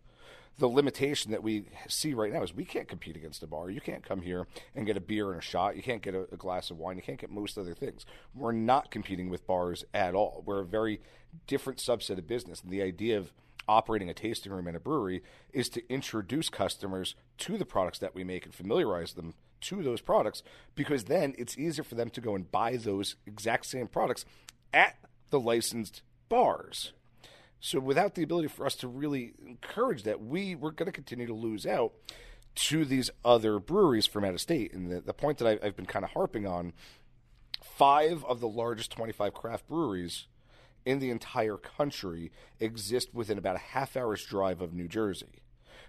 The 0.58 0.68
limitation 0.68 1.32
that 1.32 1.42
we 1.42 1.66
see 1.88 2.14
right 2.14 2.32
now 2.32 2.42
is 2.42 2.54
we 2.54 2.64
can't 2.64 2.86
compete 2.86 3.16
against 3.16 3.42
a 3.42 3.46
bar. 3.46 3.70
You 3.70 3.80
can't 3.80 4.04
come 4.04 4.22
here 4.22 4.46
and 4.76 4.86
get 4.86 4.96
a 4.96 5.00
beer 5.00 5.32
and 5.32 5.40
a 5.40 5.42
shot. 5.42 5.74
You 5.76 5.82
can't 5.82 6.02
get 6.02 6.14
a, 6.14 6.28
a 6.32 6.36
glass 6.36 6.70
of 6.70 6.78
wine. 6.78 6.96
You 6.96 7.02
can't 7.02 7.20
get 7.20 7.30
most 7.30 7.58
other 7.58 7.74
things. 7.74 8.06
We're 8.34 8.52
not 8.52 8.90
competing 8.90 9.30
with 9.30 9.46
bars 9.48 9.84
at 9.92 10.14
all. 10.14 10.44
We're 10.46 10.60
a 10.60 10.66
very 10.66 11.00
different 11.48 11.80
subset 11.80 12.18
of 12.18 12.28
business. 12.28 12.62
And 12.62 12.70
the 12.70 12.82
idea 12.82 13.18
of 13.18 13.32
operating 13.66 14.10
a 14.10 14.14
tasting 14.14 14.52
room 14.52 14.66
and 14.66 14.76
a 14.76 14.80
brewery 14.80 15.22
is 15.52 15.68
to 15.70 15.92
introduce 15.92 16.48
customers 16.48 17.16
to 17.38 17.58
the 17.58 17.64
products 17.64 17.98
that 17.98 18.14
we 18.14 18.22
make 18.22 18.44
and 18.44 18.54
familiarize 18.54 19.14
them 19.14 19.35
to 19.62 19.82
those 19.82 20.00
products 20.00 20.42
because 20.74 21.04
then 21.04 21.35
it's 21.38 21.56
easier 21.56 21.82
for 21.85 21.94
them 21.94 22.10
to 22.10 22.20
go 22.20 22.35
and 22.35 22.52
buy 22.52 22.76
those 22.76 23.16
exact 23.26 23.66
same 23.66 23.87
products 23.87 24.26
at 24.75 24.96
the 25.31 25.40
licensed 25.40 26.02
bars. 26.29 26.92
So 27.60 27.81
without 27.81 28.14
the 28.14 28.22
ability 28.22 28.48
for 28.48 28.66
us 28.66 28.75
to 28.77 28.88
really 28.88 29.33
encourage 29.46 30.02
that, 30.02 30.22
we 30.22 30.54
we're 30.54 30.70
going 30.70 30.87
to 30.87 30.92
continue 30.92 31.27
to 31.27 31.35
lose 31.35 31.64
out 31.64 31.92
to 32.56 32.85
these 32.85 33.10
other 33.25 33.58
breweries 33.58 34.06
from 34.06 34.25
out 34.25 34.35
of 34.35 34.40
state. 34.40 34.72
And 34.75 34.90
the, 34.90 35.00
the 35.00 35.14
point 35.14 35.38
that 35.38 35.48
I, 35.48 35.66
I've 35.66 35.77
been 35.77 35.87
kind 35.87 36.04
of 36.04 36.10
harping 36.10 36.46
on, 36.46 36.72
five 37.62 38.25
of 38.27 38.40
the 38.40 38.48
largest 38.48 38.92
25 38.92 39.33
craft 39.33 39.66
breweries 39.66 40.27
in 40.85 40.98
the 40.98 41.10
entire 41.10 41.56
country 41.56 42.31
exist 42.60 43.14
within 43.14 43.38
about 43.38 43.56
a 43.56 43.60
half 43.60 43.96
hour's 43.96 44.25
drive 44.25 44.60
of 44.60 44.75
New 44.75 44.87
Jersey. 44.87 45.42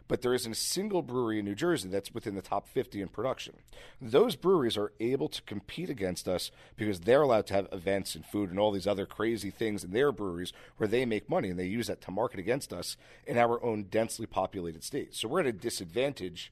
But 0.07 0.21
there 0.21 0.33
isn't 0.33 0.51
a 0.51 0.55
single 0.55 1.01
brewery 1.01 1.39
in 1.39 1.45
New 1.45 1.55
Jersey 1.55 1.89
that's 1.89 2.13
within 2.13 2.35
the 2.35 2.41
top 2.41 2.67
50 2.67 3.01
in 3.01 3.07
production. 3.07 3.55
Those 4.01 4.35
breweries 4.35 4.77
are 4.77 4.91
able 4.99 5.29
to 5.29 5.41
compete 5.43 5.89
against 5.89 6.27
us 6.27 6.51
because 6.75 7.01
they're 7.01 7.23
allowed 7.23 7.47
to 7.47 7.53
have 7.53 7.67
events 7.71 8.15
and 8.15 8.25
food 8.25 8.49
and 8.49 8.59
all 8.59 8.71
these 8.71 8.87
other 8.87 9.05
crazy 9.05 9.49
things 9.49 9.83
in 9.83 9.91
their 9.91 10.11
breweries 10.11 10.53
where 10.77 10.87
they 10.87 11.05
make 11.05 11.29
money 11.29 11.49
and 11.49 11.59
they 11.59 11.65
use 11.65 11.87
that 11.87 12.01
to 12.01 12.11
market 12.11 12.39
against 12.39 12.71
us 12.71 12.97
in 13.25 13.37
our 13.37 13.63
own 13.63 13.83
densely 13.83 14.25
populated 14.25 14.83
state. 14.83 15.15
So 15.15 15.27
we're 15.27 15.41
at 15.41 15.47
a 15.47 15.53
disadvantage 15.53 16.51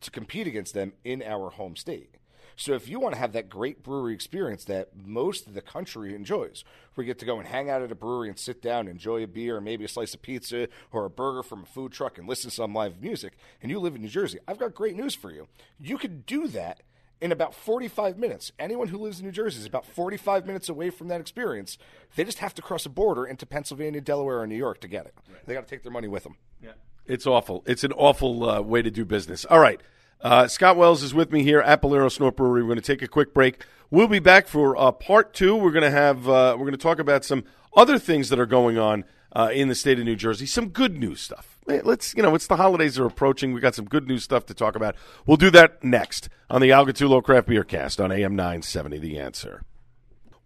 to 0.00 0.10
compete 0.10 0.46
against 0.46 0.74
them 0.74 0.92
in 1.04 1.22
our 1.22 1.50
home 1.50 1.76
state. 1.76 2.16
So 2.56 2.74
if 2.74 2.88
you 2.88 3.00
want 3.00 3.14
to 3.14 3.20
have 3.20 3.32
that 3.32 3.48
great 3.48 3.82
brewery 3.82 4.14
experience 4.14 4.64
that 4.64 4.90
most 4.94 5.46
of 5.46 5.54
the 5.54 5.60
country 5.60 6.14
enjoys, 6.14 6.64
we 6.96 7.04
get 7.04 7.18
to 7.18 7.26
go 7.26 7.38
and 7.38 7.48
hang 7.48 7.68
out 7.68 7.82
at 7.82 7.90
a 7.90 7.96
brewery 7.96 8.28
and 8.28 8.38
sit 8.38 8.62
down, 8.62 8.88
enjoy 8.88 9.22
a 9.22 9.26
beer, 9.26 9.60
maybe 9.60 9.84
a 9.84 9.88
slice 9.88 10.14
of 10.14 10.22
pizza 10.22 10.68
or 10.92 11.04
a 11.04 11.10
burger 11.10 11.42
from 11.42 11.62
a 11.62 11.66
food 11.66 11.92
truck, 11.92 12.18
and 12.18 12.28
listen 12.28 12.50
to 12.50 12.54
some 12.56 12.74
live 12.74 13.00
music, 13.00 13.36
and 13.60 13.70
you 13.70 13.78
live 13.78 13.94
in 13.94 14.02
New 14.02 14.08
Jersey, 14.08 14.38
I've 14.46 14.58
got 14.58 14.74
great 14.74 14.96
news 14.96 15.14
for 15.14 15.30
you. 15.30 15.48
You 15.80 15.98
could 15.98 16.26
do 16.26 16.46
that 16.48 16.82
in 17.20 17.32
about 17.32 17.54
45 17.54 18.18
minutes. 18.18 18.52
Anyone 18.58 18.88
who 18.88 18.98
lives 18.98 19.18
in 19.18 19.26
New 19.26 19.32
Jersey 19.32 19.60
is 19.60 19.66
about 19.66 19.86
45 19.86 20.46
minutes 20.46 20.68
away 20.68 20.90
from 20.90 21.08
that 21.08 21.20
experience. 21.20 21.78
They 22.16 22.24
just 22.24 22.38
have 22.38 22.54
to 22.54 22.62
cross 22.62 22.86
a 22.86 22.90
border 22.90 23.24
into 23.24 23.46
Pennsylvania, 23.46 24.00
Delaware, 24.00 24.40
or 24.40 24.46
New 24.46 24.56
York 24.56 24.80
to 24.80 24.88
get 24.88 25.06
it. 25.06 25.14
Right. 25.28 25.46
They 25.46 25.54
got 25.54 25.66
to 25.66 25.70
take 25.70 25.82
their 25.82 25.92
money 25.92 26.08
with 26.08 26.24
them. 26.24 26.36
Yeah. 26.62 26.72
It's 27.06 27.26
awful. 27.26 27.62
It's 27.66 27.84
an 27.84 27.92
awful 27.92 28.48
uh, 28.48 28.60
way 28.60 28.82
to 28.82 28.90
do 28.90 29.04
business. 29.04 29.44
All 29.44 29.58
right. 29.58 29.80
Uh, 30.24 30.48
Scott 30.48 30.78
Wells 30.78 31.02
is 31.02 31.12
with 31.12 31.30
me 31.30 31.42
here 31.42 31.60
at 31.60 31.82
Bolero 31.82 32.08
Snort 32.08 32.34
Brewery. 32.34 32.62
We're 32.62 32.68
going 32.68 32.80
to 32.80 32.82
take 32.82 33.02
a 33.02 33.06
quick 33.08 33.34
break. 33.34 33.62
We'll 33.90 34.08
be 34.08 34.20
back 34.20 34.48
for 34.48 34.74
uh, 34.74 34.90
part 34.90 35.34
two. 35.34 35.54
We're 35.54 35.70
going 35.70 35.84
to 35.84 35.90
have 35.90 36.26
uh, 36.26 36.56
we're 36.58 36.64
going 36.64 36.72
to 36.72 36.78
talk 36.78 36.98
about 36.98 37.26
some 37.26 37.44
other 37.76 37.98
things 37.98 38.30
that 38.30 38.38
are 38.38 38.46
going 38.46 38.78
on 38.78 39.04
uh, 39.32 39.50
in 39.52 39.68
the 39.68 39.74
state 39.74 39.98
of 39.98 40.06
New 40.06 40.16
Jersey. 40.16 40.46
Some 40.46 40.70
good 40.70 40.96
news 40.96 41.20
stuff. 41.20 41.58
Let's 41.66 42.14
you 42.16 42.22
know, 42.22 42.34
it's 42.34 42.46
the 42.46 42.56
holidays 42.56 42.98
are 42.98 43.04
approaching. 43.04 43.52
We 43.52 43.60
got 43.60 43.74
some 43.74 43.84
good 43.84 44.08
news 44.08 44.24
stuff 44.24 44.46
to 44.46 44.54
talk 44.54 44.76
about. 44.76 44.96
We'll 45.26 45.36
do 45.36 45.50
that 45.50 45.84
next 45.84 46.30
on 46.48 46.62
the 46.62 46.72
Al 46.72 46.86
Gattullo 46.86 47.22
Craft 47.22 47.48
Beer 47.48 47.62
Cast 47.62 48.00
on 48.00 48.10
AM 48.10 48.34
970. 48.34 48.98
The 48.98 49.18
Answer. 49.18 49.62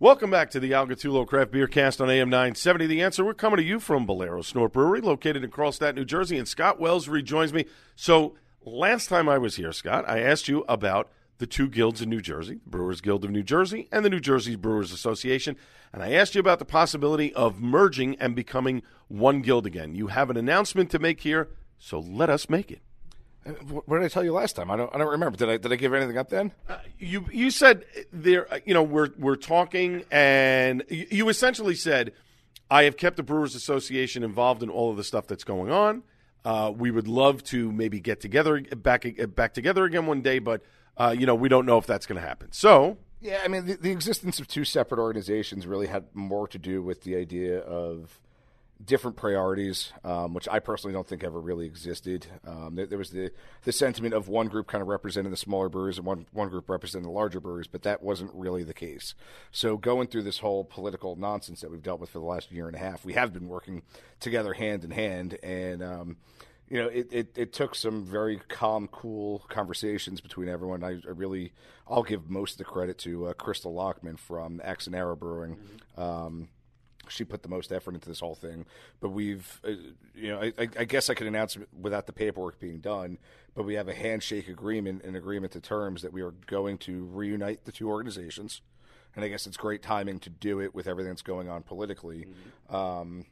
Welcome 0.01 0.31
back 0.31 0.51
to 0.51 0.61
the 0.61 0.75
Al 0.75 0.89
Gattullo 0.89 1.25
Craft 1.25 1.53
Beer 1.53 1.69
Cast 1.69 2.01
on 2.01 2.11
AM 2.11 2.31
970. 2.31 2.89
The 2.89 3.01
Answer. 3.01 3.25
We're 3.25 3.33
coming 3.33 3.59
to 3.59 3.63
you 3.63 3.79
from 3.79 4.07
Bolero 4.07 4.43
Snort 4.43 4.73
Brewery, 4.73 5.01
located 5.01 5.45
in 5.45 5.53
Carlstadt, 5.53 5.95
New 5.95 6.05
Jersey, 6.05 6.37
and 6.37 6.49
Scott 6.49 6.81
Wells 6.81 7.07
rejoins 7.07 7.53
me. 7.53 7.65
So 7.95 8.35
Last 8.69 9.09
time 9.09 9.29
I 9.29 9.39
was 9.39 9.57
here, 9.57 9.73
Scott, 9.73 10.05
I 10.07 10.21
asked 10.21 10.47
you 10.47 10.65
about 10.69 11.09
the 11.39 11.47
two 11.47 11.69
guilds 11.69 12.03
in 12.03 12.11
New 12.11 12.21
Jersey, 12.21 12.61
the 12.65 12.71
Brewers 12.71 13.01
Guild 13.01 13.25
of 13.25 13.31
New 13.31 13.43
Jersey 13.43 13.89
and 13.91 14.05
the 14.05 14.11
New 14.11 14.21
Jersey 14.21 14.57
Brewers 14.57 14.93
Association. 14.93 15.57
And 15.93 16.03
I 16.03 16.13
asked 16.13 16.35
you 16.35 16.41
about 16.41 16.59
the 16.59 16.67
possibility 16.67 17.33
of 17.33 17.61
merging 17.61 18.17
and 18.17 18.35
becoming 18.35 18.83
one 19.07 19.41
guild 19.41 19.65
again. 19.65 19.95
You 19.95 20.09
have 20.09 20.29
an 20.29 20.37
announcement 20.37 20.91
to 20.91 20.99
make 20.99 21.21
here, 21.21 21.49
so 21.79 21.99
let 21.99 22.29
us 22.29 22.51
make 22.51 22.71
it. 22.71 22.83
Uh, 23.47 23.53
what 23.53 23.99
did 23.99 24.05
I 24.05 24.09
tell 24.09 24.25
you 24.25 24.33
last 24.33 24.55
time? 24.57 24.71
I 24.71 24.77
don't. 24.77 24.95
I 24.95 24.99
don't 24.99 25.09
remember. 25.09 25.39
Did 25.39 25.49
I? 25.49 25.57
Did 25.57 25.73
I 25.73 25.77
give 25.77 25.95
anything 25.95 26.19
up 26.19 26.29
then? 26.29 26.53
Uh, 26.69 26.77
you 26.99 27.25
You 27.33 27.51
said 27.51 27.87
there. 28.13 28.53
Uh, 28.53 28.59
you 28.67 28.75
know, 28.75 28.83
we're 28.83 29.11
we're 29.17 29.37
talking, 29.37 30.05
and 30.11 30.85
you 30.91 31.31
essentially 31.31 31.75
said, 31.75 32.13
"I 32.71 32.83
have 32.83 32.99
kept 32.99 33.17
the 33.17 33.23
Brewers 33.23 33.55
Association 33.55 34.23
involved 34.23 34.63
in 34.63 34.69
all 34.69 34.91
of 34.91 34.99
the 34.99 35.05
stuff 35.05 35.27
that's 35.27 35.45
going 35.45 35.71
on." 35.71 36.03
Uh, 36.45 36.73
we 36.75 36.91
would 36.91 37.09
love 37.09 37.43
to 37.45 37.71
maybe 37.73 38.01
get 38.01 38.21
together 38.21 38.61
back 38.61 39.07
back 39.35 39.55
together 39.55 39.85
again 39.85 40.07
one 40.07 40.23
day, 40.23 40.39
but 40.39 40.63
uh, 40.97 41.15
you 41.17 41.27
know 41.27 41.35
we 41.35 41.49
don't 41.49 41.67
know 41.67 41.79
if 41.79 41.87
that's 41.87 42.07
going 42.07 42.21
to 42.21 42.27
happen. 42.27 42.49
So 42.53 42.99
yeah, 43.21 43.41
I 43.45 43.49
mean 43.49 43.67
the, 43.67 43.75
the, 43.75 43.91
existence 43.91 44.39
of 44.39 44.47
two 44.47 44.65
separate 44.65 45.01
organizations 45.01 45.67
really 45.67 45.89
had 45.89 46.05
more 46.15 46.47
to 46.49 46.59
do 46.59 46.83
with 46.83 47.03
the 47.03 47.17
idea 47.17 47.59
of 47.59 48.21
different 48.85 49.17
priorities, 49.17 49.93
um, 50.05 50.35
which 50.35 50.49
I 50.49 50.61
personally 50.61 50.95
don't 50.95 51.07
think 51.07 51.25
ever 51.25 51.41
really 51.41 51.67
existed. 51.67 52.27
Um, 52.47 52.77
there, 52.77 52.87
there, 52.87 52.99
was 52.99 53.11
the 53.11 53.31
the 53.65 53.73
sentiment 53.73 54.15
of 54.15 54.29
one 54.29 54.49
group 54.49 54.67
kind 54.67 54.83
of 54.83 54.89
representing 54.89 55.31
the 55.31 55.37
smaller 55.37 55.69
breweries 55.69 55.99
and 55.99 56.07
one 56.07 56.27
one 56.33 56.49
group 56.49 56.69
representing 56.69 57.05
the 57.05 57.13
larger 57.13 57.41
breweries, 57.41 57.67
but 57.67 57.83
that 57.83 58.03
wasn't 58.03 58.31
really 58.35 58.63
the 58.63 58.75
case. 58.75 59.15
So 59.51 59.77
going 59.77 60.09
through 60.09 60.23
this 60.23 60.39
whole 60.39 60.65
political 60.65 61.17
nonsense 61.17 61.61
that 61.61 61.71
we've 61.71 61.83
dealt 61.83 62.01
with 62.01 62.11
for 62.11 62.21
the 62.21 62.25
last 62.25 62.53
year 62.53 62.67
and 62.67 62.77
a 62.77 62.79
half, 62.79 63.05
we 63.05 63.15
have 63.15 63.33
been 63.33 63.49
working 63.49 63.83
together 64.21 64.53
hand 64.53 64.85
in 64.85 64.91
hand, 64.93 65.39
and 65.43 65.83
um, 65.83 66.17
you 66.69 66.83
know, 66.83 66.89
it, 66.89 67.09
it, 67.11 67.29
it, 67.37 67.53
took 67.53 67.75
some 67.75 68.05
very 68.05 68.41
calm, 68.49 68.89
cool 68.89 69.45
conversations 69.49 70.21
between 70.21 70.49
everyone. 70.49 70.85
I, 70.85 71.01
I 71.07 71.13
really, 71.15 71.53
I'll 71.89 72.03
give 72.03 72.29
most 72.29 72.53
of 72.53 72.59
the 72.59 72.65
credit 72.65 72.99
to 72.99 73.29
uh, 73.29 73.33
Crystal 73.33 73.73
Lockman 73.73 74.19
from 74.19 74.61
Axe 74.63 74.87
and 74.87 74.95
Arrow 74.95 75.17
Brewing. 75.17 75.57
Mm-hmm. 75.57 76.01
She 77.11 77.25
put 77.25 77.43
the 77.43 77.49
most 77.49 77.73
effort 77.73 77.95
into 77.95 78.09
this 78.09 78.21
whole 78.21 78.35
thing. 78.35 78.67
But 79.01 79.11
we've, 79.11 79.61
uh, 79.65 79.73
you 80.15 80.29
know, 80.29 80.41
I, 80.41 80.69
I, 80.79 80.85
guess 80.85 81.11
I 81.11 81.15
could 81.15 81.27
announce 81.27 81.57
without 81.79 82.07
the 82.07 82.13
paperwork 82.13 82.59
being 82.59 82.79
done, 82.79 83.19
but 83.55 83.65
we 83.65 83.75
have 83.75 83.89
a 83.89 83.95
handshake 83.95 84.49
agreement, 84.49 85.05
an 85.05 85.17
agreement 85.17 85.53
to 85.53 85.61
terms 85.61 86.03
that 86.03 86.13
we 86.13 86.23
are 86.23 86.33
going 86.47 86.79
to 86.79 87.05
reunite 87.05 87.65
the 87.65 87.73
two 87.73 87.89
organizations. 87.89 88.61
And 89.17 89.25
I 89.25 89.29
guess 89.29 89.47
it's 89.47 89.57
great 89.57 89.83
timing 89.83 90.21
to 90.21 90.31
do 90.31 90.61
it 90.61 90.75
with 90.75 90.87
everything 90.87 91.11
that's 91.11 91.23
going 91.23 91.49
on 91.49 91.63
politically. 91.63 92.27
Mm-hmm. 92.71 92.75
Um, 92.75 93.27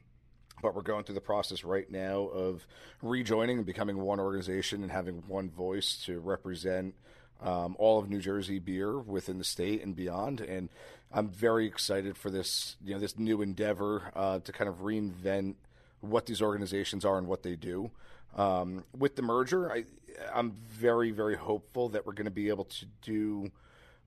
but 0.61 0.75
we're 0.75 0.81
going 0.81 1.03
through 1.03 1.15
the 1.15 1.21
process 1.21 1.63
right 1.63 1.89
now 1.89 2.21
of 2.21 2.67
rejoining 3.01 3.57
and 3.57 3.65
becoming 3.65 3.97
one 3.97 4.19
organization 4.19 4.81
and 4.81 4.91
having 4.91 5.23
one 5.27 5.49
voice 5.49 6.03
to 6.05 6.19
represent 6.19 6.95
um, 7.41 7.75
all 7.77 7.99
of 7.99 8.09
New 8.09 8.19
Jersey 8.19 8.59
beer 8.59 8.97
within 8.97 9.37
the 9.37 9.43
state 9.43 9.83
and 9.83 9.95
beyond. 9.95 10.41
And 10.41 10.69
I'm 11.11 11.29
very 11.29 11.65
excited 11.65 12.17
for 12.17 12.29
this, 12.29 12.75
you 12.83 12.93
know, 12.93 12.99
this 12.99 13.17
new 13.17 13.41
endeavor 13.41 14.11
uh, 14.15 14.39
to 14.39 14.51
kind 14.51 14.69
of 14.69 14.81
reinvent 14.81 15.55
what 16.01 16.25
these 16.25 16.41
organizations 16.41 17.05
are 17.05 17.17
and 17.17 17.27
what 17.27 17.43
they 17.43 17.55
do. 17.55 17.91
Um, 18.35 18.83
with 18.95 19.15
the 19.15 19.21
merger, 19.21 19.71
I, 19.71 19.85
I'm 20.33 20.51
very, 20.51 21.11
very 21.11 21.35
hopeful 21.35 21.89
that 21.89 22.05
we're 22.05 22.13
going 22.13 22.25
to 22.25 22.31
be 22.31 22.49
able 22.49 22.65
to 22.65 22.85
do 23.01 23.51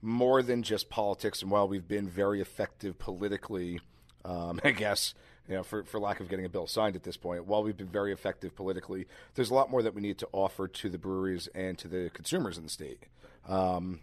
more 0.03 0.42
than 0.42 0.62
just 0.62 0.88
politics. 0.90 1.42
And 1.42 1.51
while 1.51 1.68
we've 1.68 1.88
been 1.88 2.09
very 2.09 2.40
effective 2.40 2.98
politically, 2.98 3.80
um, 4.24 4.61
I 4.64 4.70
guess 4.72 5.14
you 5.48 5.57
know, 5.57 5.62
for, 5.64 5.82
for 5.82 5.98
lack 5.98 6.20
of 6.20 6.28
getting 6.28 6.44
a 6.44 6.48
bill 6.48 6.68
signed 6.68 6.94
at 6.94 7.03
this 7.03 7.16
point, 7.16 7.46
while 7.46 7.64
we've 7.64 7.76
been 7.76 7.88
very 7.88 8.12
effective 8.12 8.55
politically, 8.55 9.07
there's 9.34 9.51
a 9.51 9.55
lot 9.55 9.68
more 9.68 9.82
that 9.82 9.94
we 9.94 10.01
need 10.01 10.18
to 10.18 10.28
offer 10.32 10.68
to 10.68 10.88
the 10.88 10.98
breweries 10.98 11.48
and 11.55 11.76
to 11.78 11.88
the 11.88 12.11
consumers 12.14 12.57
in 12.57 12.62
the 12.62 12.70
state. 12.70 13.03
Um, 13.48 14.01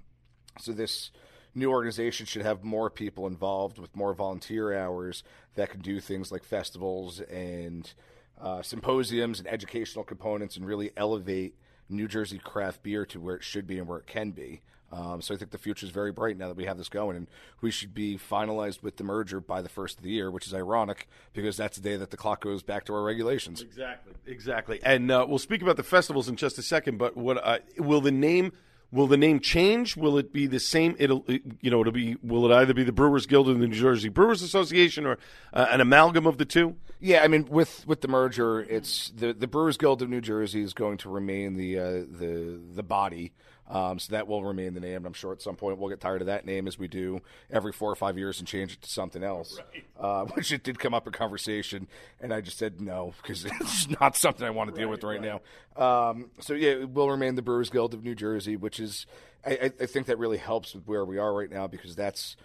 so 0.59 0.73
this 0.73 1.11
new 1.57 1.71
organization 1.71 2.25
should 2.25 2.43
have 2.43 2.63
more 2.63 2.89
people 2.89 3.27
involved 3.27 3.79
with 3.79 3.95
more 3.95 4.13
volunteer 4.13 4.77
hours 4.77 5.23
that 5.55 5.69
can 5.69 5.81
do 5.81 5.99
things 5.99 6.31
like 6.31 6.43
festivals 6.43 7.19
and 7.21 7.93
uh, 8.39 8.61
symposiums 8.61 9.39
and 9.39 9.47
educational 9.47 10.05
components 10.05 10.55
and 10.55 10.65
really 10.65 10.91
elevate 10.95 11.55
New 11.89 12.07
Jersey 12.07 12.37
craft 12.37 12.83
beer 12.83 13.05
to 13.07 13.19
where 13.19 13.35
it 13.35 13.43
should 13.43 13.65
be 13.65 13.79
and 13.79 13.87
where 13.87 13.97
it 13.97 14.07
can 14.07 14.31
be. 14.31 14.61
Um, 14.91 15.21
so 15.21 15.33
I 15.33 15.37
think 15.37 15.51
the 15.51 15.57
future 15.57 15.85
is 15.85 15.91
very 15.91 16.11
bright 16.11 16.37
now 16.37 16.47
that 16.47 16.55
we 16.55 16.65
have 16.65 16.77
this 16.77 16.87
going, 16.87 17.17
and 17.17 17.27
we 17.59 17.71
should 17.71 17.93
be 17.93 18.17
finalized 18.17 18.83
with 18.83 18.95
the 18.95 19.03
merger 19.03 19.41
by 19.41 19.61
the 19.61 19.67
first 19.67 19.97
of 19.97 20.03
the 20.03 20.11
year, 20.11 20.31
which 20.31 20.47
is 20.47 20.53
ironic 20.53 21.09
because 21.33 21.57
that's 21.57 21.77
the 21.77 21.83
day 21.83 21.97
that 21.97 22.09
the 22.09 22.17
clock 22.17 22.41
goes 22.41 22.63
back 22.63 22.85
to 22.85 22.93
our 22.93 23.03
regulations. 23.03 23.61
Exactly, 23.61 24.13
exactly. 24.25 24.79
And 24.83 25.11
uh, 25.11 25.25
we'll 25.27 25.39
speak 25.39 25.61
about 25.61 25.75
the 25.75 25.83
festivals 25.83 26.29
in 26.29 26.37
just 26.37 26.57
a 26.57 26.61
second. 26.61 26.97
But 26.97 27.17
what 27.17 27.45
uh, 27.45 27.59
will 27.77 28.01
the 28.01 28.11
name? 28.11 28.53
Will 28.91 29.07
the 29.07 29.17
name 29.17 29.39
change? 29.41 29.97
Will 29.97 30.17
it 30.17 30.31
be 30.31 30.47
the 30.47 30.59
same? 30.59 30.95
It'll, 30.97 31.25
you 31.27 31.69
know, 31.69 31.81
it'll 31.81 31.91
be. 31.91 32.15
Will 32.23 32.49
it 32.49 32.55
either 32.55 32.73
be 32.73 32.83
the 32.83 32.93
Brewers 32.93 33.25
Guild 33.25 33.49
and 33.49 33.61
the 33.61 33.67
New 33.67 33.75
Jersey 33.75 34.07
Brewers 34.07 34.41
Association, 34.41 35.05
or 35.05 35.17
uh, 35.53 35.67
an 35.69 35.81
amalgam 35.81 36.25
of 36.25 36.37
the 36.37 36.45
two? 36.45 36.77
Yeah, 36.99 37.21
I 37.21 37.27
mean, 37.27 37.45
with 37.49 37.85
with 37.85 38.01
the 38.01 38.07
merger, 38.07 38.61
it's 38.61 39.09
the 39.09 39.33
the 39.33 39.47
Brewers 39.47 39.77
Guild 39.77 40.01
of 40.01 40.09
New 40.09 40.21
Jersey 40.21 40.61
is 40.61 40.73
going 40.73 40.97
to 40.99 41.09
remain 41.09 41.55
the 41.55 41.77
uh, 41.77 41.91
the 42.09 42.59
the 42.75 42.83
body 42.83 43.33
um, 43.69 43.99
so 43.99 44.11
that 44.11 44.27
will 44.27 44.43
remain 44.43 44.73
the 44.73 44.79
name. 44.79 44.97
And 44.97 45.05
I'm 45.05 45.13
sure 45.13 45.31
at 45.31 45.41
some 45.41 45.55
point 45.55 45.77
we'll 45.77 45.89
get 45.89 45.99
tired 45.99 46.21
of 46.21 46.27
that 46.27 46.45
name 46.45 46.67
as 46.67 46.79
we 46.79 46.87
do 46.87 47.21
every 47.51 47.71
four 47.71 47.91
or 47.91 47.95
five 47.95 48.17
years 48.17 48.39
and 48.39 48.47
change 48.47 48.73
it 48.73 48.81
to 48.81 48.89
something 48.89 49.23
else, 49.23 49.59
right. 49.73 49.85
uh, 49.99 50.25
which 50.33 50.51
it 50.51 50.63
did 50.63 50.79
come 50.79 50.93
up 50.93 51.07
in 51.07 51.13
conversation. 51.13 51.87
And 52.21 52.33
I 52.33 52.41
just 52.41 52.57
said 52.57 52.79
no 52.79 53.13
because 53.21 53.45
it's 53.61 53.89
not 53.99 54.15
something 54.15 54.45
I 54.45 54.51
want 54.51 54.73
to 54.73 54.75
deal 54.75 54.87
right, 54.87 54.91
with 54.91 55.03
right, 55.03 55.19
right. 55.21 55.41
now. 55.77 56.09
Um, 56.09 56.31
so 56.39 56.53
yeah, 56.53 56.71
it 56.71 56.89
will 56.89 57.09
remain 57.09 57.35
the 57.35 57.41
Brewers 57.41 57.69
Guild 57.69 57.93
of 57.93 58.03
New 58.03 58.15
Jersey, 58.15 58.55
which 58.55 58.79
is, 58.79 59.05
I, 59.45 59.71
I 59.79 59.85
think 59.85 60.07
that 60.07 60.17
really 60.17 60.37
helps 60.37 60.73
with 60.73 60.87
where 60.87 61.05
we 61.05 61.17
are 61.17 61.33
right 61.33 61.51
now 61.51 61.67
because 61.67 61.95
that's 61.95 62.35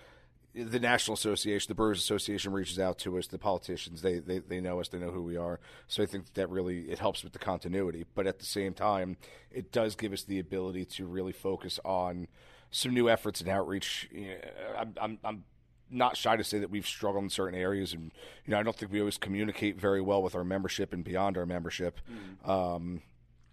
the 0.54 0.80
National 0.80 1.14
Association, 1.14 1.68
the 1.68 1.74
Brewers 1.74 1.98
Association 1.98 2.52
reaches 2.52 2.78
out 2.78 2.98
to 2.98 3.16
us. 3.18 3.26
The 3.26 3.38
politicians, 3.38 4.02
they, 4.02 4.18
they, 4.18 4.38
they 4.38 4.60
know 4.60 4.80
us, 4.80 4.88
they 4.88 4.98
know 4.98 5.10
who 5.10 5.22
we 5.22 5.36
are. 5.36 5.60
So 5.88 6.02
I 6.02 6.06
think 6.06 6.34
that 6.34 6.50
really 6.50 6.90
it 6.90 6.98
helps 6.98 7.24
with 7.24 7.32
the 7.32 7.38
continuity. 7.38 8.04
But 8.14 8.26
at 8.26 8.38
the 8.38 8.44
same 8.44 8.74
time, 8.74 9.16
it 9.50 9.72
does 9.72 9.94
give 9.94 10.12
us 10.12 10.22
the 10.22 10.38
ability 10.38 10.84
to 10.86 11.06
really 11.06 11.32
focus 11.32 11.80
on 11.84 12.28
some 12.70 12.92
new 12.92 13.08
efforts 13.08 13.40
and 13.40 13.48
outreach. 13.48 14.10
I'm, 14.76 14.94
I'm, 15.00 15.18
I'm 15.24 15.44
not 15.90 16.16
shy 16.16 16.36
to 16.36 16.44
say 16.44 16.58
that 16.58 16.70
we've 16.70 16.86
struggled 16.86 17.24
in 17.24 17.30
certain 17.30 17.58
areas, 17.58 17.92
and 17.92 18.12
you 18.44 18.50
know 18.50 18.58
I 18.58 18.62
don't 18.62 18.76
think 18.76 18.92
we 18.92 19.00
always 19.00 19.18
communicate 19.18 19.78
very 19.78 20.00
well 20.00 20.22
with 20.22 20.34
our 20.34 20.44
membership 20.44 20.92
and 20.92 21.04
beyond 21.04 21.36
our 21.36 21.46
membership. 21.46 22.00
Mm. 22.10 22.48
Um, 22.48 23.02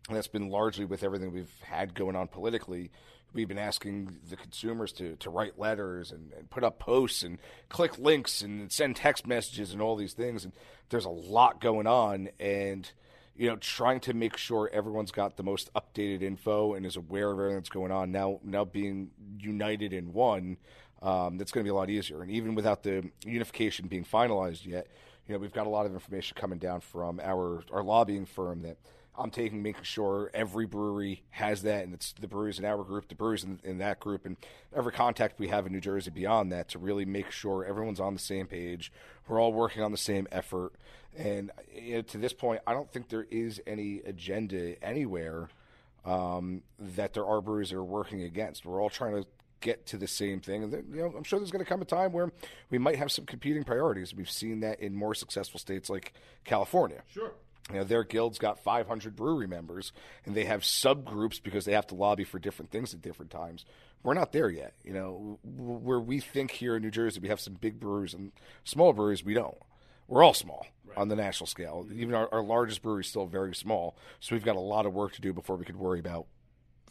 that's 0.10 0.28
been 0.28 0.50
largely 0.50 0.86
with 0.86 1.04
everything 1.04 1.32
we've 1.32 1.54
had 1.62 1.94
going 1.94 2.16
on 2.16 2.28
politically 2.28 2.92
we've 3.34 3.48
been 3.48 3.58
asking 3.58 4.18
the 4.30 4.36
consumers 4.36 4.92
to, 4.94 5.16
to 5.18 5.30
write 5.30 5.60
letters 5.60 6.12
and, 6.12 6.32
and, 6.38 6.50
put 6.50 6.64
up 6.64 6.80
posts 6.80 7.24
and 7.24 7.38
click 7.70 7.98
links 7.98 8.42
and 8.42 8.72
send 8.72 8.96
text 8.96 9.28
messages 9.28 9.72
and 9.72 9.82
all 9.82 9.96
these 9.96 10.14
things. 10.14 10.44
And 10.44 10.54
there's 10.90 11.06
a 11.06 11.10
lot 11.10 11.62
going 11.62 11.88
on. 11.88 12.30
And 12.40 12.92
you 13.36 13.48
know, 13.48 13.56
trying 13.56 14.02
to 14.02 14.14
make 14.14 14.36
sure 14.36 14.70
everyone's 14.74 15.12
got 15.12 15.38
the 15.38 15.44
most 15.44 15.72
updated 15.74 16.22
info 16.22 16.74
and 16.74 16.86
is 16.86 16.98
aware 16.98 17.32
of 17.32 17.40
everything 17.40 17.56
that's 17.56 17.70
going 17.70 17.90
on. 17.90 18.12
Now, 18.12 18.42
now 18.44 18.66
being 18.66 19.12
united 19.40 19.94
in 19.94 20.12
one, 20.12 20.58
um, 21.02 21.38
that's 21.38 21.54
going 21.54 21.64
to 21.64 21.66
be 21.66 21.72
a 21.72 21.74
lot 21.74 21.90
easier. 21.90 22.22
And 22.22 22.30
even 22.32 22.54
without 22.54 22.84
the 22.84 23.10
unification 23.24 23.88
being 23.88 24.04
finalized 24.04 24.66
yet, 24.66 24.88
you 25.26 25.34
know, 25.34 25.40
we've 25.40 25.54
got 25.54 25.68
a 25.68 25.70
lot 25.70 25.86
of 25.86 25.94
information 25.94 26.36
coming 26.38 26.60
down 26.60 26.82
from 26.82 27.22
our 27.24 27.64
our 27.72 27.82
lobbying 27.82 28.26
firm 28.26 28.64
that 28.64 28.78
I'm 29.20 29.32
taking, 29.32 29.62
making 29.62 29.84
sure 29.84 30.32
every 30.34 30.66
brewery 30.66 31.24
has 31.32 31.64
that, 31.64 31.84
and 31.84 31.94
it's 31.94 32.14
the 32.14 32.28
breweries 32.28 32.58
in 32.58 32.66
our 32.66 32.84
group, 32.84 33.10
the 33.10 33.16
breweries 33.16 33.44
in, 33.44 33.60
in, 33.64 33.78
that 33.80 34.00
group, 34.00 34.26
and 34.26 34.38
every 34.76 34.92
contact 34.92 35.40
we 35.40 35.50
have 35.50 35.66
in 35.66 35.74
New 35.74 35.82
Jersey 35.82 36.10
beyond 36.10 36.52
that 36.52 36.70
to 36.70 36.80
really 36.80 37.06
make 37.06 37.30
sure 37.32 37.66
everyone's 37.66 38.00
on 38.00 38.14
the 38.14 38.20
same 38.20 38.48
page. 38.48 38.92
We're 39.28 39.40
all 39.40 39.54
working 39.54 39.84
on 39.84 39.92
the 39.92 39.98
same 39.98 40.28
effort. 40.32 40.74
And 41.18 41.52
you 41.76 41.96
know, 41.96 42.02
to 42.04 42.18
this 42.18 42.34
point, 42.34 42.62
I 42.66 42.74
don't 42.74 42.92
think 42.92 43.10
there 43.10 43.28
is 43.30 43.62
any 43.68 44.00
agenda 44.06 44.82
anywhere 44.84 45.50
um, 46.06 46.64
that 46.80 47.14
there 47.14 47.26
are 47.26 47.42
breweries 47.42 47.72
that 47.72 47.76
are 47.76 47.84
working 47.84 48.24
against. 48.24 48.66
We're 48.66 48.82
all 48.82 48.90
trying 48.90 49.22
to 49.22 49.28
get 49.62 49.86
to 49.88 49.98
the 49.98 50.08
same 50.08 50.40
thing. 50.40 50.64
And 50.64 50.72
you 50.96 51.02
know, 51.02 51.14
I'm 51.18 51.24
sure 51.24 51.40
there's 51.40 51.52
going 51.52 51.64
to 51.64 51.70
come 51.70 51.82
a 51.82 51.86
time 51.86 52.12
where 52.12 52.32
we 52.70 52.78
might 52.78 52.96
have 52.98 53.12
some 53.12 53.26
competing 53.26 53.64
priorities. 53.64 54.14
We've 54.14 54.30
seen 54.30 54.62
that 54.62 54.80
in 54.80 54.96
more 54.96 55.14
successful 55.14 55.60
states 55.60 55.90
like 55.90 56.14
California. 56.46 57.04
Sure. 57.12 57.34
You 57.72 57.78
know, 57.78 57.84
their 57.84 58.04
guild's 58.04 58.40
got 58.40 58.60
500 58.60 59.16
brewery 59.16 59.48
members, 59.48 59.92
and 60.26 60.36
they 60.36 60.46
have 60.46 60.62
subgroups 60.62 61.42
because 61.42 61.66
they 61.66 61.74
have 61.74 61.88
to 61.88 61.96
lobby 61.96 62.24
for 62.24 62.40
different 62.40 62.72
things 62.72 62.94
at 62.94 63.02
different 63.02 63.32
times. 63.32 63.66
We're 64.02 64.14
not 64.14 64.32
there 64.32 64.50
yet. 64.50 64.74
You 64.84 64.94
know, 64.94 65.40
where 65.44 66.00
we 66.00 66.20
think 66.20 66.52
here 66.52 66.76
in 66.76 66.82
New 66.82 66.92
Jersey 66.92 67.20
we 67.20 67.28
have 67.28 67.40
some 67.40 67.54
big 67.54 67.80
breweries 67.80 68.14
and 68.14 68.32
small 68.64 68.94
breweries, 68.94 69.24
we 69.24 69.34
don't. 69.34 69.58
We're 70.08 70.24
all 70.24 70.34
small 70.34 70.66
right. 70.86 70.98
on 70.98 71.10
the 71.10 71.16
national 71.16 71.48
scale. 71.48 71.86
Even 71.94 72.16
our, 72.16 72.28
our 72.34 72.44
largest 72.44 72.82
brewery 72.82 73.02
is 73.02 73.10
still 73.10 73.28
very 73.28 73.54
small, 73.54 73.96
so 74.20 74.36
we've 74.36 74.46
got 74.46 74.56
a 74.56 74.62
lot 74.62 74.86
of 74.86 74.94
work 74.94 75.14
to 75.14 75.22
do 75.22 75.34
before 75.34 75.56
we 75.56 75.66
could 75.66 75.76
worry 75.76 76.00
about 76.00 76.26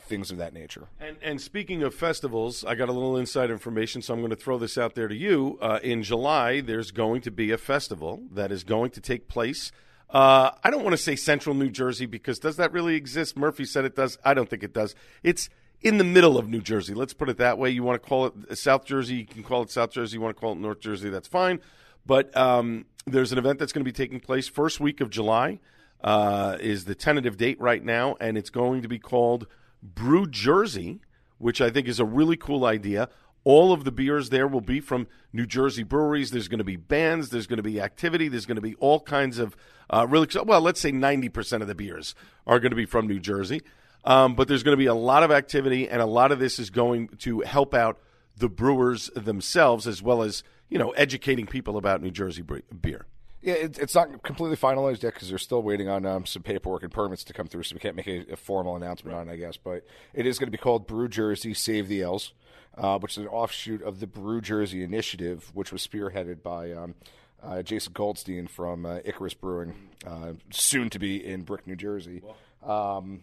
things 0.00 0.30
of 0.30 0.38
that 0.38 0.54
nature. 0.54 0.86
And, 1.00 1.16
and 1.22 1.40
speaking 1.40 1.82
of 1.82 1.92
festivals, 1.94 2.64
I 2.64 2.76
got 2.76 2.88
a 2.88 2.92
little 2.92 3.16
inside 3.16 3.50
information, 3.50 4.02
so 4.02 4.14
I'm 4.14 4.20
going 4.20 4.30
to 4.30 4.36
throw 4.36 4.58
this 4.58 4.78
out 4.78 4.94
there 4.94 5.08
to 5.08 5.16
you. 5.16 5.58
Uh, 5.60 5.80
in 5.82 6.04
July, 6.04 6.60
there's 6.60 6.92
going 6.92 7.20
to 7.22 7.32
be 7.32 7.50
a 7.50 7.58
festival 7.58 8.22
that 8.32 8.52
is 8.52 8.62
going 8.62 8.90
to 8.92 9.00
take 9.00 9.26
place 9.26 9.72
uh, 10.10 10.50
I 10.64 10.70
don't 10.70 10.82
want 10.82 10.94
to 10.94 11.02
say 11.02 11.16
central 11.16 11.54
New 11.54 11.70
Jersey 11.70 12.06
because 12.06 12.38
does 12.38 12.56
that 12.56 12.72
really 12.72 12.94
exist? 12.94 13.36
Murphy 13.36 13.64
said 13.64 13.84
it 13.84 13.94
does. 13.94 14.18
I 14.24 14.34
don't 14.34 14.48
think 14.48 14.62
it 14.62 14.72
does. 14.72 14.94
It's 15.22 15.50
in 15.80 15.98
the 15.98 16.04
middle 16.04 16.38
of 16.38 16.48
New 16.48 16.60
Jersey. 16.60 16.94
Let's 16.94 17.12
put 17.14 17.28
it 17.28 17.36
that 17.38 17.58
way. 17.58 17.70
You 17.70 17.82
want 17.82 18.02
to 18.02 18.08
call 18.08 18.26
it 18.26 18.58
South 18.58 18.84
Jersey, 18.84 19.16
you 19.16 19.26
can 19.26 19.42
call 19.42 19.62
it 19.62 19.70
South 19.70 19.90
Jersey. 19.90 20.16
You 20.16 20.20
want 20.20 20.36
to 20.36 20.40
call 20.40 20.52
it 20.52 20.58
North 20.58 20.80
Jersey, 20.80 21.10
that's 21.10 21.28
fine. 21.28 21.60
But 22.06 22.34
um, 22.36 22.86
there's 23.06 23.32
an 23.32 23.38
event 23.38 23.58
that's 23.58 23.72
going 23.72 23.84
to 23.84 23.88
be 23.88 23.92
taking 23.92 24.18
place 24.18 24.48
first 24.48 24.80
week 24.80 25.00
of 25.00 25.10
July. 25.10 25.60
Uh, 26.00 26.56
is 26.60 26.84
the 26.84 26.94
tentative 26.94 27.36
date 27.36 27.60
right 27.60 27.84
now, 27.84 28.16
and 28.20 28.38
it's 28.38 28.50
going 28.50 28.82
to 28.82 28.88
be 28.88 29.00
called 29.00 29.48
Brew 29.82 30.28
Jersey, 30.28 31.00
which 31.38 31.60
I 31.60 31.70
think 31.70 31.88
is 31.88 31.98
a 31.98 32.04
really 32.04 32.36
cool 32.36 32.64
idea. 32.64 33.08
All 33.42 33.72
of 33.72 33.82
the 33.82 33.90
beers 33.90 34.30
there 34.30 34.46
will 34.46 34.60
be 34.60 34.78
from 34.78 35.08
New 35.32 35.44
Jersey 35.44 35.82
breweries. 35.82 36.30
There's 36.30 36.46
going 36.46 36.58
to 36.58 36.64
be 36.64 36.76
bands. 36.76 37.30
There's 37.30 37.48
going 37.48 37.56
to 37.56 37.64
be 37.64 37.80
activity. 37.80 38.28
There's 38.28 38.46
going 38.46 38.56
to 38.56 38.62
be 38.62 38.76
all 38.76 39.00
kinds 39.00 39.40
of 39.40 39.56
uh, 39.90 40.06
really 40.08 40.28
well. 40.44 40.60
Let's 40.60 40.80
say 40.80 40.92
90% 40.92 41.62
of 41.62 41.68
the 41.68 41.74
beers 41.74 42.14
are 42.46 42.60
going 42.60 42.70
to 42.70 42.76
be 42.76 42.86
from 42.86 43.06
New 43.06 43.20
Jersey, 43.20 43.62
um, 44.04 44.34
but 44.34 44.48
there's 44.48 44.62
going 44.62 44.74
to 44.74 44.78
be 44.78 44.86
a 44.86 44.94
lot 44.94 45.22
of 45.22 45.30
activity, 45.30 45.88
and 45.88 46.00
a 46.00 46.06
lot 46.06 46.32
of 46.32 46.38
this 46.38 46.58
is 46.58 46.70
going 46.70 47.08
to 47.18 47.40
help 47.40 47.74
out 47.74 47.98
the 48.36 48.48
brewers 48.48 49.10
themselves 49.16 49.86
as 49.86 50.00
well 50.00 50.22
as 50.22 50.44
you 50.68 50.78
know 50.78 50.90
educating 50.90 51.46
people 51.46 51.76
about 51.76 52.02
New 52.02 52.10
Jersey 52.10 52.42
beer. 52.42 53.06
Yeah, 53.40 53.54
it, 53.54 53.78
it's 53.78 53.94
not 53.94 54.22
completely 54.24 54.56
finalized 54.56 55.02
yet 55.02 55.14
because 55.14 55.28
they're 55.28 55.38
still 55.38 55.62
waiting 55.62 55.88
on 55.88 56.04
um, 56.04 56.26
some 56.26 56.42
paperwork 56.42 56.82
and 56.82 56.92
permits 56.92 57.22
to 57.24 57.32
come 57.32 57.46
through, 57.46 57.62
so 57.62 57.74
we 57.74 57.80
can't 57.80 57.96
make 57.96 58.08
a, 58.08 58.32
a 58.32 58.36
formal 58.36 58.76
announcement 58.76 59.14
right. 59.14 59.22
on 59.22 59.28
it, 59.28 59.32
I 59.32 59.36
guess. 59.36 59.56
But 59.56 59.86
it 60.12 60.26
is 60.26 60.38
going 60.38 60.48
to 60.48 60.50
be 60.50 60.58
called 60.58 60.86
Brew 60.86 61.08
Jersey 61.08 61.54
Save 61.54 61.88
the 61.88 62.02
Ales 62.02 62.32
uh, 62.78 62.98
which 62.98 63.12
is 63.12 63.18
an 63.18 63.28
offshoot 63.28 63.82
of 63.82 64.00
the 64.00 64.06
Brew 64.06 64.40
Jersey 64.40 64.82
Initiative, 64.82 65.50
which 65.54 65.72
was 65.72 65.86
spearheaded 65.86 66.42
by 66.42 66.72
um, 66.72 66.94
uh, 67.42 67.62
Jason 67.62 67.92
Goldstein 67.92 68.46
from 68.46 68.86
uh, 68.86 68.98
Icarus 69.04 69.34
Brewing, 69.34 69.74
uh, 70.06 70.32
soon 70.50 70.90
to 70.90 70.98
be 70.98 71.24
in 71.24 71.42
Brick, 71.42 71.66
New 71.66 71.76
Jersey. 71.76 72.22
Um, 72.62 73.22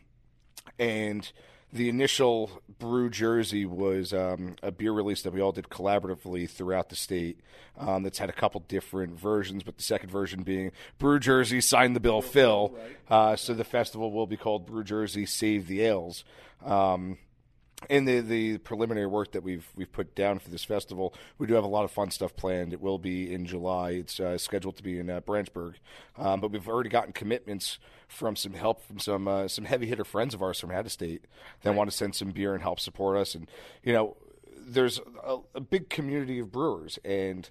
and 0.79 1.31
the 1.73 1.89
initial 1.89 2.49
Brew 2.79 3.09
Jersey 3.09 3.65
was 3.65 4.13
um, 4.13 4.55
a 4.63 4.71
beer 4.71 4.93
release 4.93 5.23
that 5.23 5.33
we 5.33 5.41
all 5.41 5.51
did 5.51 5.69
collaboratively 5.69 6.49
throughout 6.49 6.89
the 6.89 6.95
state. 6.95 7.41
Um, 7.77 8.03
that's 8.03 8.17
had 8.17 8.29
a 8.29 8.33
couple 8.33 8.61
different 8.69 9.19
versions, 9.19 9.63
but 9.63 9.75
the 9.75 9.83
second 9.83 10.09
version 10.09 10.43
being 10.43 10.71
Brew 10.97 11.19
Jersey 11.19 11.59
Sign 11.59 11.91
the 11.91 11.99
Bill 11.99 12.21
Phil. 12.21 12.73
Uh, 13.09 13.35
so 13.35 13.53
the 13.53 13.65
festival 13.65 14.11
will 14.11 14.27
be 14.27 14.37
called 14.37 14.65
Brew 14.65 14.85
Jersey 14.85 15.25
Save 15.25 15.67
the 15.67 15.81
Ales. 15.81 16.23
Um, 16.63 17.17
in 17.89 18.05
the, 18.05 18.21
the 18.21 18.57
preliminary 18.59 19.07
work 19.07 19.31
that 19.33 19.43
we've 19.43 19.67
we've 19.75 19.91
put 19.91 20.15
down 20.15 20.39
for 20.39 20.49
this 20.49 20.63
festival, 20.63 21.13
we 21.37 21.47
do 21.47 21.53
have 21.53 21.63
a 21.63 21.67
lot 21.67 21.83
of 21.83 21.91
fun 21.91 22.09
stuff 22.09 22.35
planned. 22.35 22.73
It 22.73 22.81
will 22.81 22.97
be 22.97 23.31
in 23.31 23.45
July. 23.45 23.91
It's 23.91 24.19
uh, 24.19 24.37
scheduled 24.37 24.77
to 24.77 24.83
be 24.83 24.99
in 24.99 25.09
uh, 25.09 25.21
Branchburg, 25.21 25.75
um, 26.17 26.39
but 26.39 26.51
we've 26.51 26.67
already 26.67 26.89
gotten 26.89 27.13
commitments 27.13 27.79
from 28.07 28.35
some 28.35 28.53
help 28.53 28.81
from 28.81 28.99
some 28.99 29.27
uh, 29.27 29.47
some 29.47 29.65
heavy 29.65 29.87
hitter 29.87 30.05
friends 30.05 30.33
of 30.33 30.41
ours 30.41 30.59
from 30.59 30.71
out 30.71 30.85
of 30.85 30.91
state 30.91 31.25
that 31.61 31.69
right. 31.69 31.77
want 31.77 31.89
to 31.89 31.95
send 31.95 32.15
some 32.15 32.31
beer 32.31 32.53
and 32.53 32.63
help 32.63 32.79
support 32.79 33.17
us. 33.17 33.35
And 33.35 33.49
you 33.83 33.93
know, 33.93 34.15
there's 34.57 34.99
a, 35.23 35.37
a 35.55 35.61
big 35.61 35.89
community 35.89 36.39
of 36.39 36.51
brewers, 36.51 36.97
and 37.03 37.49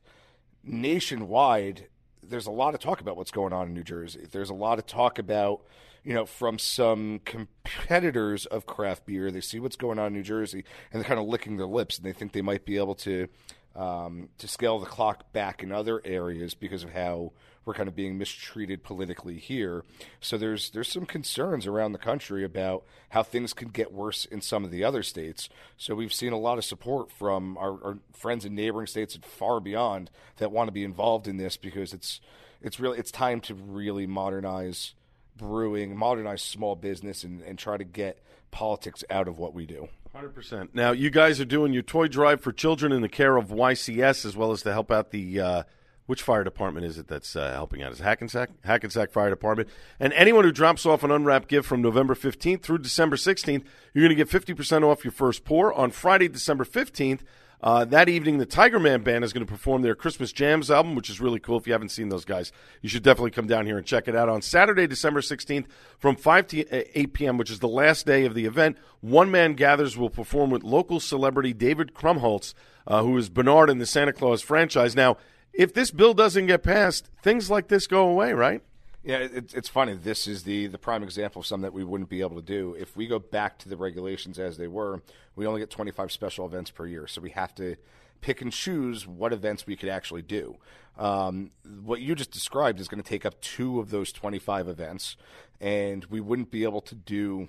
nationwide, 0.63 1.89
there's 2.23 2.47
a 2.47 2.51
lot 2.51 2.75
of 2.75 2.81
talk 2.81 3.01
about 3.01 3.17
what's 3.17 3.31
going 3.31 3.53
on 3.53 3.69
in 3.69 3.75
New 3.75 3.85
Jersey. 3.85 4.27
There's 4.31 4.51
a 4.51 4.55
lot 4.55 4.79
of 4.79 4.87
talk 4.87 5.19
about 5.19 5.63
you 6.05 6.13
know, 6.13 6.27
from 6.27 6.59
some 6.59 7.21
competitors 7.25 8.47
of 8.47 8.67
craft 8.67 9.07
beer. 9.07 9.31
They 9.31 9.41
see 9.41 9.59
what's 9.59 9.77
going 9.77 9.99
on 9.99 10.09
in 10.09 10.13
New 10.15 10.23
Jersey, 10.23 10.65
and 10.93 11.01
they're 11.01 11.09
kind 11.09 11.21
of 11.21 11.27
licking 11.27 11.57
their 11.57 11.67
lips, 11.67 11.97
and 11.97 12.07
they 12.07 12.13
think 12.13 12.33
they 12.33 12.43
might 12.43 12.65
be 12.65 12.77
able 12.77 12.95
to 12.97 13.29
um, 13.75 14.29
to 14.39 14.47
scale 14.47 14.79
the 14.79 14.87
clock 14.87 15.33
back 15.33 15.63
in 15.63 15.73
other 15.73 16.01
areas 16.05 16.55
because 16.55 16.85
of 16.85 16.93
how 16.93 17.33
we're 17.65 17.75
kind 17.75 17.89
of 17.89 17.97
being 17.97 18.19
mistreated 18.19 18.85
politically 18.85 19.39
here. 19.39 19.83
So 20.21 20.37
there's 20.37 20.71
there's 20.71 20.93
some 20.93 21.07
concerns 21.07 21.67
around 21.67 21.93
the 21.93 21.99
country 21.99 22.45
about 22.45 22.85
how 23.11 23.23
things 23.23 23.53
could 23.53 23.73
get 23.73 23.93
worse 23.93 24.27
in 24.27 24.41
some 24.43 24.65
of 24.65 24.71
the 24.71 24.85
other 24.85 25.03
states. 25.03 25.49
So 25.77 25.95
we've 25.95 26.13
seen 26.13 26.33
a 26.33 26.39
lot 26.39 26.59
of 26.59 26.65
support 26.65 27.11
from 27.11 27.57
our, 27.57 27.73
our 27.83 27.99
friends 28.13 28.45
in 28.45 28.55
neighboring 28.55 28.87
states 28.87 29.15
and 29.15 29.25
far 29.25 29.61
beyond 29.61 30.11
that 30.37 30.53
want 30.53 30.69
to 30.69 30.73
be 30.73 30.85
involved 30.85 31.27
in 31.27 31.39
this 31.39 31.57
because 31.57 31.93
it's 31.93 32.21
it's 32.61 32.79
really 32.79 32.99
it's 32.99 33.11
time 33.11 33.41
to 33.41 33.55
really 33.55 34.07
modernize 34.07 34.95
brewing, 35.37 35.97
modernize 35.97 36.43
small 36.43 36.77
business, 36.77 37.25
and, 37.25 37.43
and 37.43 37.59
try 37.59 37.77
to 37.77 37.85
get 37.85 38.21
politics 38.51 39.05
out 39.11 39.29
of 39.29 39.39
what 39.39 39.55
we 39.55 39.67
do. 39.67 39.89
100%. 40.15 40.69
Now, 40.75 40.93
you 40.93 41.11
guys 41.11 41.41
are 41.41 41.45
doing 41.45 41.73
your 41.73 41.83
toy 41.83 42.07
drive 42.07 42.41
for 42.41 42.53
children 42.53 42.93
in 42.93 43.03
the 43.03 43.09
care 43.09 43.37
of 43.37 43.49
YCS 43.49 44.25
as 44.25 44.37
well 44.37 44.53
as 44.53 44.63
to 44.63 44.73
help 44.73 44.91
out 44.91 45.11
the. 45.11 45.41
Uh, 45.41 45.63
which 46.07 46.23
fire 46.23 46.45
department 46.45 46.85
is 46.85 46.99
it 46.99 47.09
that's 47.09 47.35
uh, 47.35 47.53
helping 47.53 47.83
out? 47.83 47.93
Is 47.93 47.99
Hackensack? 47.99 48.51
Hackensack 48.63 49.11
Fire 49.11 49.31
Department. 49.31 49.71
And 49.99 50.13
anyone 50.13 50.45
who 50.45 50.53
drops 50.53 50.85
off 50.85 51.03
an 51.03 51.11
unwrapped 51.11 51.49
gift 51.49 51.67
from 51.67 51.81
November 51.81 52.15
15th 52.15 52.63
through 52.63 52.79
December 52.79 53.17
16th, 53.17 53.65
you're 53.95 54.07
going 54.07 54.15
to 54.15 54.25
get 54.25 54.29
50% 54.29 54.83
off 54.83 55.05
your 55.05 55.13
first 55.13 55.45
pour. 55.45 55.73
On 55.73 55.91
Friday, 55.91 56.29
December 56.29 56.65
15th, 56.65 57.21
uh, 57.61 57.85
that 57.87 58.09
evening, 58.09 58.39
the 58.39 58.47
Tiger 58.47 58.79
Man 58.79 59.03
Band 59.03 59.25
is 59.25 59.33
going 59.33 59.47
to 59.47 59.51
perform 59.51 59.83
their 59.83 59.95
Christmas 59.95 60.33
Jams 60.33 60.71
album, 60.71 60.95
which 60.95 61.09
is 61.09 61.21
really 61.21 61.41
cool. 61.41 61.57
If 61.57 61.67
you 61.67 61.73
haven't 61.73 61.91
seen 61.91 62.11
those 62.11 62.25
guys, 62.25 62.53
you 62.83 62.89
should 62.89 63.03
definitely 63.03 63.31
come 63.31 63.47
down 63.47 63.67
here 63.67 63.79
and 63.79 63.87
check 63.87 64.07
it 64.07 64.15
out. 64.15 64.29
On 64.29 64.43
Saturday, 64.43 64.87
December 64.87 65.21
16th, 65.21 65.67
from 65.99 66.17
5 66.17 66.47
to 66.49 66.69
uh, 66.69 66.85
8 66.95 67.13
p.m., 67.15 67.39
which 67.39 67.51
is 67.51 67.61
the 67.61 67.69
last 67.69 68.07
day 68.07 68.27
of 68.27 68.35
the 68.35 68.45
event, 68.45 68.77
One 69.01 69.31
Man 69.31 69.55
Gathers 69.55 69.97
will 69.97 70.11
perform 70.11 70.51
with 70.51 70.63
local 70.63 71.01
celebrity 71.01 71.53
David 71.53 71.95
Krumholtz, 71.95 72.55
uh, 72.87 73.03
who 73.03 73.17
is 73.17 73.29
Bernard 73.29 73.71
in 73.71 73.79
the 73.79 73.87
Santa 73.87 74.13
Clause 74.13 74.43
franchise. 74.43 74.95
Now, 74.95 75.17
if 75.53 75.73
this 75.73 75.91
bill 75.91 76.15
doesn't 76.15 76.47
get 76.47 76.63
passed, 76.63 77.09
things 77.23 77.51
like 77.51 77.69
this 77.69 77.87
go 77.87 78.09
away, 78.09 78.33
right? 78.33 78.63
Yeah, 79.05 79.19
it, 79.19 79.53
it's 79.55 79.69
funny. 79.69 79.95
This 79.95 80.27
is 80.27 80.45
the 80.45 80.67
the 80.67 80.79
prime 80.79 81.03
example 81.03 81.41
of 81.41 81.47
something 81.47 81.63
that 81.63 81.75
we 81.75 81.85
wouldn't 81.85 82.09
be 82.09 82.23
able 82.23 82.37
to 82.37 82.43
do 82.43 82.75
if 82.79 82.97
we 82.97 83.07
go 83.07 83.19
back 83.19 83.59
to 83.59 83.69
the 83.69 83.77
regulations 83.77 84.39
as 84.39 84.57
they 84.57 84.67
were. 84.67 85.03
We 85.37 85.47
only 85.47 85.61
get 85.61 85.71
25 85.71 86.11
special 86.11 86.47
events 86.47 86.71
per 86.71 86.87
year, 86.87 87.07
so 87.07 87.21
we 87.21 87.31
have 87.31 87.55
to 87.57 87.77
pick 88.23 88.41
and 88.41 88.51
choose 88.51 89.07
what 89.07 89.35
events 89.35 89.67
we 89.67 89.77
could 89.77 89.91
actually 89.91 90.23
do. 90.23 90.57
Um, 90.97 91.51
what 91.83 92.01
you 92.01 92.15
just 92.15 92.31
described 92.31 92.81
is 92.81 92.89
going 92.89 93.03
to 93.03 93.09
take 93.09 93.27
up 93.27 93.39
two 93.43 93.79
of 93.79 93.91
those 93.91 94.11
25 94.11 94.69
events, 94.69 95.17
and 95.61 96.07
we 96.07 96.21
wouldn't 96.21 96.51
be 96.51 96.63
able 96.63 96.81
to 96.81 96.95
do 96.95 97.49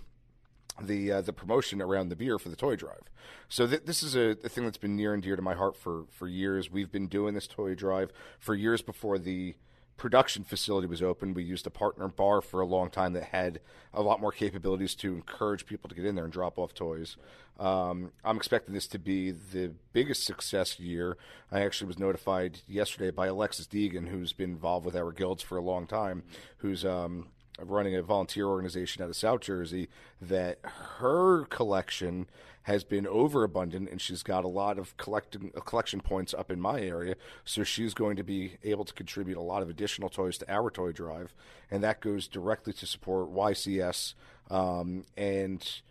the 0.82 1.10
uh, 1.10 1.22
the 1.22 1.32
promotion 1.32 1.82
around 1.82 2.10
the 2.10 2.18
beer 2.18 2.38
for 2.38 2.50
the 2.50 2.58
toy 2.58 2.76
drive. 2.76 3.10
So 3.48 3.66
th- 3.66 3.86
this 3.86 4.04
is 4.04 4.14
a, 4.14 4.32
a, 4.44 4.50
thing 4.50 4.66
that's 4.66 4.78
been 4.78 4.98
near 4.98 5.14
and 5.14 5.24
dear 5.24 5.38
to 5.38 5.42
my 5.42 5.54
heart 5.54 5.78
for 5.78 6.04
for 6.10 6.28
years. 6.28 6.70
We've 6.70 6.92
been 6.92 7.08
doing 7.08 7.34
this 7.34 7.48
toy 7.48 7.76
drive 7.76 8.12
for 8.40 8.56
years 8.56 8.82
before 8.82 9.18
the 9.18 9.56
production 9.98 10.44
facility 10.44 10.88
was 10.88 11.02
open. 11.02 11.34
We 11.34 11.44
used 11.44 11.66
a 11.66 11.70
partner 11.70 12.08
bar 12.08 12.42
for 12.42 12.62
a 12.62 12.66
long 12.66 12.90
time 12.90 13.14
that 13.14 13.26
had 13.26 13.60
a 13.94 14.02
lot 14.02 14.20
more 14.20 14.32
capabilities 14.32 14.96
to 14.96 15.14
encourage 15.14 15.66
people 15.66 15.90
to 15.90 15.96
get 15.96 16.06
in 16.06 16.16
there 16.16 16.26
and 16.26 16.34
drop 16.34 16.58
off 16.58 16.74
toys. 16.74 17.16
Um, 17.60 18.12
I'm 18.24 18.36
expecting 18.36 18.74
this 18.74 18.88
to 18.88 19.00
be 19.00 19.32
the 19.32 19.72
biggest 19.94 20.26
success 20.26 20.80
year. 20.80 21.18
I 21.52 21.62
actually 21.62 21.88
was 21.88 22.00
notified 22.00 22.60
yesterday 22.68 23.12
by 23.12 23.28
Alexis 23.28 23.68
Deegan, 23.68 24.10
who's 24.10 24.34
been 24.34 24.52
involved 24.52 24.86
with 24.86 24.96
our 24.96 25.12
guilds 25.12 25.42
for 25.42 25.58
a 25.58 25.62
long 25.62 25.88
time, 25.88 26.24
who's 26.58 26.84
um, 26.84 27.28
running 27.60 27.96
a 27.96 28.02
volunteer 28.02 28.48
organization 28.48 29.02
out 29.02 29.10
of 29.10 29.16
South 29.16 29.42
Jersey 29.42 29.88
that 30.22 30.60
her 30.98 31.46
collection 31.46 32.28
has 32.66 32.84
been 32.84 33.06
overabundant 33.08 33.90
and 33.90 34.02
she's 34.02 34.24
got 34.24 34.44
a 34.44 34.48
lot 34.48 34.78
of 34.78 34.96
collecting 34.98 35.52
uh, 35.56 35.60
collection 35.62 36.02
points 36.02 36.34
up 36.34 36.52
in 36.52 36.60
my 36.60 36.82
area 36.82 37.16
so 37.44 37.64
she's 37.64 37.94
going 37.94 38.16
to 38.16 38.24
be 38.24 38.58
able 38.64 38.84
to 38.84 38.94
contribute 38.94 39.38
a 39.38 39.42
lot 39.42 39.62
of 39.62 39.70
additional 39.70 40.10
toys 40.10 40.38
to 40.38 40.52
our 40.52 40.70
toy 40.70 40.92
drive 40.92 41.34
and 41.70 41.84
that 41.84 42.02
goes 42.02 42.28
directly 42.28 42.74
to 42.74 42.86
support 42.86 43.34
YCS 43.34 44.14
um, 44.50 45.06
and 45.16 45.82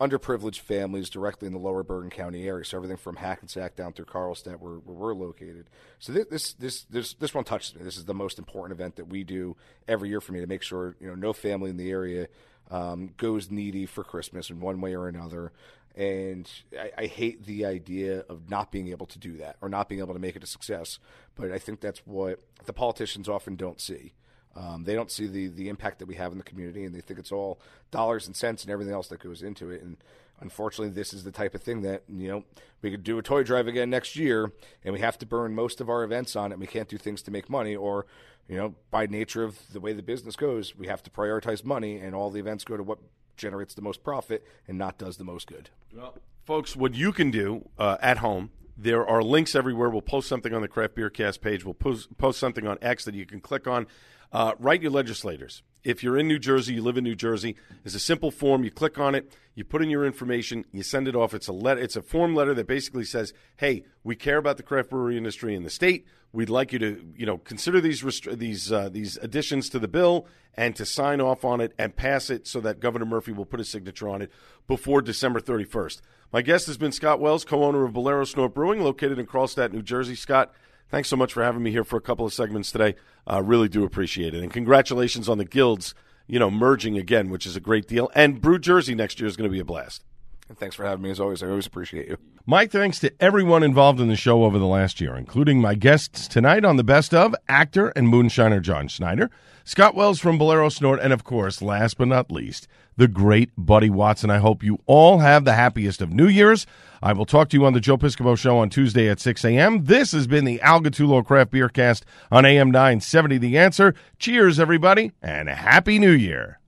underprivileged 0.00 0.58
families 0.58 1.08
directly 1.08 1.46
in 1.46 1.52
the 1.52 1.58
lower 1.58 1.84
Bergen 1.84 2.10
County 2.10 2.48
area. 2.48 2.64
So 2.64 2.76
everything 2.76 2.96
from 2.96 3.16
Hackensack 3.16 3.76
down 3.76 3.92
through 3.92 4.06
Carlstadt, 4.06 4.58
where, 4.58 4.74
where 4.74 4.96
we're 4.96 5.14
located. 5.14 5.66
So 6.00 6.12
this, 6.12 6.26
this 6.26 6.52
this 6.54 6.82
this 6.90 7.14
this 7.14 7.34
one 7.34 7.44
touches 7.44 7.76
me. 7.76 7.82
This 7.84 7.96
is 7.96 8.04
the 8.04 8.14
most 8.14 8.38
important 8.38 8.78
event 8.78 8.96
that 8.96 9.06
we 9.06 9.22
do 9.22 9.56
every 9.86 10.08
year 10.08 10.20
for 10.20 10.32
me 10.32 10.40
to 10.40 10.46
make 10.46 10.62
sure 10.62 10.96
you 11.00 11.06
know 11.06 11.14
no 11.14 11.32
family 11.32 11.70
in 11.70 11.76
the 11.76 11.90
area 11.90 12.26
um, 12.70 13.10
goes 13.16 13.50
needy 13.50 13.86
for 13.86 14.02
Christmas 14.02 14.50
in 14.50 14.60
one 14.60 14.80
way 14.80 14.94
or 14.94 15.08
another. 15.08 15.52
And 15.94 16.50
I, 16.76 16.90
I, 16.98 17.06
hate 17.06 17.46
the 17.46 17.64
idea 17.64 18.24
of 18.28 18.50
not 18.50 18.72
being 18.72 18.88
able 18.88 19.06
to 19.06 19.18
do 19.18 19.36
that 19.36 19.56
or 19.60 19.68
not 19.68 19.88
being 19.88 20.00
able 20.00 20.14
to 20.14 20.18
make 20.18 20.34
it 20.34 20.42
a 20.42 20.46
success. 20.46 20.98
But 21.36 21.52
I 21.52 21.58
think 21.58 21.80
that's 21.80 22.00
what 22.00 22.40
the 22.64 22.72
politicians 22.72 23.28
often 23.28 23.54
don't 23.54 23.80
see. 23.80 24.14
Um, 24.56 24.84
they 24.84 24.94
don't 24.94 25.10
see 25.10 25.26
the 25.26 25.48
the 25.48 25.68
impact 25.68 25.98
that 25.98 26.06
we 26.06 26.14
have 26.14 26.32
in 26.32 26.38
the 26.38 26.44
community, 26.44 26.84
and 26.84 26.94
they 26.94 27.00
think 27.00 27.18
it's 27.18 27.32
all 27.32 27.60
dollars 27.90 28.26
and 28.26 28.36
cents 28.36 28.62
and 28.62 28.70
everything 28.70 28.94
else 28.94 29.08
that 29.08 29.20
goes 29.20 29.42
into 29.42 29.70
it. 29.70 29.82
And 29.82 29.96
unfortunately, 30.40 30.94
this 30.94 31.12
is 31.12 31.24
the 31.24 31.32
type 31.32 31.54
of 31.54 31.62
thing 31.62 31.82
that 31.82 32.02
you 32.08 32.28
know 32.28 32.44
we 32.82 32.90
could 32.90 33.02
do 33.02 33.18
a 33.18 33.22
toy 33.22 33.42
drive 33.42 33.66
again 33.66 33.90
next 33.90 34.16
year, 34.16 34.52
and 34.84 34.92
we 34.92 35.00
have 35.00 35.18
to 35.18 35.26
burn 35.26 35.54
most 35.54 35.80
of 35.80 35.88
our 35.88 36.04
events 36.04 36.36
on 36.36 36.52
it. 36.52 36.54
And 36.54 36.60
we 36.60 36.66
can't 36.66 36.88
do 36.88 36.98
things 36.98 37.22
to 37.22 37.30
make 37.30 37.50
money, 37.50 37.74
or 37.74 38.06
you 38.48 38.56
know, 38.56 38.74
by 38.90 39.06
nature 39.06 39.42
of 39.42 39.58
the 39.72 39.80
way 39.80 39.92
the 39.92 40.02
business 40.02 40.36
goes, 40.36 40.76
we 40.76 40.86
have 40.86 41.02
to 41.02 41.10
prioritize 41.10 41.64
money, 41.64 41.98
and 41.98 42.14
all 42.14 42.30
the 42.30 42.40
events 42.40 42.64
go 42.64 42.76
to 42.76 42.82
what 42.82 42.98
generates 43.36 43.74
the 43.74 43.82
most 43.82 44.02
profit 44.02 44.44
and 44.68 44.78
not 44.78 44.98
does 44.98 45.16
the 45.16 45.24
most 45.24 45.46
good. 45.46 45.70
Well, 45.94 46.14
folks, 46.44 46.76
what 46.76 46.94
you 46.94 47.12
can 47.12 47.30
do 47.30 47.68
uh, 47.78 47.96
at 48.00 48.18
home 48.18 48.50
there 48.76 49.06
are 49.06 49.22
links 49.22 49.54
everywhere. 49.54 49.88
We'll 49.88 50.02
post 50.02 50.28
something 50.28 50.52
on 50.52 50.62
the 50.62 50.68
Craft 50.68 50.96
Beer 50.96 51.10
Cast 51.10 51.40
page. 51.40 51.64
We'll 51.64 51.74
post, 51.74 52.16
post 52.18 52.38
something 52.38 52.66
on 52.66 52.78
X 52.82 53.04
that 53.04 53.14
you 53.14 53.26
can 53.26 53.40
click 53.40 53.66
on. 53.66 53.86
Uh, 54.32 54.54
write 54.58 54.82
your 54.82 54.90
legislators. 54.90 55.62
If 55.84 56.02
you're 56.02 56.16
in 56.16 56.26
New 56.26 56.38
Jersey, 56.38 56.74
you 56.74 56.82
live 56.82 56.96
in 56.96 57.04
New 57.04 57.14
Jersey. 57.14 57.56
It's 57.84 57.94
a 57.94 58.00
simple 58.00 58.30
form. 58.30 58.64
You 58.64 58.70
click 58.70 58.98
on 58.98 59.14
it, 59.14 59.30
you 59.54 59.64
put 59.64 59.82
in 59.82 59.90
your 59.90 60.06
information, 60.06 60.64
you 60.72 60.82
send 60.82 61.06
it 61.06 61.14
off. 61.14 61.34
It's 61.34 61.46
a 61.46 61.52
letter. 61.52 61.80
It's 61.80 61.94
a 61.94 62.02
form 62.02 62.34
letter 62.34 62.54
that 62.54 62.66
basically 62.66 63.04
says, 63.04 63.34
"Hey, 63.58 63.84
we 64.02 64.16
care 64.16 64.38
about 64.38 64.56
the 64.56 64.62
craft 64.62 64.88
brewery 64.90 65.18
industry 65.18 65.54
in 65.54 65.62
the 65.62 65.70
state. 65.70 66.06
We'd 66.32 66.48
like 66.48 66.72
you 66.72 66.78
to, 66.78 67.04
you 67.14 67.26
know, 67.26 67.36
consider 67.36 67.82
these 67.82 68.02
rest- 68.02 68.38
these 68.38 68.72
uh, 68.72 68.88
these 68.88 69.18
additions 69.18 69.68
to 69.70 69.78
the 69.78 69.86
bill 69.86 70.26
and 70.56 70.74
to 70.76 70.86
sign 70.86 71.20
off 71.20 71.44
on 71.44 71.60
it 71.60 71.74
and 71.78 71.94
pass 71.94 72.30
it 72.30 72.46
so 72.46 72.60
that 72.62 72.80
Governor 72.80 73.04
Murphy 73.04 73.32
will 73.32 73.44
put 73.44 73.60
a 73.60 73.64
signature 73.64 74.08
on 74.08 74.22
it 74.22 74.32
before 74.66 75.02
December 75.02 75.38
31st." 75.40 76.00
My 76.32 76.40
guest 76.40 76.66
has 76.66 76.78
been 76.78 76.92
Scott 76.92 77.20
Wells, 77.20 77.44
co-owner 77.44 77.84
of 77.84 77.92
Bolero 77.92 78.24
Snort 78.24 78.54
Brewing, 78.54 78.82
located 78.82 79.18
in 79.18 79.26
Carlstadt, 79.26 79.72
New 79.72 79.82
Jersey. 79.82 80.16
Scott, 80.16 80.52
thanks 80.90 81.08
so 81.08 81.16
much 81.16 81.32
for 81.32 81.42
having 81.42 81.62
me 81.62 81.70
here 81.70 81.84
for 81.84 81.96
a 81.96 82.00
couple 82.00 82.26
of 82.26 82.32
segments 82.32 82.72
today. 82.72 82.94
I 83.26 83.38
uh, 83.38 83.40
really 83.40 83.68
do 83.68 83.84
appreciate 83.84 84.34
it. 84.34 84.42
And 84.42 84.52
congratulations 84.52 85.28
on 85.28 85.38
the 85.38 85.44
guilds, 85.44 85.94
you 86.26 86.38
know, 86.38 86.50
merging 86.50 86.98
again, 86.98 87.30
which 87.30 87.46
is 87.46 87.56
a 87.56 87.60
great 87.60 87.86
deal. 87.86 88.10
And 88.14 88.40
Brew 88.40 88.58
Jersey 88.58 88.94
next 88.94 89.20
year 89.20 89.26
is 89.26 89.36
going 89.36 89.48
to 89.48 89.52
be 89.52 89.60
a 89.60 89.64
blast. 89.64 90.04
And 90.48 90.58
thanks 90.58 90.76
for 90.76 90.84
having 90.84 91.02
me 91.02 91.10
as 91.10 91.20
always. 91.20 91.42
I 91.42 91.48
always 91.48 91.66
appreciate 91.66 92.08
you. 92.08 92.18
My 92.46 92.66
thanks 92.66 92.98
to 93.00 93.10
everyone 93.20 93.62
involved 93.62 93.98
in 94.00 94.08
the 94.08 94.16
show 94.16 94.44
over 94.44 94.58
the 94.58 94.66
last 94.66 95.00
year, 95.00 95.16
including 95.16 95.60
my 95.62 95.74
guests 95.74 96.28
tonight 96.28 96.64
on 96.64 96.76
the 96.76 96.84
best 96.84 97.14
of 97.14 97.34
actor 97.48 97.88
and 97.96 98.08
moonshiner 98.08 98.60
John 98.60 98.86
Schneider, 98.86 99.30
Scott 99.64 99.94
Wells 99.94 100.20
from 100.20 100.36
Bolero 100.36 100.68
Snort, 100.68 101.00
and 101.00 101.14
of 101.14 101.24
course, 101.24 101.62
last 101.62 101.96
but 101.96 102.08
not 102.08 102.30
least, 102.30 102.68
the 102.98 103.08
great 103.08 103.50
Buddy 103.56 103.88
Watson. 103.88 104.28
I 104.28 104.36
hope 104.36 104.62
you 104.62 104.78
all 104.84 105.20
have 105.20 105.46
the 105.46 105.54
happiest 105.54 106.02
of 106.02 106.12
New 106.12 106.28
Year's. 106.28 106.66
I 107.02 107.14
will 107.14 107.24
talk 107.24 107.48
to 107.48 107.56
you 107.56 107.64
on 107.64 107.72
the 107.72 107.80
Joe 107.80 107.96
Piscopo 107.96 108.36
Show 108.36 108.58
on 108.58 108.68
Tuesday 108.68 109.08
at 109.08 109.20
6 109.20 109.42
a.m. 109.46 109.84
This 109.84 110.12
has 110.12 110.26
been 110.26 110.44
the 110.44 110.60
Al 110.60 110.82
Gattullo 110.82 111.24
Craft 111.24 111.52
Beer 111.52 111.70
Cast 111.70 112.04
on 112.30 112.44
AM 112.44 112.70
970 112.70 113.38
The 113.38 113.56
Answer. 113.56 113.94
Cheers, 114.18 114.60
everybody, 114.60 115.12
and 115.22 115.48
Happy 115.48 115.98
New 115.98 116.12
Year. 116.12 116.60